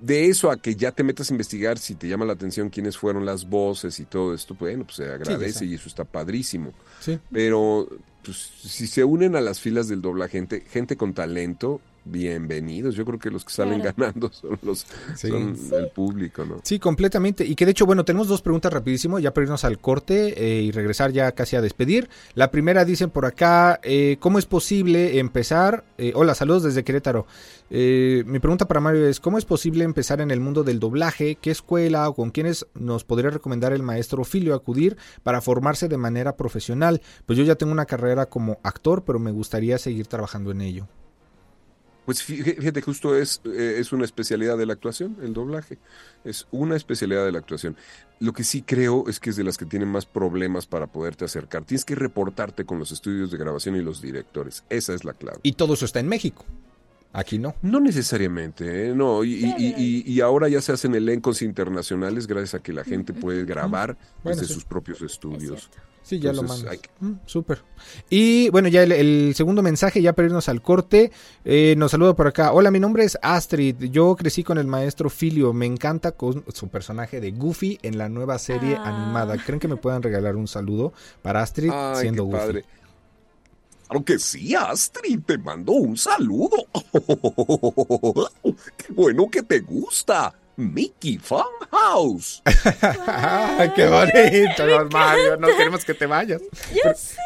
De 0.01 0.27
eso 0.27 0.49
a 0.49 0.61
que 0.61 0.75
ya 0.75 0.91
te 0.91 1.03
metas 1.03 1.29
a 1.29 1.33
investigar 1.33 1.77
si 1.77 1.95
te 1.95 2.07
llama 2.07 2.25
la 2.25 2.33
atención 2.33 2.69
quiénes 2.69 2.97
fueron 2.97 3.25
las 3.25 3.49
voces 3.49 3.99
y 3.99 4.05
todo 4.05 4.33
esto, 4.33 4.55
bueno, 4.57 4.85
pues 4.85 4.97
se 4.97 5.11
agradece 5.11 5.65
y 5.65 5.73
eso 5.73 5.89
está 5.89 6.05
padrísimo. 6.05 6.73
Sí. 6.99 7.19
Pero 7.31 7.87
pues, 8.23 8.37
si 8.37 8.87
se 8.87 9.03
unen 9.03 9.35
a 9.35 9.41
las 9.41 9.59
filas 9.59 9.87
del 9.87 10.01
doblaje 10.01 10.33
gente, 10.33 10.61
gente 10.69 10.95
con 10.95 11.13
talento, 11.13 11.81
bienvenidos. 12.09 12.95
Yo 12.95 13.05
creo 13.05 13.19
que 13.19 13.29
los 13.29 13.45
que 13.45 13.51
salen 13.51 13.81
ganando 13.81 14.29
son 14.33 14.59
los 14.61 14.85
son 15.15 15.55
el 15.71 15.89
público, 15.89 16.45
¿no? 16.45 16.61
Sí, 16.63 16.79
completamente. 16.79 17.45
Y 17.45 17.55
que 17.55 17.65
de 17.65 17.71
hecho, 17.71 17.85
bueno, 17.85 18.05
tenemos 18.05 18.27
dos 18.27 18.41
preguntas 18.41 18.71
rapidísimo, 18.73 19.19
ya 19.19 19.33
para 19.33 19.45
irnos 19.45 19.63
al 19.63 19.79
corte 19.79 20.33
eh, 20.37 20.61
y 20.61 20.71
regresar 20.71 21.11
ya 21.11 21.31
casi 21.31 21.55
a 21.55 21.61
despedir. 21.61 22.09
La 22.33 22.51
primera 22.51 22.85
dicen 22.85 23.09
por 23.09 23.25
acá, 23.25 23.79
eh, 23.83 24.17
¿cómo 24.19 24.39
es 24.39 24.45
posible 24.45 25.19
empezar? 25.19 25.83
Eh, 25.97 26.13
hola, 26.15 26.35
saludos 26.35 26.63
desde 26.63 26.83
Querétaro. 26.83 27.25
mi 27.69 28.39
pregunta 28.39 28.67
para 28.67 28.79
Mario 28.79 29.07
es, 29.07 29.19
¿cómo 29.19 29.37
es 29.37 29.45
posible 29.45 29.83
empezar 29.83 30.21
en 30.21 30.31
el 30.31 30.39
mundo 30.39 30.63
del 30.63 30.79
doblaje? 30.79 31.35
¿Qué 31.35 31.51
escuela 31.51 32.09
o 32.09 32.15
con 32.15 32.31
quiénes 32.31 32.65
nos 32.73 33.03
podría 33.03 33.31
recomendar 33.31 33.73
el 33.73 33.83
maestro 33.83 34.23
Filio 34.23 34.55
acudir 34.55 34.97
para 35.23 35.41
formarse 35.41 35.87
de 35.87 35.97
manera 35.97 36.35
profesional? 36.35 37.01
Pues 37.25 37.37
yo 37.37 37.45
ya 37.45 37.55
tengo 37.55 37.71
una 37.71 37.85
carrera 37.85 38.27
como 38.27 38.59
actor, 38.63 39.03
pero 39.03 39.19
me 39.19 39.31
gustaría 39.31 39.77
seguir 39.77 40.07
trabajando 40.07 40.51
en 40.51 40.61
ello. 40.61 40.87
Pues 42.05 42.23
fíjate, 42.23 42.81
justo 42.81 43.15
es, 43.15 43.41
eh, 43.45 43.75
es 43.77 43.91
una 43.91 44.03
especialidad 44.03 44.57
de 44.57 44.65
la 44.65 44.73
actuación, 44.73 45.17
el 45.21 45.33
doblaje. 45.33 45.77
Es 46.23 46.47
una 46.51 46.75
especialidad 46.75 47.23
de 47.25 47.31
la 47.31 47.39
actuación. 47.39 47.77
Lo 48.19 48.33
que 48.33 48.43
sí 48.43 48.61
creo 48.63 49.07
es 49.07 49.19
que 49.19 49.29
es 49.29 49.35
de 49.35 49.43
las 49.43 49.57
que 49.57 49.65
tienen 49.65 49.89
más 49.89 50.05
problemas 50.05 50.65
para 50.65 50.87
poderte 50.87 51.25
acercar. 51.25 51.65
Tienes 51.65 51.85
que 51.85 51.95
reportarte 51.95 52.65
con 52.65 52.79
los 52.79 52.91
estudios 52.91 53.31
de 53.31 53.37
grabación 53.37 53.75
y 53.75 53.81
los 53.81 54.01
directores. 54.01 54.63
Esa 54.69 54.93
es 54.93 55.05
la 55.05 55.13
clave. 55.13 55.39
Y 55.43 55.53
todo 55.53 55.75
eso 55.75 55.85
está 55.85 55.99
en 55.99 56.07
México. 56.07 56.45
Aquí 57.11 57.39
no. 57.39 57.55
No 57.63 57.79
necesariamente, 57.79 58.89
¿eh? 58.89 58.95
no. 58.95 59.23
Y, 59.23 60.03
y, 60.05 60.21
ahora 60.21 60.47
ya 60.47 60.61
se 60.61 60.71
hacen 60.71 60.93
elencos 60.93 61.41
internacionales 61.41 62.27
gracias 62.27 62.53
a 62.55 62.59
que 62.59 62.71
la 62.71 62.83
gente 62.83 63.13
puede 63.13 63.45
grabar 63.45 63.97
desde 64.23 64.45
sus 64.45 64.63
propios 64.63 65.01
estudios. 65.01 65.71
Sí, 66.03 66.19
ya 66.19 66.33
lo 66.33 66.43
mando. 66.43 66.69
Mm, 66.99 67.13
súper. 67.25 67.61
Y 68.09 68.49
bueno, 68.49 68.67
ya 68.67 68.83
el, 68.83 69.33
segundo 69.35 69.61
mensaje, 69.61 70.01
ya 70.01 70.13
para 70.13 70.27
irnos 70.27 70.49
al 70.49 70.61
corte, 70.61 71.11
eh, 71.45 71.75
nos 71.77 71.91
saluda 71.91 72.15
por 72.15 72.27
acá. 72.27 72.51
Hola, 72.51 72.71
mi 72.71 72.79
nombre 72.79 73.03
es 73.03 73.17
Astrid. 73.21 73.75
Yo 73.91 74.15
crecí 74.15 74.43
con 74.43 74.57
el 74.57 74.67
maestro 74.67 75.09
Filio. 75.09 75.53
Me 75.53 75.65
encanta 75.65 76.13
con 76.13 76.43
su 76.53 76.67
personaje 76.69 77.19
de 77.19 77.31
Goofy 77.31 77.79
en 77.81 77.97
la 77.97 78.09
nueva 78.09 78.39
serie 78.39 78.75
ah. 78.75 78.87
animada. 78.87 79.37
¿Creen 79.37 79.59
que 79.59 79.67
me 79.67 79.75
puedan 79.75 80.01
regalar 80.01 80.35
un 80.35 80.47
saludo 80.47 80.93
para 81.21 81.41
Astrid 81.41 81.71
siendo 81.95 82.23
Goofy? 82.23 82.37
Padre. 82.37 82.65
Claro 83.89 84.05
que 84.05 84.19
sí, 84.19 84.53
Astrid, 84.53 85.21
te 85.25 85.39
mando 85.39 85.71
un 85.71 85.97
saludo. 85.97 86.67
Qué 88.77 88.93
bueno 88.93 89.27
que 89.31 89.41
te 89.41 89.61
gusta. 89.61 90.31
Mickey 90.57 91.17
Funhouse. 91.17 92.43
¡Qué 93.75 93.87
bonito, 93.87 94.89
Mario! 94.91 95.37
No 95.37 95.47
queremos 95.47 95.83
que 95.85 95.95
te 95.95 96.05
vayas. 96.05 96.41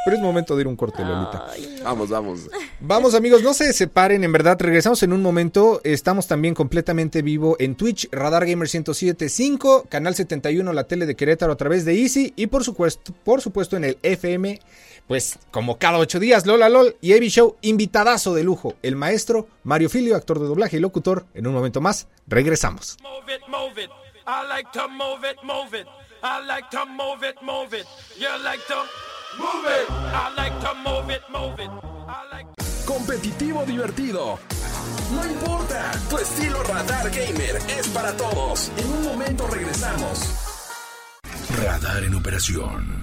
Pero, 0.05 0.16
es 0.16 0.22
momento 0.22 0.55
de 0.55 0.61
ir 0.61 0.68
un 0.68 0.78
corte, 0.78 1.03
Lolita. 1.03 1.47
Vamos, 1.84 2.09
vamos. 2.09 2.49
Vamos, 2.80 3.16
amigos, 3.16 3.43
no 3.43 3.53
se 3.53 3.74
separen, 3.74 4.24
en 4.24 4.32
verdad. 4.32 4.55
Regresamos 4.57 5.03
en 5.03 5.11
un 5.11 5.22
momento. 5.22 5.82
Estamos 5.84 6.28
también 6.28 6.53
completamente 6.53 7.24
vivo 7.24 7.57
en 7.59 7.76
Twitch, 7.76 8.07
Radar 8.11 8.45
Gamer 8.45 8.70
1075, 8.72 9.88
Canal 9.89 10.16
71, 10.16 10.72
la 10.72 10.86
tele 10.86 11.07
de 11.07 11.16
Querétaro 11.16 11.51
a 11.51 11.57
través 11.57 11.84
de 11.84 11.99
Easy 11.99 12.32
y 12.38 12.47
por 12.47 12.64
supuesto, 12.64 13.14
por 13.26 13.41
supuesto 13.41 13.76
en 13.76 13.84
el 13.84 13.97
FM 14.03 14.59
pues 15.07 15.39
como 15.51 15.77
cada 15.77 15.97
ocho 15.97 16.19
días, 16.19 16.45
Lola 16.45 16.69
LOL 16.69 16.95
y 17.01 17.13
Evi 17.13 17.29
Show, 17.29 17.57
invitadazo 17.61 18.33
de 18.33 18.43
lujo, 18.43 18.75
el 18.81 18.95
maestro 18.95 19.47
Mario 19.63 19.89
Filio, 19.89 20.15
actor 20.15 20.39
de 20.39 20.47
doblaje 20.47 20.77
y 20.77 20.79
locutor. 20.79 21.25
En 21.33 21.47
un 21.47 21.53
momento 21.53 21.81
más, 21.81 22.07
regresamos. 22.27 22.97
Competitivo 32.85 33.65
divertido. 33.65 34.39
No 35.11 35.25
importa, 35.25 35.91
tu 36.09 36.17
estilo 36.17 36.63
Radar 36.63 37.09
Gamer 37.09 37.57
es 37.77 37.87
para 37.89 38.15
todos. 38.15 38.71
En 38.77 38.89
un 38.89 39.03
momento 39.03 39.47
regresamos. 39.47 40.19
Radar 41.61 42.03
en 42.03 42.15
operación. 42.15 43.02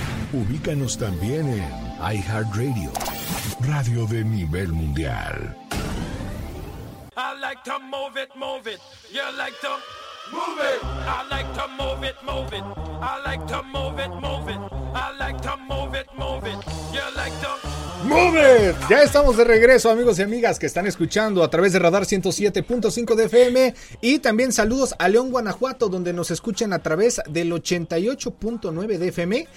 Ubícanos 0.33 0.97
también 0.97 1.45
en 1.45 2.15
iHeartRadio, 2.15 2.89
radio 3.67 4.05
de 4.05 4.23
nivel 4.23 4.69
mundial. 4.69 5.57
I 7.17 7.37
like 7.41 7.61
to 7.65 7.77
move 7.79 8.15
it, 8.15 8.29
move 8.37 8.65
it. 8.65 8.79
You 9.11 9.23
like 9.37 9.59
to 9.59 9.77
move 10.31 10.57
it. 10.61 10.81
I 10.83 11.27
like 11.29 11.53
to 11.53 11.67
move 11.77 12.07
it, 12.07 12.15
move 12.23 12.53
it. 12.53 12.63
I 13.01 13.21
like 13.25 13.45
to 13.47 13.61
move 13.61 13.99
it, 13.99 14.09
move 14.21 14.49
it. 14.49 14.59
I 14.95 15.11
like 15.19 15.41
to 15.41 15.57
move 15.67 15.95
it, 15.99 16.07
move 16.17 16.47
it. 16.47 16.65
You 16.93 17.01
like 17.17 17.37
to 17.41 17.81
Move 18.05 18.35
it. 18.35 18.75
Ya 18.89 19.03
estamos 19.03 19.37
de 19.37 19.43
regreso, 19.43 19.91
amigos 19.91 20.17
y 20.17 20.23
amigas 20.23 20.57
que 20.57 20.65
están 20.65 20.87
escuchando 20.87 21.43
a 21.43 21.49
través 21.49 21.73
de 21.73 21.79
Radar 21.79 22.03
107.5 22.03 23.15
de 23.15 23.25
FM 23.25 23.75
y 24.01 24.19
también 24.19 24.51
saludos 24.51 24.95
a 24.97 25.07
León, 25.07 25.29
Guanajuato, 25.29 25.87
donde 25.87 26.11
nos 26.11 26.31
escuchan 26.31 26.73
a 26.73 26.79
través 26.79 27.21
del 27.29 27.51
88.9 27.51 28.97
de 28.97 29.07
FM 29.09 29.47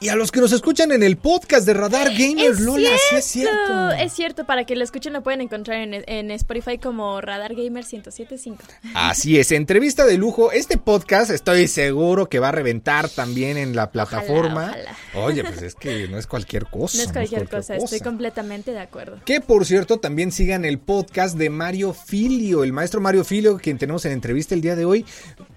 Y 0.00 0.08
a 0.08 0.16
los 0.16 0.32
que 0.32 0.40
nos 0.40 0.52
escuchan 0.52 0.92
en 0.92 1.02
el 1.02 1.16
podcast 1.16 1.66
de 1.66 1.72
Radar 1.72 2.10
Gamers, 2.12 2.60
Lola, 2.60 2.90
sí 3.08 3.16
es 3.16 3.24
cierto. 3.24 3.90
Es 3.92 4.12
cierto, 4.12 4.44
para 4.44 4.64
que 4.64 4.76
lo 4.76 4.84
escuchen 4.84 5.12
lo 5.12 5.22
pueden 5.22 5.40
encontrar 5.40 5.78
en, 5.80 6.30
Spotify 6.32 6.78
como 6.78 7.20
Radar 7.20 7.54
Gamer 7.54 7.84
1075. 7.84 8.62
Así 8.94 9.38
es, 9.38 9.52
entrevista 9.52 10.04
de 10.04 10.18
lujo. 10.18 10.52
Este 10.52 10.76
podcast 10.78 11.30
estoy 11.30 11.68
seguro 11.68 12.28
que 12.28 12.38
va 12.38 12.48
a 12.48 12.52
reventar 12.52 13.08
también 13.08 13.56
en 13.56 13.76
la 13.76 13.90
plataforma. 13.90 14.74
Oye, 15.14 15.42
pues 15.44 15.62
es 15.62 15.74
que 15.74 16.08
no 16.08 16.18
es 16.18 16.26
cualquier 16.26 16.66
cosa. 16.66 16.98
No 17.04 17.04
es 17.04 17.12
cualquier, 17.12 17.48
cosa, 17.48 17.76
estoy 17.76 18.00
completamente 18.00 18.70
de 18.70 18.78
acuerdo. 18.78 19.18
Que 19.24 19.40
por 19.40 19.66
cierto, 19.66 19.98
también 19.98 20.32
sigan 20.32 20.64
el 20.64 20.78
podcast 20.78 21.36
de 21.36 21.50
Mario 21.50 21.92
Filio, 21.92 22.62
el 22.62 22.72
maestro 22.72 23.00
Mario 23.00 23.24
Filio, 23.24 23.58
quien 23.58 23.78
tenemos 23.78 24.04
en 24.04 24.12
entrevista 24.12 24.54
el 24.54 24.60
día 24.60 24.76
de 24.76 24.84
hoy. 24.84 25.04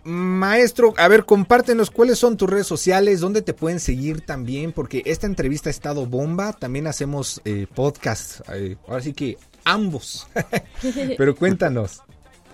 Maestro, 0.08 0.94
a 0.98 1.10
ver, 1.10 1.26
compártenos 1.26 1.92
cuáles 1.92 2.18
son 2.18 2.38
tus 2.38 2.50
redes 2.50 2.66
sociales, 2.66 3.20
dónde 3.20 3.42
te 3.42 3.54
pueden 3.54 3.82
seguir 3.82 4.22
también, 4.22 4.72
porque 4.72 5.04
esta 5.06 5.28
entrevista 5.28 5.70
ha 5.70 5.72
estado 5.72 6.06
bomba. 6.06 6.54
También 6.54 6.88
hacemos 6.88 7.42
eh, 7.44 7.68
podcast, 7.76 8.40
eh, 8.54 8.78
ahora 8.88 9.02
sí 9.02 9.12
que 9.12 9.38
ambos. 9.66 10.26
Pero 11.18 11.36
cuéntanos. 11.36 12.02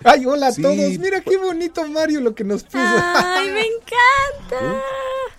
Ay, 0.02 0.26
hola 0.26 0.48
a 0.48 0.52
todos. 0.52 0.98
Mira 0.98 1.20
qué 1.20 1.36
bonito 1.36 1.86
Mario 1.86 2.20
lo 2.20 2.34
que 2.34 2.42
nos 2.42 2.64
puso. 2.64 2.78
Ay, 2.82 3.48
me 3.50 3.60
encanta. 3.60 4.82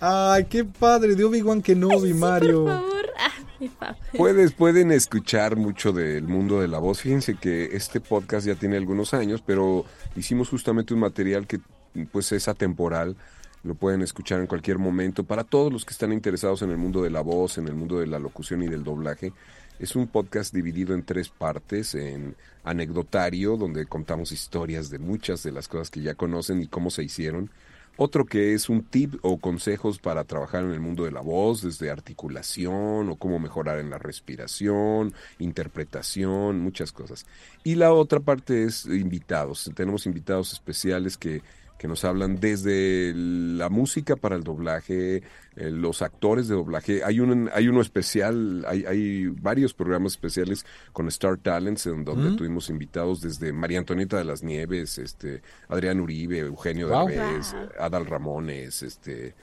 Ay, 0.00 0.46
qué 0.46 0.64
padre 0.64 1.16
de 1.16 1.24
Obi-Wan 1.24 1.60
Kenobi, 1.60 2.14
Mario. 2.14 2.64
Por 2.64 2.72
favor. 2.72 3.06
Ah, 3.18 3.94
Puedes, 4.16 4.52
pueden 4.52 4.90
escuchar 4.90 5.56
mucho 5.56 5.92
del 5.92 6.24
mundo 6.24 6.60
de 6.60 6.68
la 6.68 6.78
voz. 6.78 7.00
Fíjense 7.00 7.36
que 7.36 7.76
este 7.76 8.00
podcast 8.00 8.46
ya 8.46 8.54
tiene 8.54 8.78
algunos 8.78 9.12
años, 9.12 9.42
pero 9.44 9.84
hicimos 10.16 10.48
justamente 10.48 10.94
un 10.94 11.00
material 11.00 11.46
que 11.46 11.60
pues 12.04 12.32
es 12.32 12.48
atemporal, 12.48 13.16
lo 13.62 13.74
pueden 13.74 14.02
escuchar 14.02 14.40
en 14.40 14.46
cualquier 14.46 14.78
momento. 14.78 15.24
Para 15.24 15.44
todos 15.44 15.72
los 15.72 15.84
que 15.84 15.92
están 15.92 16.12
interesados 16.12 16.62
en 16.62 16.70
el 16.70 16.76
mundo 16.76 17.02
de 17.02 17.10
la 17.10 17.20
voz, 17.20 17.58
en 17.58 17.66
el 17.68 17.74
mundo 17.74 17.98
de 17.98 18.06
la 18.06 18.18
locución 18.18 18.62
y 18.62 18.68
del 18.68 18.84
doblaje, 18.84 19.32
es 19.78 19.96
un 19.96 20.06
podcast 20.06 20.54
dividido 20.54 20.94
en 20.94 21.04
tres 21.04 21.28
partes, 21.28 21.94
en 21.94 22.36
anecdotario, 22.64 23.56
donde 23.56 23.86
contamos 23.86 24.32
historias 24.32 24.88
de 24.88 24.98
muchas 24.98 25.42
de 25.42 25.52
las 25.52 25.68
cosas 25.68 25.90
que 25.90 26.00
ya 26.00 26.14
conocen 26.14 26.62
y 26.62 26.66
cómo 26.66 26.90
se 26.90 27.02
hicieron. 27.02 27.50
Otro 27.98 28.26
que 28.26 28.52
es 28.52 28.68
un 28.68 28.82
tip 28.82 29.14
o 29.22 29.38
consejos 29.38 29.98
para 29.98 30.24
trabajar 30.24 30.64
en 30.64 30.70
el 30.70 30.80
mundo 30.80 31.04
de 31.04 31.12
la 31.12 31.22
voz, 31.22 31.62
desde 31.62 31.90
articulación 31.90 33.08
o 33.08 33.16
cómo 33.16 33.38
mejorar 33.38 33.78
en 33.78 33.88
la 33.88 33.98
respiración, 33.98 35.14
interpretación, 35.38 36.60
muchas 36.60 36.92
cosas. 36.92 37.24
Y 37.64 37.76
la 37.76 37.92
otra 37.94 38.20
parte 38.20 38.64
es 38.64 38.84
invitados. 38.84 39.70
Tenemos 39.74 40.04
invitados 40.04 40.52
especiales 40.52 41.16
que 41.16 41.40
que 41.78 41.88
nos 41.88 42.04
hablan 42.04 42.40
desde 42.40 43.12
la 43.14 43.68
música 43.68 44.16
para 44.16 44.36
el 44.36 44.44
doblaje, 44.44 45.16
eh, 45.56 45.70
los 45.70 46.00
actores 46.00 46.48
de 46.48 46.54
doblaje. 46.54 47.04
Hay, 47.04 47.20
un, 47.20 47.50
hay 47.52 47.68
uno 47.68 47.82
especial, 47.82 48.64
hay, 48.66 48.84
hay 48.86 49.26
varios 49.26 49.74
programas 49.74 50.12
especiales 50.12 50.64
con 50.92 51.08
Star 51.08 51.36
Talents, 51.36 51.86
en 51.86 52.04
donde 52.04 52.36
tuvimos 52.36 52.70
invitados 52.70 53.20
desde 53.20 53.52
María 53.52 53.78
Antonieta 53.78 54.16
de 54.16 54.24
las 54.24 54.42
Nieves, 54.42 54.98
este, 54.98 55.42
Adrián 55.68 56.00
Uribe, 56.00 56.38
Eugenio 56.38 56.88
Derbez, 56.88 57.54
Adal 57.78 58.06
Ramones, 58.06 58.82
este, 58.82 59.34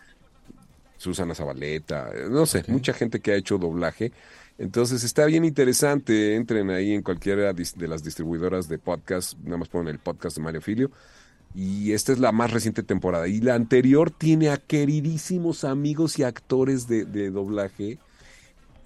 Susana 0.97 1.35
Zabaleta, 1.35 2.09
no 2.29 2.45
sé, 2.45 2.63
mucha 2.67 2.93
gente 2.93 3.19
que 3.19 3.31
ha 3.31 3.35
hecho 3.35 3.57
doblaje. 3.57 4.11
Entonces 4.57 5.03
está 5.03 5.25
bien 5.25 5.45
interesante, 5.45 6.35
entren 6.35 6.69
ahí 6.69 6.93
en 6.93 7.01
cualquiera 7.01 7.53
de 7.53 7.87
las 7.87 8.03
distribuidoras 8.03 8.69
de 8.69 8.77
podcast, 8.77 9.37
nada 9.39 9.57
más 9.57 9.67
ponen 9.67 9.87
el 9.93 9.99
podcast 9.99 10.37
de 10.37 10.43
Mario 10.43 10.61
Filio 10.61 10.91
y 11.55 11.91
esta 11.91 12.11
es 12.13 12.19
la 12.19 12.31
más 12.31 12.51
reciente 12.51 12.83
temporada. 12.83 13.27
Y 13.27 13.39
la 13.39 13.55
anterior 13.55 14.11
tiene 14.11 14.49
a 14.49 14.57
queridísimos 14.57 15.63
amigos 15.63 16.17
y 16.19 16.23
actores 16.23 16.87
de, 16.87 17.29
doblaje. 17.29 17.99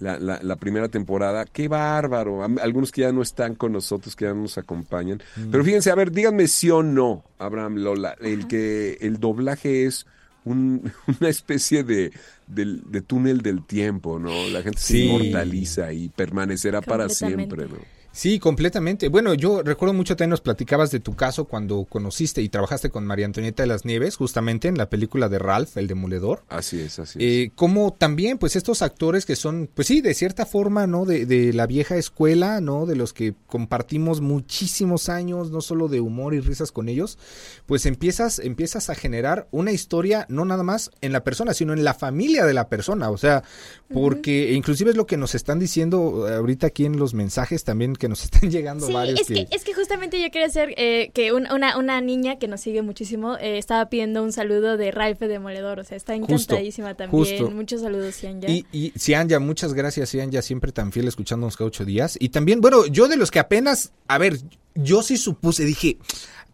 La, 0.00 0.18
la, 0.18 0.56
primera 0.56 0.88
temporada, 0.88 1.44
qué 1.44 1.66
bárbaro. 1.66 2.44
Algunos 2.62 2.92
que 2.92 3.00
ya 3.00 3.10
no 3.10 3.20
están 3.20 3.56
con 3.56 3.72
nosotros, 3.72 4.14
que 4.14 4.26
ya 4.26 4.34
no 4.34 4.42
nos 4.42 4.56
acompañan. 4.56 5.20
Mm. 5.36 5.50
Pero 5.50 5.64
fíjense, 5.64 5.90
a 5.90 5.96
ver, 5.96 6.12
díganme 6.12 6.46
sí 6.46 6.70
o 6.70 6.84
no, 6.84 7.24
Abraham 7.38 7.78
Lola, 7.78 8.14
el 8.20 8.46
que 8.46 8.98
el 9.00 9.18
doblaje 9.18 9.86
es 9.86 10.06
una 10.44 11.28
especie 11.28 11.82
de, 11.82 12.12
de, 12.46 13.02
túnel 13.02 13.42
del 13.42 13.66
tiempo, 13.66 14.18
¿no? 14.18 14.48
La 14.50 14.62
gente 14.62 14.78
se 14.78 14.98
inmortaliza 14.98 15.92
y 15.92 16.08
permanecerá 16.10 16.80
para 16.80 17.08
siempre, 17.08 17.66
¿no? 17.66 17.97
Sí, 18.18 18.40
completamente. 18.40 19.06
Bueno, 19.06 19.32
yo 19.32 19.62
recuerdo 19.62 19.94
mucho 19.94 20.16
también 20.16 20.30
nos 20.30 20.40
platicabas 20.40 20.90
de 20.90 20.98
tu 20.98 21.14
caso 21.14 21.44
cuando 21.44 21.84
conociste 21.84 22.42
y 22.42 22.48
trabajaste 22.48 22.90
con 22.90 23.06
María 23.06 23.26
Antonieta 23.26 23.62
de 23.62 23.68
las 23.68 23.84
Nieves, 23.84 24.16
justamente 24.16 24.66
en 24.66 24.76
la 24.76 24.90
película 24.90 25.28
de 25.28 25.38
Ralph, 25.38 25.76
el 25.76 25.86
demoledor. 25.86 26.42
Así 26.48 26.80
es, 26.80 26.98
así 26.98 27.20
es. 27.20 27.24
Eh, 27.24 27.52
como 27.54 27.92
también, 27.92 28.38
pues 28.38 28.56
estos 28.56 28.82
actores 28.82 29.24
que 29.24 29.36
son, 29.36 29.70
pues 29.72 29.86
sí, 29.86 30.00
de 30.00 30.14
cierta 30.14 30.46
forma, 30.46 30.88
¿no? 30.88 31.04
De, 31.04 31.26
de, 31.26 31.52
la 31.52 31.68
vieja 31.68 31.94
escuela, 31.94 32.60
¿no? 32.60 32.86
De 32.86 32.96
los 32.96 33.12
que 33.12 33.36
compartimos 33.46 34.20
muchísimos 34.20 35.08
años, 35.08 35.52
no 35.52 35.60
solo 35.60 35.86
de 35.86 36.00
humor 36.00 36.34
y 36.34 36.40
risas 36.40 36.72
con 36.72 36.88
ellos, 36.88 37.18
pues 37.66 37.86
empiezas, 37.86 38.40
empiezas 38.40 38.90
a 38.90 38.96
generar 38.96 39.46
una 39.52 39.70
historia, 39.70 40.26
no 40.28 40.44
nada 40.44 40.64
más 40.64 40.90
en 41.02 41.12
la 41.12 41.22
persona, 41.22 41.54
sino 41.54 41.72
en 41.72 41.84
la 41.84 41.94
familia 41.94 42.46
de 42.46 42.54
la 42.54 42.68
persona. 42.68 43.10
O 43.10 43.16
sea, 43.16 43.44
porque 43.94 44.54
inclusive 44.54 44.90
es 44.90 44.96
lo 44.96 45.06
que 45.06 45.16
nos 45.16 45.36
están 45.36 45.60
diciendo 45.60 46.26
ahorita 46.26 46.66
aquí 46.66 46.84
en 46.84 46.98
los 46.98 47.14
mensajes 47.14 47.62
también 47.62 47.94
que 47.94 48.07
nos 48.08 48.24
están 48.24 48.50
llegando 48.50 48.86
sí, 48.86 48.92
varios. 48.92 49.20
Es 49.20 49.26
que, 49.28 49.46
es 49.50 49.64
que 49.64 49.74
justamente 49.74 50.20
yo 50.20 50.30
quería 50.30 50.46
hacer 50.46 50.74
eh, 50.76 51.10
que 51.14 51.32
una, 51.32 51.76
una, 51.78 52.00
niña 52.00 52.38
que 52.38 52.48
nos 52.48 52.60
sigue 52.60 52.82
muchísimo 52.82 53.36
eh, 53.36 53.58
estaba 53.58 53.88
pidiendo 53.88 54.22
un 54.22 54.32
saludo 54.32 54.76
de 54.76 54.90
Ralph 54.90 55.20
Demoledor. 55.20 55.80
O 55.80 55.84
sea, 55.84 55.96
está 55.96 56.14
encantadísima 56.14 56.94
también. 56.94 57.54
Muchos 57.54 57.82
saludos, 57.82 58.14
Cianya. 58.16 58.48
Y, 58.48 58.66
y 58.72 58.90
Cianya, 58.98 59.38
muchas 59.38 59.74
gracias, 59.74 60.10
Cianya, 60.10 60.42
siempre 60.42 60.72
tan 60.72 60.92
fiel 60.92 61.08
escuchándonos 61.08 61.56
cada 61.56 61.68
ocho 61.68 61.84
días. 61.84 62.16
Y 62.20 62.30
también, 62.30 62.60
bueno, 62.60 62.86
yo 62.86 63.08
de 63.08 63.16
los 63.16 63.30
que 63.30 63.38
apenas, 63.38 63.92
a 64.06 64.18
ver, 64.18 64.38
yo 64.74 65.02
sí 65.02 65.16
supuse, 65.16 65.64
dije, 65.64 65.98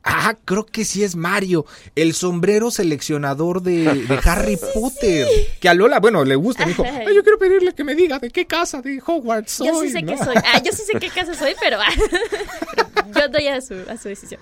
Ah, 0.07 0.36
creo 0.44 0.66
que 0.66 0.84
sí 0.84 1.02
es 1.02 1.16
Mario, 1.16 1.64
el 1.96 2.12
sombrero 2.12 2.70
seleccionador 2.70 3.62
de, 3.62 4.07
Harry 4.24 4.59
Potter. 4.74 5.26
Que 5.61 5.68
a 5.70 5.74
Lola, 5.74 5.98
bueno, 5.98 6.24
le 6.24 6.36
gusta. 6.36 6.66
Me 6.66 6.72
dijo, 6.72 6.84
yo 6.84 7.22
quiero 7.22 7.38
pedirle 7.38 7.74
que 7.74 7.84
me 7.84 7.94
diga 7.94 8.18
de 8.18 8.30
qué 8.30 8.46
casa 8.46 8.82
de 8.82 9.00
Hogwarts 9.05 9.50
soy. 9.50 9.68
Yo 9.68 9.80
sí 9.80 9.90
sé 9.90 10.02
qué 10.02 10.18
soy. 10.18 10.36
Ah, 10.36 10.62
yo 10.62 10.72
sí 10.72 10.82
sé 10.84 10.98
qué 10.98 11.09
casa 11.14 11.34
soy, 11.34 11.55
pero, 11.59 11.78
yo 13.18 13.28
doy 13.28 13.46
a 13.48 13.62
su, 13.62 13.74
a 13.88 13.96
su 13.96 14.09
decisión. 14.09 14.40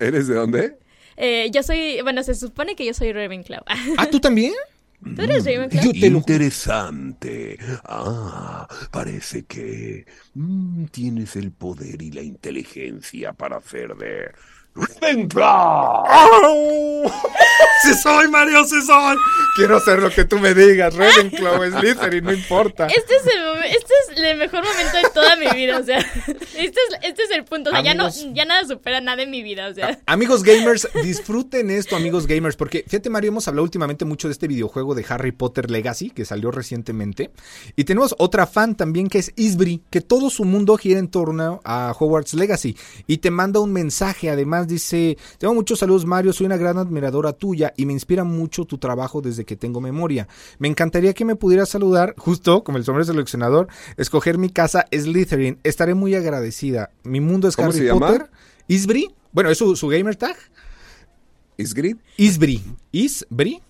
¿Eres 0.00 0.26
de 0.26 0.34
dónde? 0.34 0.78
Eh, 1.16 1.50
yo 1.52 1.62
soy, 1.62 2.00
bueno, 2.02 2.22
se 2.24 2.34
supone 2.34 2.74
que 2.74 2.84
yo 2.84 2.92
soy 2.92 3.12
Ravenclaw. 3.12 3.62
¿Ah, 3.98 4.06
tú 4.10 4.18
también? 4.18 4.54
¿Tú 5.02 5.22
eres 5.22 5.46
Interesante. 5.84 7.58
Ah, 7.84 8.68
parece 8.90 9.44
que 9.44 10.04
mm, 10.34 10.84
tienes 10.86 11.36
el 11.36 11.52
poder 11.52 12.02
y 12.02 12.10
la 12.10 12.22
inteligencia 12.22 13.32
para 13.32 13.56
hacer 13.56 13.96
de 13.96 14.30
¡Ravenclaw! 14.74 16.04
¡Sí 17.82 17.94
soy, 18.02 18.28
Mario, 18.28 18.64
sí 18.64 18.80
soy! 18.82 19.16
Quiero 19.56 19.78
hacer 19.78 20.00
lo 20.00 20.10
que 20.10 20.24
tú 20.24 20.38
me 20.38 20.54
digas. 20.54 20.94
Ravenclaw, 20.94 21.64
y 22.12 22.20
no 22.20 22.32
importa. 22.32 22.86
Este 22.86 23.16
es, 23.16 23.26
el, 23.26 23.64
este 23.64 23.92
es 24.08 24.18
el 24.18 24.38
mejor 24.38 24.62
momento 24.64 24.96
de 24.96 25.10
toda 25.12 25.36
mi 25.36 25.48
vida, 25.48 25.78
o 25.78 25.84
sea. 25.84 25.98
Este 25.98 26.80
es, 26.88 26.98
este 27.02 27.22
es 27.22 27.30
el 27.30 27.44
punto. 27.44 27.70
O 27.70 27.72
sea, 27.72 27.82
ya, 27.82 27.94
no, 27.94 28.08
ya 28.32 28.44
nada 28.44 28.66
supera 28.66 29.00
nada 29.00 29.22
en 29.22 29.30
mi 29.30 29.42
vida, 29.42 29.68
o 29.68 29.74
sea. 29.74 29.98
Amigos 30.06 30.42
gamers, 30.42 30.88
disfruten 31.02 31.70
esto, 31.70 31.96
amigos 31.96 32.26
gamers, 32.26 32.56
porque 32.56 32.84
fíjate, 32.86 33.10
Mario, 33.10 33.28
hemos 33.28 33.48
hablado 33.48 33.64
últimamente 33.64 34.04
mucho 34.04 34.28
de 34.28 34.32
este 34.32 34.46
videojuego 34.46 34.94
de 34.94 35.04
Harry 35.08 35.32
Potter 35.32 35.70
Legacy, 35.70 36.10
que 36.10 36.24
salió 36.24 36.50
recientemente. 36.50 37.30
Y 37.76 37.84
tenemos 37.84 38.14
otra 38.18 38.46
fan 38.46 38.76
también 38.76 39.08
que 39.08 39.18
es 39.18 39.32
Isbri, 39.36 39.82
que 39.90 40.00
todo 40.00 40.30
su 40.30 40.44
mundo 40.44 40.76
gira 40.76 40.98
en 40.98 41.08
torno 41.08 41.60
a 41.64 41.94
Hogwarts 41.98 42.34
Legacy. 42.34 42.76
Y 43.06 43.18
te 43.18 43.30
manda 43.30 43.60
un 43.60 43.72
mensaje, 43.72 44.30
además 44.30 44.59
dice, 44.66 45.16
tengo 45.38 45.54
muchos 45.54 45.78
saludos 45.78 46.06
Mario, 46.06 46.32
soy 46.32 46.46
una 46.46 46.56
gran 46.56 46.78
admiradora 46.78 47.32
tuya 47.32 47.72
y 47.76 47.86
me 47.86 47.92
inspira 47.92 48.24
mucho 48.24 48.64
tu 48.64 48.78
trabajo 48.78 49.20
desde 49.20 49.44
que 49.44 49.56
tengo 49.56 49.80
memoria. 49.80 50.28
Me 50.58 50.68
encantaría 50.68 51.14
que 51.14 51.24
me 51.24 51.36
pudieras 51.36 51.68
saludar, 51.68 52.14
justo 52.18 52.64
como 52.64 52.78
el 52.78 52.84
sombrero 52.84 53.04
seleccionador, 53.04 53.68
escoger 53.96 54.38
mi 54.38 54.50
casa 54.50 54.86
Slytherin. 54.92 55.58
Estaré 55.62 55.94
muy 55.94 56.14
agradecida. 56.14 56.90
Mi 57.02 57.20
mundo 57.20 57.48
es 57.48 57.58
Harry 57.58 57.88
Potter. 57.88 58.30
Isbri, 58.68 59.14
bueno, 59.32 59.50
es 59.50 59.58
su, 59.58 59.88
gamer 59.88 60.16
tag. 60.16 60.36
Isbri. 61.56 61.96
Isbri. 62.16 62.62
Isbri. 62.92 63.60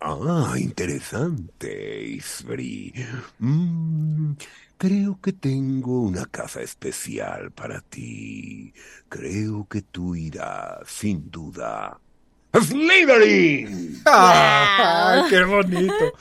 Ah, 0.00 0.54
interesante, 0.56 2.04
Isbri. 2.06 2.92
Mm, 3.38 4.32
Creo 4.78 5.18
que 5.22 5.32
tengo 5.32 6.02
una 6.02 6.26
casa 6.26 6.60
especial 6.60 7.50
para 7.50 7.80
ti. 7.80 8.74
Creo 9.08 9.66
que 9.68 9.80
tú 9.80 10.14
irás, 10.14 10.86
sin 10.86 11.30
duda. 11.30 11.98
¡Slytherin! 12.52 14.02
¡Ah! 14.06 15.26
¡Qué 15.30 15.44
bonito! 15.44 16.12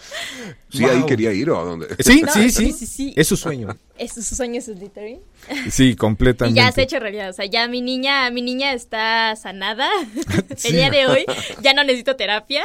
Sí, 0.69 0.85
ahí 0.85 1.05
quería 1.05 1.31
ir 1.33 1.49
o 1.49 1.59
a 1.59 1.63
dónde. 1.63 1.87
Sí, 1.99 2.23
sí, 2.33 2.49
sí, 2.49 2.71
sí, 2.73 3.13
Es 3.15 3.27
su 3.27 3.37
sueño. 3.37 3.75
Es, 3.97 4.13
su 4.13 4.35
sueño 4.35 4.59
es 4.59 4.65
Slytherin. 4.65 5.21
Sí, 5.69 5.95
completamente. 5.95 6.59
y 6.59 6.63
ya 6.63 6.71
se 6.71 6.81
ha 6.81 6.83
hecho 6.83 6.99
realidad. 6.99 7.29
O 7.29 7.33
sea, 7.33 7.45
ya 7.45 7.67
mi 7.67 7.81
niña, 7.81 8.29
mi 8.31 8.41
niña 8.41 8.73
está 8.73 9.35
sanada. 9.35 9.89
El 10.63 10.71
día 10.73 10.89
de 10.89 11.05
hoy 11.07 11.25
ya 11.61 11.73
no 11.73 11.83
necesito 11.83 12.15
terapia. 12.15 12.63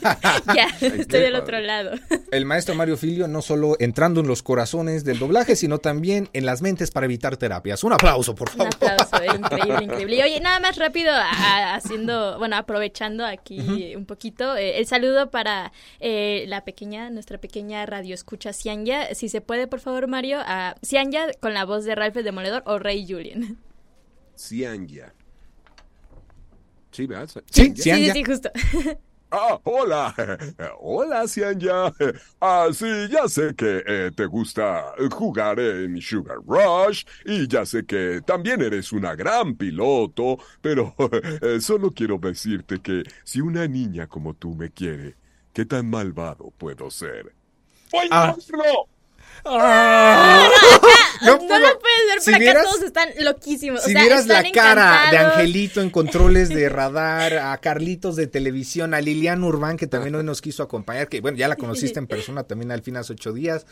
ya, 0.54 0.68
estoy 0.80 1.20
del 1.20 1.34
otro 1.34 1.60
lado. 1.60 1.92
El 2.30 2.46
maestro 2.46 2.74
Mario 2.74 2.96
Filio 2.96 3.28
no 3.28 3.42
solo 3.42 3.76
entrando 3.78 4.20
en 4.20 4.26
los 4.26 4.42
corazones 4.42 5.04
del 5.04 5.18
doblaje, 5.18 5.56
sino 5.56 5.78
también 5.78 6.28
en 6.32 6.46
las 6.46 6.62
mentes 6.62 6.90
para 6.90 7.06
evitar 7.06 7.36
terapias. 7.36 7.84
Un 7.84 7.92
aplauso, 7.92 8.34
por 8.34 8.50
favor. 8.50 8.68
Un 8.80 8.88
aplauso, 8.88 9.36
increíble, 9.36 9.84
increíble. 9.84 10.16
Y 10.16 10.22
oye, 10.22 10.40
nada 10.40 10.58
más 10.60 10.76
rápido, 10.76 11.12
haciendo, 11.14 12.38
bueno, 12.38 12.56
aprovechando 12.56 13.24
aquí 13.26 13.94
un 13.94 14.06
poquito, 14.06 14.56
eh, 14.56 14.78
el 14.78 14.86
saludo 14.86 15.30
para 15.30 15.72
eh, 16.00 16.44
la 16.48 16.64
pequeña, 16.64 17.10
nuestra 17.10 17.38
pequeña 17.38 17.84
radio 17.86 18.14
escucha 18.14 18.52
Cianya. 18.52 19.14
Si 19.14 19.28
se 19.28 19.40
puede, 19.40 19.66
por 19.66 19.80
favor, 19.80 20.06
Mario, 20.08 20.38
a 20.40 20.71
Cianya 20.82 21.26
con 21.40 21.54
la 21.54 21.64
voz 21.64 21.84
de 21.84 21.94
Ralph 21.94 22.16
el 22.16 22.24
Demoledor 22.24 22.62
o 22.66 22.78
Rey 22.78 23.06
Julian. 23.08 23.58
Cianya. 24.36 25.12
Sí, 26.90 27.06
¿verdad? 27.06 27.28
Sí, 27.50 27.72
sí, 27.74 27.82
sí, 27.82 28.10
sí, 28.10 28.24
justo. 28.24 28.50
Ah, 29.34 29.58
hola. 29.64 30.14
Hola, 30.78 31.26
Cianya. 31.26 31.90
Ah, 32.38 32.68
sí, 32.70 32.86
ya 33.08 33.26
sé 33.28 33.54
que 33.56 33.82
eh, 33.86 34.10
te 34.14 34.26
gusta 34.26 34.92
jugar 35.10 35.58
en 35.58 35.98
Sugar 36.02 36.36
Rush 36.46 37.04
y 37.24 37.48
ya 37.48 37.64
sé 37.64 37.86
que 37.86 38.20
también 38.26 38.60
eres 38.60 38.92
una 38.92 39.14
gran 39.14 39.54
piloto, 39.56 40.36
pero 40.60 40.94
eh, 41.40 41.62
solo 41.62 41.92
quiero 41.92 42.18
decirte 42.18 42.82
que 42.82 43.04
si 43.24 43.40
una 43.40 43.66
niña 43.66 44.06
como 44.06 44.34
tú 44.34 44.54
me 44.54 44.70
quiere, 44.70 45.16
¿qué 45.54 45.64
tan 45.64 45.88
malvado 45.88 46.52
puedo 46.58 46.90
ser? 46.90 47.34
¡Ay, 47.94 48.08
ah. 48.10 48.36
Ah. 49.44 50.48
No, 51.22 51.36
no, 51.36 51.58
lo 51.58 51.78
puedes 51.78 52.00
ver, 52.08 52.18
pero 52.24 52.50
acá 52.50 52.62
todos 52.64 52.82
están 52.82 53.08
loquísimos. 53.20 53.84
Si 53.84 53.94
vieras 53.94 54.26
la 54.26 54.42
cara 54.50 55.08
de 55.12 55.18
Angelito 55.18 55.80
en 55.80 55.88
controles 55.88 56.48
de 56.48 56.68
radar, 56.68 57.38
a 57.38 57.56
Carlitos 57.58 58.16
de 58.16 58.26
televisión, 58.26 58.92
a 58.92 59.00
Lilian 59.00 59.44
Urbán, 59.44 59.76
que 59.76 59.86
también 59.86 60.16
hoy 60.16 60.24
nos 60.24 60.40
quiso 60.40 60.64
acompañar, 60.64 61.08
que 61.08 61.20
bueno, 61.20 61.38
ya 61.38 61.46
la 61.46 61.54
conociste 61.54 62.00
en 62.00 62.08
persona 62.08 62.42
también 62.42 62.72
al 62.72 62.82
fin 62.82 62.96
hace 62.96 63.12
ocho 63.12 63.32
días. 63.32 63.66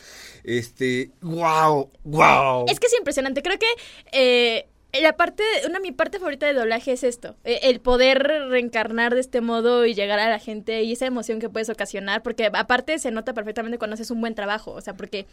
Este, 0.45 1.11
wow, 1.19 1.91
wow. 2.05 2.65
Es 2.69 2.79
que 2.79 2.87
es 2.87 2.93
impresionante. 2.97 3.43
Creo 3.43 3.59
que 3.59 3.67
eh, 4.13 4.69
la 4.99 5.15
parte, 5.15 5.43
una 5.67 5.79
mi 5.79 5.91
parte 5.91 6.19
favorita 6.19 6.45
de 6.45 6.53
doblaje 6.53 6.91
es 6.91 7.03
esto, 7.03 7.35
eh, 7.43 7.59
el 7.63 7.79
poder 7.79 8.21
reencarnar 8.49 9.13
de 9.13 9.21
este 9.21 9.39
modo 9.39 9.85
y 9.85 9.93
llegar 9.93 10.19
a 10.19 10.29
la 10.29 10.39
gente 10.39 10.83
y 10.83 10.91
esa 10.91 11.05
emoción 11.05 11.39
que 11.39 11.49
puedes 11.49 11.69
ocasionar, 11.69 12.23
porque 12.23 12.49
aparte 12.51 12.99
se 12.99 13.11
nota 13.11 13.33
perfectamente 13.33 13.77
cuando 13.77 13.93
haces 13.93 14.11
un 14.11 14.19
buen 14.19 14.35
trabajo, 14.35 14.71
o 14.71 14.81
sea, 14.81 14.95
porque 14.95 15.27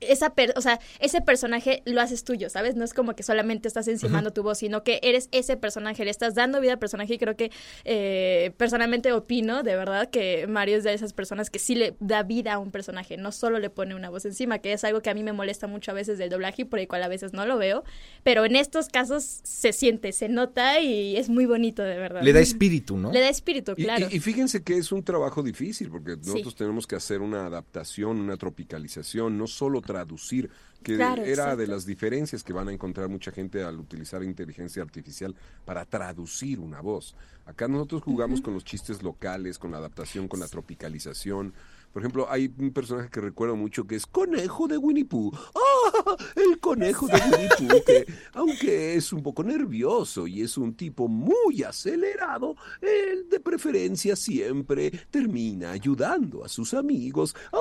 esa 0.00 0.32
o 0.56 0.60
sea, 0.60 0.80
ese 0.98 1.20
personaje 1.20 1.82
lo 1.84 2.00
haces 2.00 2.24
tuyo, 2.24 2.48
¿sabes? 2.48 2.74
No 2.74 2.84
es 2.84 2.94
como 2.94 3.14
que 3.14 3.22
solamente 3.22 3.68
estás 3.68 3.86
encimando 3.88 4.32
tu 4.32 4.42
voz, 4.42 4.58
sino 4.58 4.82
que 4.82 4.98
eres 5.02 5.28
ese 5.32 5.56
personaje, 5.56 6.04
le 6.04 6.10
estás 6.10 6.34
dando 6.34 6.60
vida 6.60 6.72
al 6.72 6.78
personaje 6.78 7.14
y 7.14 7.18
creo 7.18 7.36
que 7.36 7.50
eh, 7.84 8.52
personalmente 8.56 9.12
opino, 9.12 9.62
de 9.62 9.76
verdad, 9.76 10.08
que 10.08 10.46
Mario 10.46 10.78
es 10.78 10.84
de 10.84 10.94
esas 10.94 11.12
personas 11.12 11.50
que 11.50 11.58
sí 11.58 11.74
le 11.74 11.96
da 12.00 12.22
vida 12.22 12.54
a 12.54 12.58
un 12.58 12.70
personaje, 12.70 13.16
no 13.16 13.32
solo 13.32 13.58
le 13.58 13.70
pone 13.70 13.94
una 13.94 14.10
voz 14.10 14.24
encima, 14.24 14.58
que 14.58 14.72
es 14.72 14.84
algo 14.84 15.02
que 15.02 15.10
a 15.10 15.14
mí 15.14 15.22
me 15.22 15.32
molesta 15.32 15.66
mucho 15.66 15.90
a 15.90 15.94
veces 15.94 16.18
del 16.18 16.30
doblaje 16.30 16.62
y 16.62 16.64
por 16.64 16.78
el 16.78 16.88
cual 16.88 17.02
a 17.02 17.08
veces 17.08 17.32
no 17.32 17.44
lo 17.44 17.58
veo, 17.58 17.84
pero 18.22 18.44
en 18.44 18.56
estos 18.56 18.88
casos 18.88 18.99
se 19.06 19.72
siente, 19.72 20.12
se 20.12 20.28
nota 20.28 20.80
y 20.80 21.16
es 21.16 21.28
muy 21.28 21.46
bonito, 21.46 21.82
de 21.82 21.96
verdad. 21.96 22.22
Le 22.22 22.32
da 22.32 22.40
espíritu, 22.40 22.96
¿no? 22.96 23.12
Le 23.12 23.20
da 23.20 23.28
espíritu, 23.28 23.74
claro. 23.74 24.06
Y, 24.10 24.20
fíjense 24.20 24.62
que 24.62 24.76
es 24.76 24.92
un 24.92 25.02
trabajo 25.02 25.42
difícil, 25.42 25.90
porque 25.90 26.16
nosotros 26.16 26.54
tenemos 26.54 26.86
que 26.86 26.96
hacer 26.96 27.20
una 27.20 27.46
adaptación, 27.46 28.18
una 28.18 28.36
tropicalización, 28.36 29.38
no 29.38 29.46
solo 29.46 29.80
traducir, 29.80 30.50
que 30.82 30.94
era 30.94 31.56
de 31.56 31.66
las 31.66 31.84
diferencias 31.84 32.42
que 32.42 32.52
van 32.52 32.68
a 32.68 32.72
encontrar 32.72 33.08
mucha 33.08 33.32
gente 33.32 33.62
al 33.62 33.78
utilizar 33.78 34.22
inteligencia 34.22 34.82
artificial 34.82 35.34
para 35.64 35.84
traducir 35.84 36.58
una 36.58 36.80
voz. 36.80 37.14
Acá 37.44 37.68
nosotros 37.68 38.02
jugamos 38.02 38.40
con 38.40 38.54
los 38.54 38.64
chistes 38.64 39.02
locales, 39.02 39.58
con 39.58 39.72
la 39.72 39.78
adaptación, 39.78 40.28
con 40.28 40.40
la 40.40 40.48
tropicalización. 40.48 41.52
Por 41.92 42.02
ejemplo, 42.02 42.26
hay 42.30 42.52
un 42.58 42.72
personaje 42.72 43.10
que 43.10 43.20
recuerdo 43.20 43.56
mucho 43.56 43.84
que 43.84 43.96
es 43.96 44.06
Conejo 44.06 44.68
de 44.68 44.78
Winnie 44.78 45.04
Pooh. 45.04 45.32
¡Ah! 45.34 46.16
El 46.36 46.60
conejo 46.60 47.08
de 47.08 47.14
Winnie 47.14 47.48
Pooh, 47.58 47.82
que 47.86 48.06
aunque 48.34 48.94
es 48.94 49.12
un 49.12 49.22
poco 49.22 49.42
nervioso 49.42 50.28
y 50.28 50.42
es 50.42 50.56
un 50.56 50.74
tipo 50.74 51.08
muy 51.08 51.64
acelerado, 51.64 52.54
él 52.80 53.28
de 53.28 53.40
preferencia 53.40 54.14
siempre 54.14 54.90
termina 55.10 55.72
ayudando 55.72 56.44
a 56.44 56.48
sus 56.48 56.74
amigos. 56.74 57.34
¡Ah! 57.52 57.58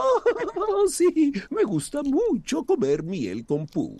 Sí, 0.88 1.34
me 1.49 1.63
gusta 1.63 2.03
mucho 2.03 2.63
comer 2.63 3.01
miel 3.01 3.45
con 3.45 3.65
Pooh. 3.65 3.97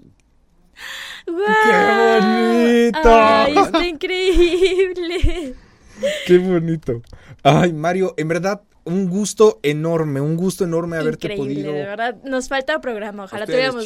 ¡Qué 1.25 1.32
bonito! 1.32 2.99
¡Ay, 3.03 3.57
está 3.57 3.88
increíble! 3.88 5.55
¡Qué 6.27 6.38
bonito! 6.38 7.01
Ay, 7.43 7.73
Mario, 7.73 8.13
en 8.17 8.27
verdad 8.27 8.61
un 8.89 9.09
gusto 9.09 9.59
enorme, 9.63 10.19
un 10.19 10.35
gusto 10.35 10.65
enorme 10.65 10.97
haberte 10.97 11.27
Increíble, 11.27 11.55
podido. 11.55 11.73
De 11.73 11.85
verdad, 11.85 12.17
nos 12.23 12.49
falta 12.49 12.81
programa. 12.81 13.23
Ojalá 13.23 13.45
tuviéramos 13.45 13.85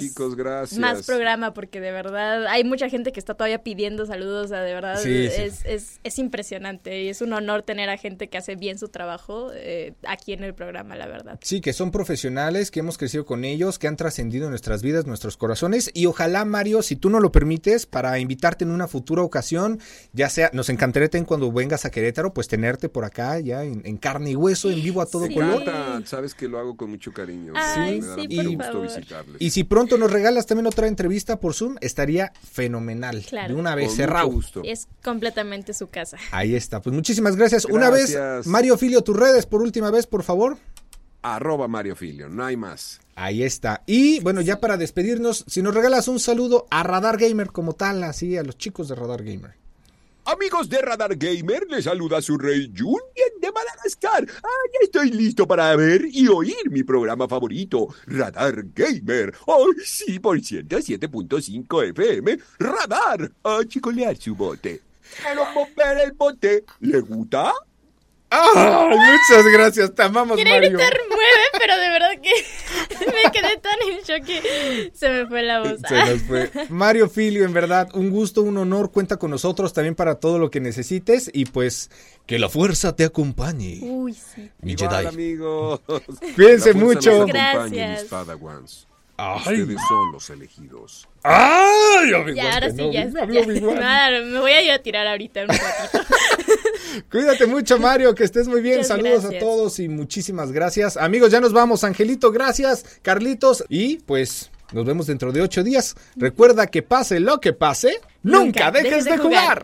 más 0.77 1.05
programa, 1.05 1.53
porque 1.53 1.79
de 1.79 1.91
verdad 1.91 2.47
hay 2.47 2.63
mucha 2.63 2.89
gente 2.89 3.11
que 3.11 3.19
está 3.19 3.35
todavía 3.35 3.63
pidiendo 3.63 4.05
saludos. 4.05 4.45
O 4.45 4.47
sea, 4.47 4.61
de 4.61 4.73
verdad 4.73 5.05
es, 5.05 5.63
Es, 5.65 5.99
es, 6.03 6.19
impresionante 6.19 7.03
y 7.03 7.09
es 7.09 7.21
un 7.21 7.33
honor 7.33 7.63
tener 7.63 7.89
a 7.89 7.97
gente 7.97 8.29
que 8.29 8.37
hace 8.37 8.55
bien 8.55 8.79
su 8.79 8.87
trabajo 8.87 9.51
eh, 9.53 9.93
aquí 10.07 10.33
en 10.33 10.43
el 10.43 10.53
programa, 10.53 10.95
la 10.95 11.07
verdad. 11.07 11.39
Sí, 11.41 11.61
que 11.61 11.73
son 11.73 11.91
profesionales, 11.91 12.71
que 12.71 12.79
hemos 12.79 12.97
crecido 12.97 13.25
con 13.25 13.43
ellos, 13.43 13.77
que 13.77 13.87
han 13.87 13.97
trascendido 13.97 14.49
nuestras 14.49 14.81
vidas, 14.81 15.05
nuestros 15.05 15.37
corazones. 15.37 15.91
Y 15.93 16.05
ojalá, 16.05 16.45
Mario, 16.45 16.81
si 16.81 16.95
tú 16.95 17.09
no 17.09 17.19
lo 17.19 17.31
permites, 17.31 17.85
para 17.85 18.17
invitarte 18.19 18.63
en 18.63 18.71
una 18.71 18.87
futura 18.87 19.21
ocasión, 19.21 19.79
ya 20.13 20.29
sea, 20.29 20.49
nos 20.53 20.69
encantaría 20.69 21.03
cuando 21.25 21.51
vengas 21.51 21.85
a 21.85 21.91
Querétaro, 21.91 22.33
pues 22.33 22.47
tenerte 22.47 22.89
por 22.89 23.05
acá, 23.05 23.39
ya 23.39 23.63
en, 23.63 23.81
en 23.85 23.97
carne 23.97 24.31
y 24.31 24.35
hueso, 24.35 24.71
en 24.71 24.81
vivo 24.81 24.92
a 25.01 25.05
todo 25.05 25.27
color. 25.31 25.63
Sabes 26.05 26.33
que 26.33 26.47
lo 26.47 26.59
hago 26.59 26.75
con 26.75 26.89
mucho 26.89 27.11
cariño. 27.11 27.53
sí, 27.75 28.01
y, 28.29 28.57
Y 29.39 29.49
si 29.49 29.63
pronto 29.63 29.97
nos 29.97 30.11
regalas 30.11 30.45
también 30.45 30.67
otra 30.67 30.87
entrevista 30.87 31.39
por 31.39 31.53
Zoom, 31.53 31.75
estaría 31.81 32.33
fenomenal. 32.51 33.25
De 33.47 33.53
una 33.53 33.75
vez, 33.75 33.95
cerrado. 33.95 34.31
Es 34.63 34.87
completamente 35.03 35.73
su 35.73 35.87
casa. 35.87 36.17
Ahí 36.31 36.55
está. 36.55 36.81
Pues 36.81 36.95
muchísimas 36.95 37.35
gracias. 37.35 37.65
Una 37.65 37.89
vez, 37.89 38.17
Mario 38.45 38.77
Filio, 38.77 39.01
tus 39.01 39.15
redes 39.15 39.45
por 39.45 39.61
última 39.61 39.91
vez, 39.91 40.07
por 40.07 40.23
favor. 40.23 40.57
Arroba 41.23 41.69
Mario 41.69 41.95
Filio, 41.95 42.27
no 42.27 42.43
hay 42.43 42.57
más. 42.57 42.99
Ahí 43.15 43.43
está. 43.43 43.81
Y 43.85 44.19
bueno, 44.19 44.41
ya 44.41 44.59
para 44.59 44.75
despedirnos, 44.75 45.45
si 45.47 45.61
nos 45.61 45.73
regalas 45.73 46.09
un 46.09 46.19
saludo 46.19 46.67
a 46.69 46.83
Radar 46.83 47.17
Gamer 47.17 47.47
como 47.47 47.73
tal, 47.73 48.03
así 48.03 48.35
a 48.37 48.43
los 48.43 48.57
chicos 48.57 48.89
de 48.89 48.95
Radar 48.95 49.23
Gamer. 49.23 49.62
Amigos 50.25 50.69
de 50.69 50.77
Radar 50.81 51.17
Gamer, 51.17 51.65
les 51.69 51.83
saluda 51.83 52.21
su 52.21 52.37
rey 52.37 52.71
Julian 52.73 53.33
de 53.41 53.51
Madagascar. 53.51 54.25
Ah, 54.41 54.63
ya 54.73 54.79
estoy 54.83 55.11
listo 55.11 55.45
para 55.45 55.75
ver 55.75 56.05
y 56.09 56.29
oír 56.29 56.71
mi 56.71 56.83
programa 56.83 57.27
favorito, 57.27 57.89
Radar 58.05 58.63
Gamer. 58.73 59.33
Oh, 59.45 59.67
sí, 59.83 60.19
por 60.19 60.39
107.5 60.39 61.89
FM, 61.89 62.39
Radar. 62.57 63.31
A 63.43 63.65
chicolear 63.67 64.15
su 64.15 64.33
bote. 64.33 64.81
Quiero 65.21 65.43
mover 65.53 65.97
el 66.05 66.13
bote. 66.13 66.63
¿Le 66.79 67.01
gusta? 67.01 67.51
¡Ay, 68.35 68.97
muchas 68.97 69.45
gracias! 69.53 69.93
Te 69.93 70.03
amamos, 70.03 70.35
Quiero 70.35 70.51
Mario. 70.51 70.69
gritar 70.71 70.93
mueve, 71.09 71.43
pero 71.59 71.77
de 71.77 71.89
verdad 71.89 72.11
que 72.21 73.05
me 73.05 73.31
quedé 73.31 73.57
tan 73.57 73.75
en 73.87 73.99
shock 74.03 74.25
que 74.25 74.91
se 74.93 75.09
me 75.09 75.27
fue 75.27 75.43
la 75.43 75.59
voz. 75.59 75.79
Se 75.87 75.95
nos 75.95 76.21
fue. 76.23 76.51
Mario 76.69 77.09
Filio, 77.09 77.45
en 77.45 77.53
verdad, 77.53 77.89
un 77.93 78.09
gusto, 78.09 78.41
un 78.41 78.57
honor. 78.57 78.91
Cuenta 78.91 79.17
con 79.17 79.29
nosotros 79.31 79.73
también 79.73 79.95
para 79.95 80.15
todo 80.15 80.39
lo 80.39 80.49
que 80.49 80.59
necesites 80.59 81.29
y 81.31 81.45
pues 81.45 81.91
que 82.25 82.39
la 82.39 82.49
fuerza 82.49 82.95
te 82.95 83.05
acompañe. 83.05 83.79
Uy, 83.81 84.13
sí. 84.13 84.49
Mi 84.61 84.73
Igual, 84.73 85.07
amigos. 85.07 85.81
Cuídense 86.35 86.73
mucho. 86.73 87.25
Gracias. 87.27 88.11
Ay. 88.11 88.92
Ustedes 89.17 89.79
son 89.87 90.11
los 90.11 90.29
elegidos. 90.31 91.07
¡Ay! 91.23 92.11
Ya, 92.35 92.53
ahora 92.53 92.71
sí, 92.71 92.91
ya. 92.91 93.05
me 93.05 94.39
voy 94.39 94.51
a 94.51 94.61
ir 94.61 94.71
a 94.71 94.79
tirar 94.79 95.05
ahorita 95.07 95.43
un 95.43 95.49
ratito. 95.49 95.99
Cuídate 97.11 97.45
mucho, 97.45 97.77
Mario, 97.77 98.15
que 98.15 98.23
estés 98.23 98.47
muy 98.47 98.61
bien. 98.61 98.83
Saludos 98.83 99.25
a 99.25 99.39
todos 99.39 99.79
y 99.79 99.87
muchísimas 99.87 100.51
gracias. 100.51 100.97
Amigos, 100.97 101.31
ya 101.31 101.39
nos 101.39 101.53
vamos. 101.53 101.83
Angelito, 101.83 102.31
gracias. 102.31 102.85
Carlitos, 103.01 103.63
y 103.69 103.97
pues 103.97 104.49
nos 104.73 104.85
vemos 104.85 105.07
dentro 105.07 105.31
de 105.31 105.41
ocho 105.41 105.63
días. 105.63 105.95
Recuerda 106.15 106.67
que 106.67 106.81
pase 106.81 107.19
lo 107.19 107.39
que 107.39 107.53
pase, 107.53 108.01
nunca, 108.23 108.71
dejes, 108.71 109.05
de 109.05 109.17
jugar. 109.17 109.63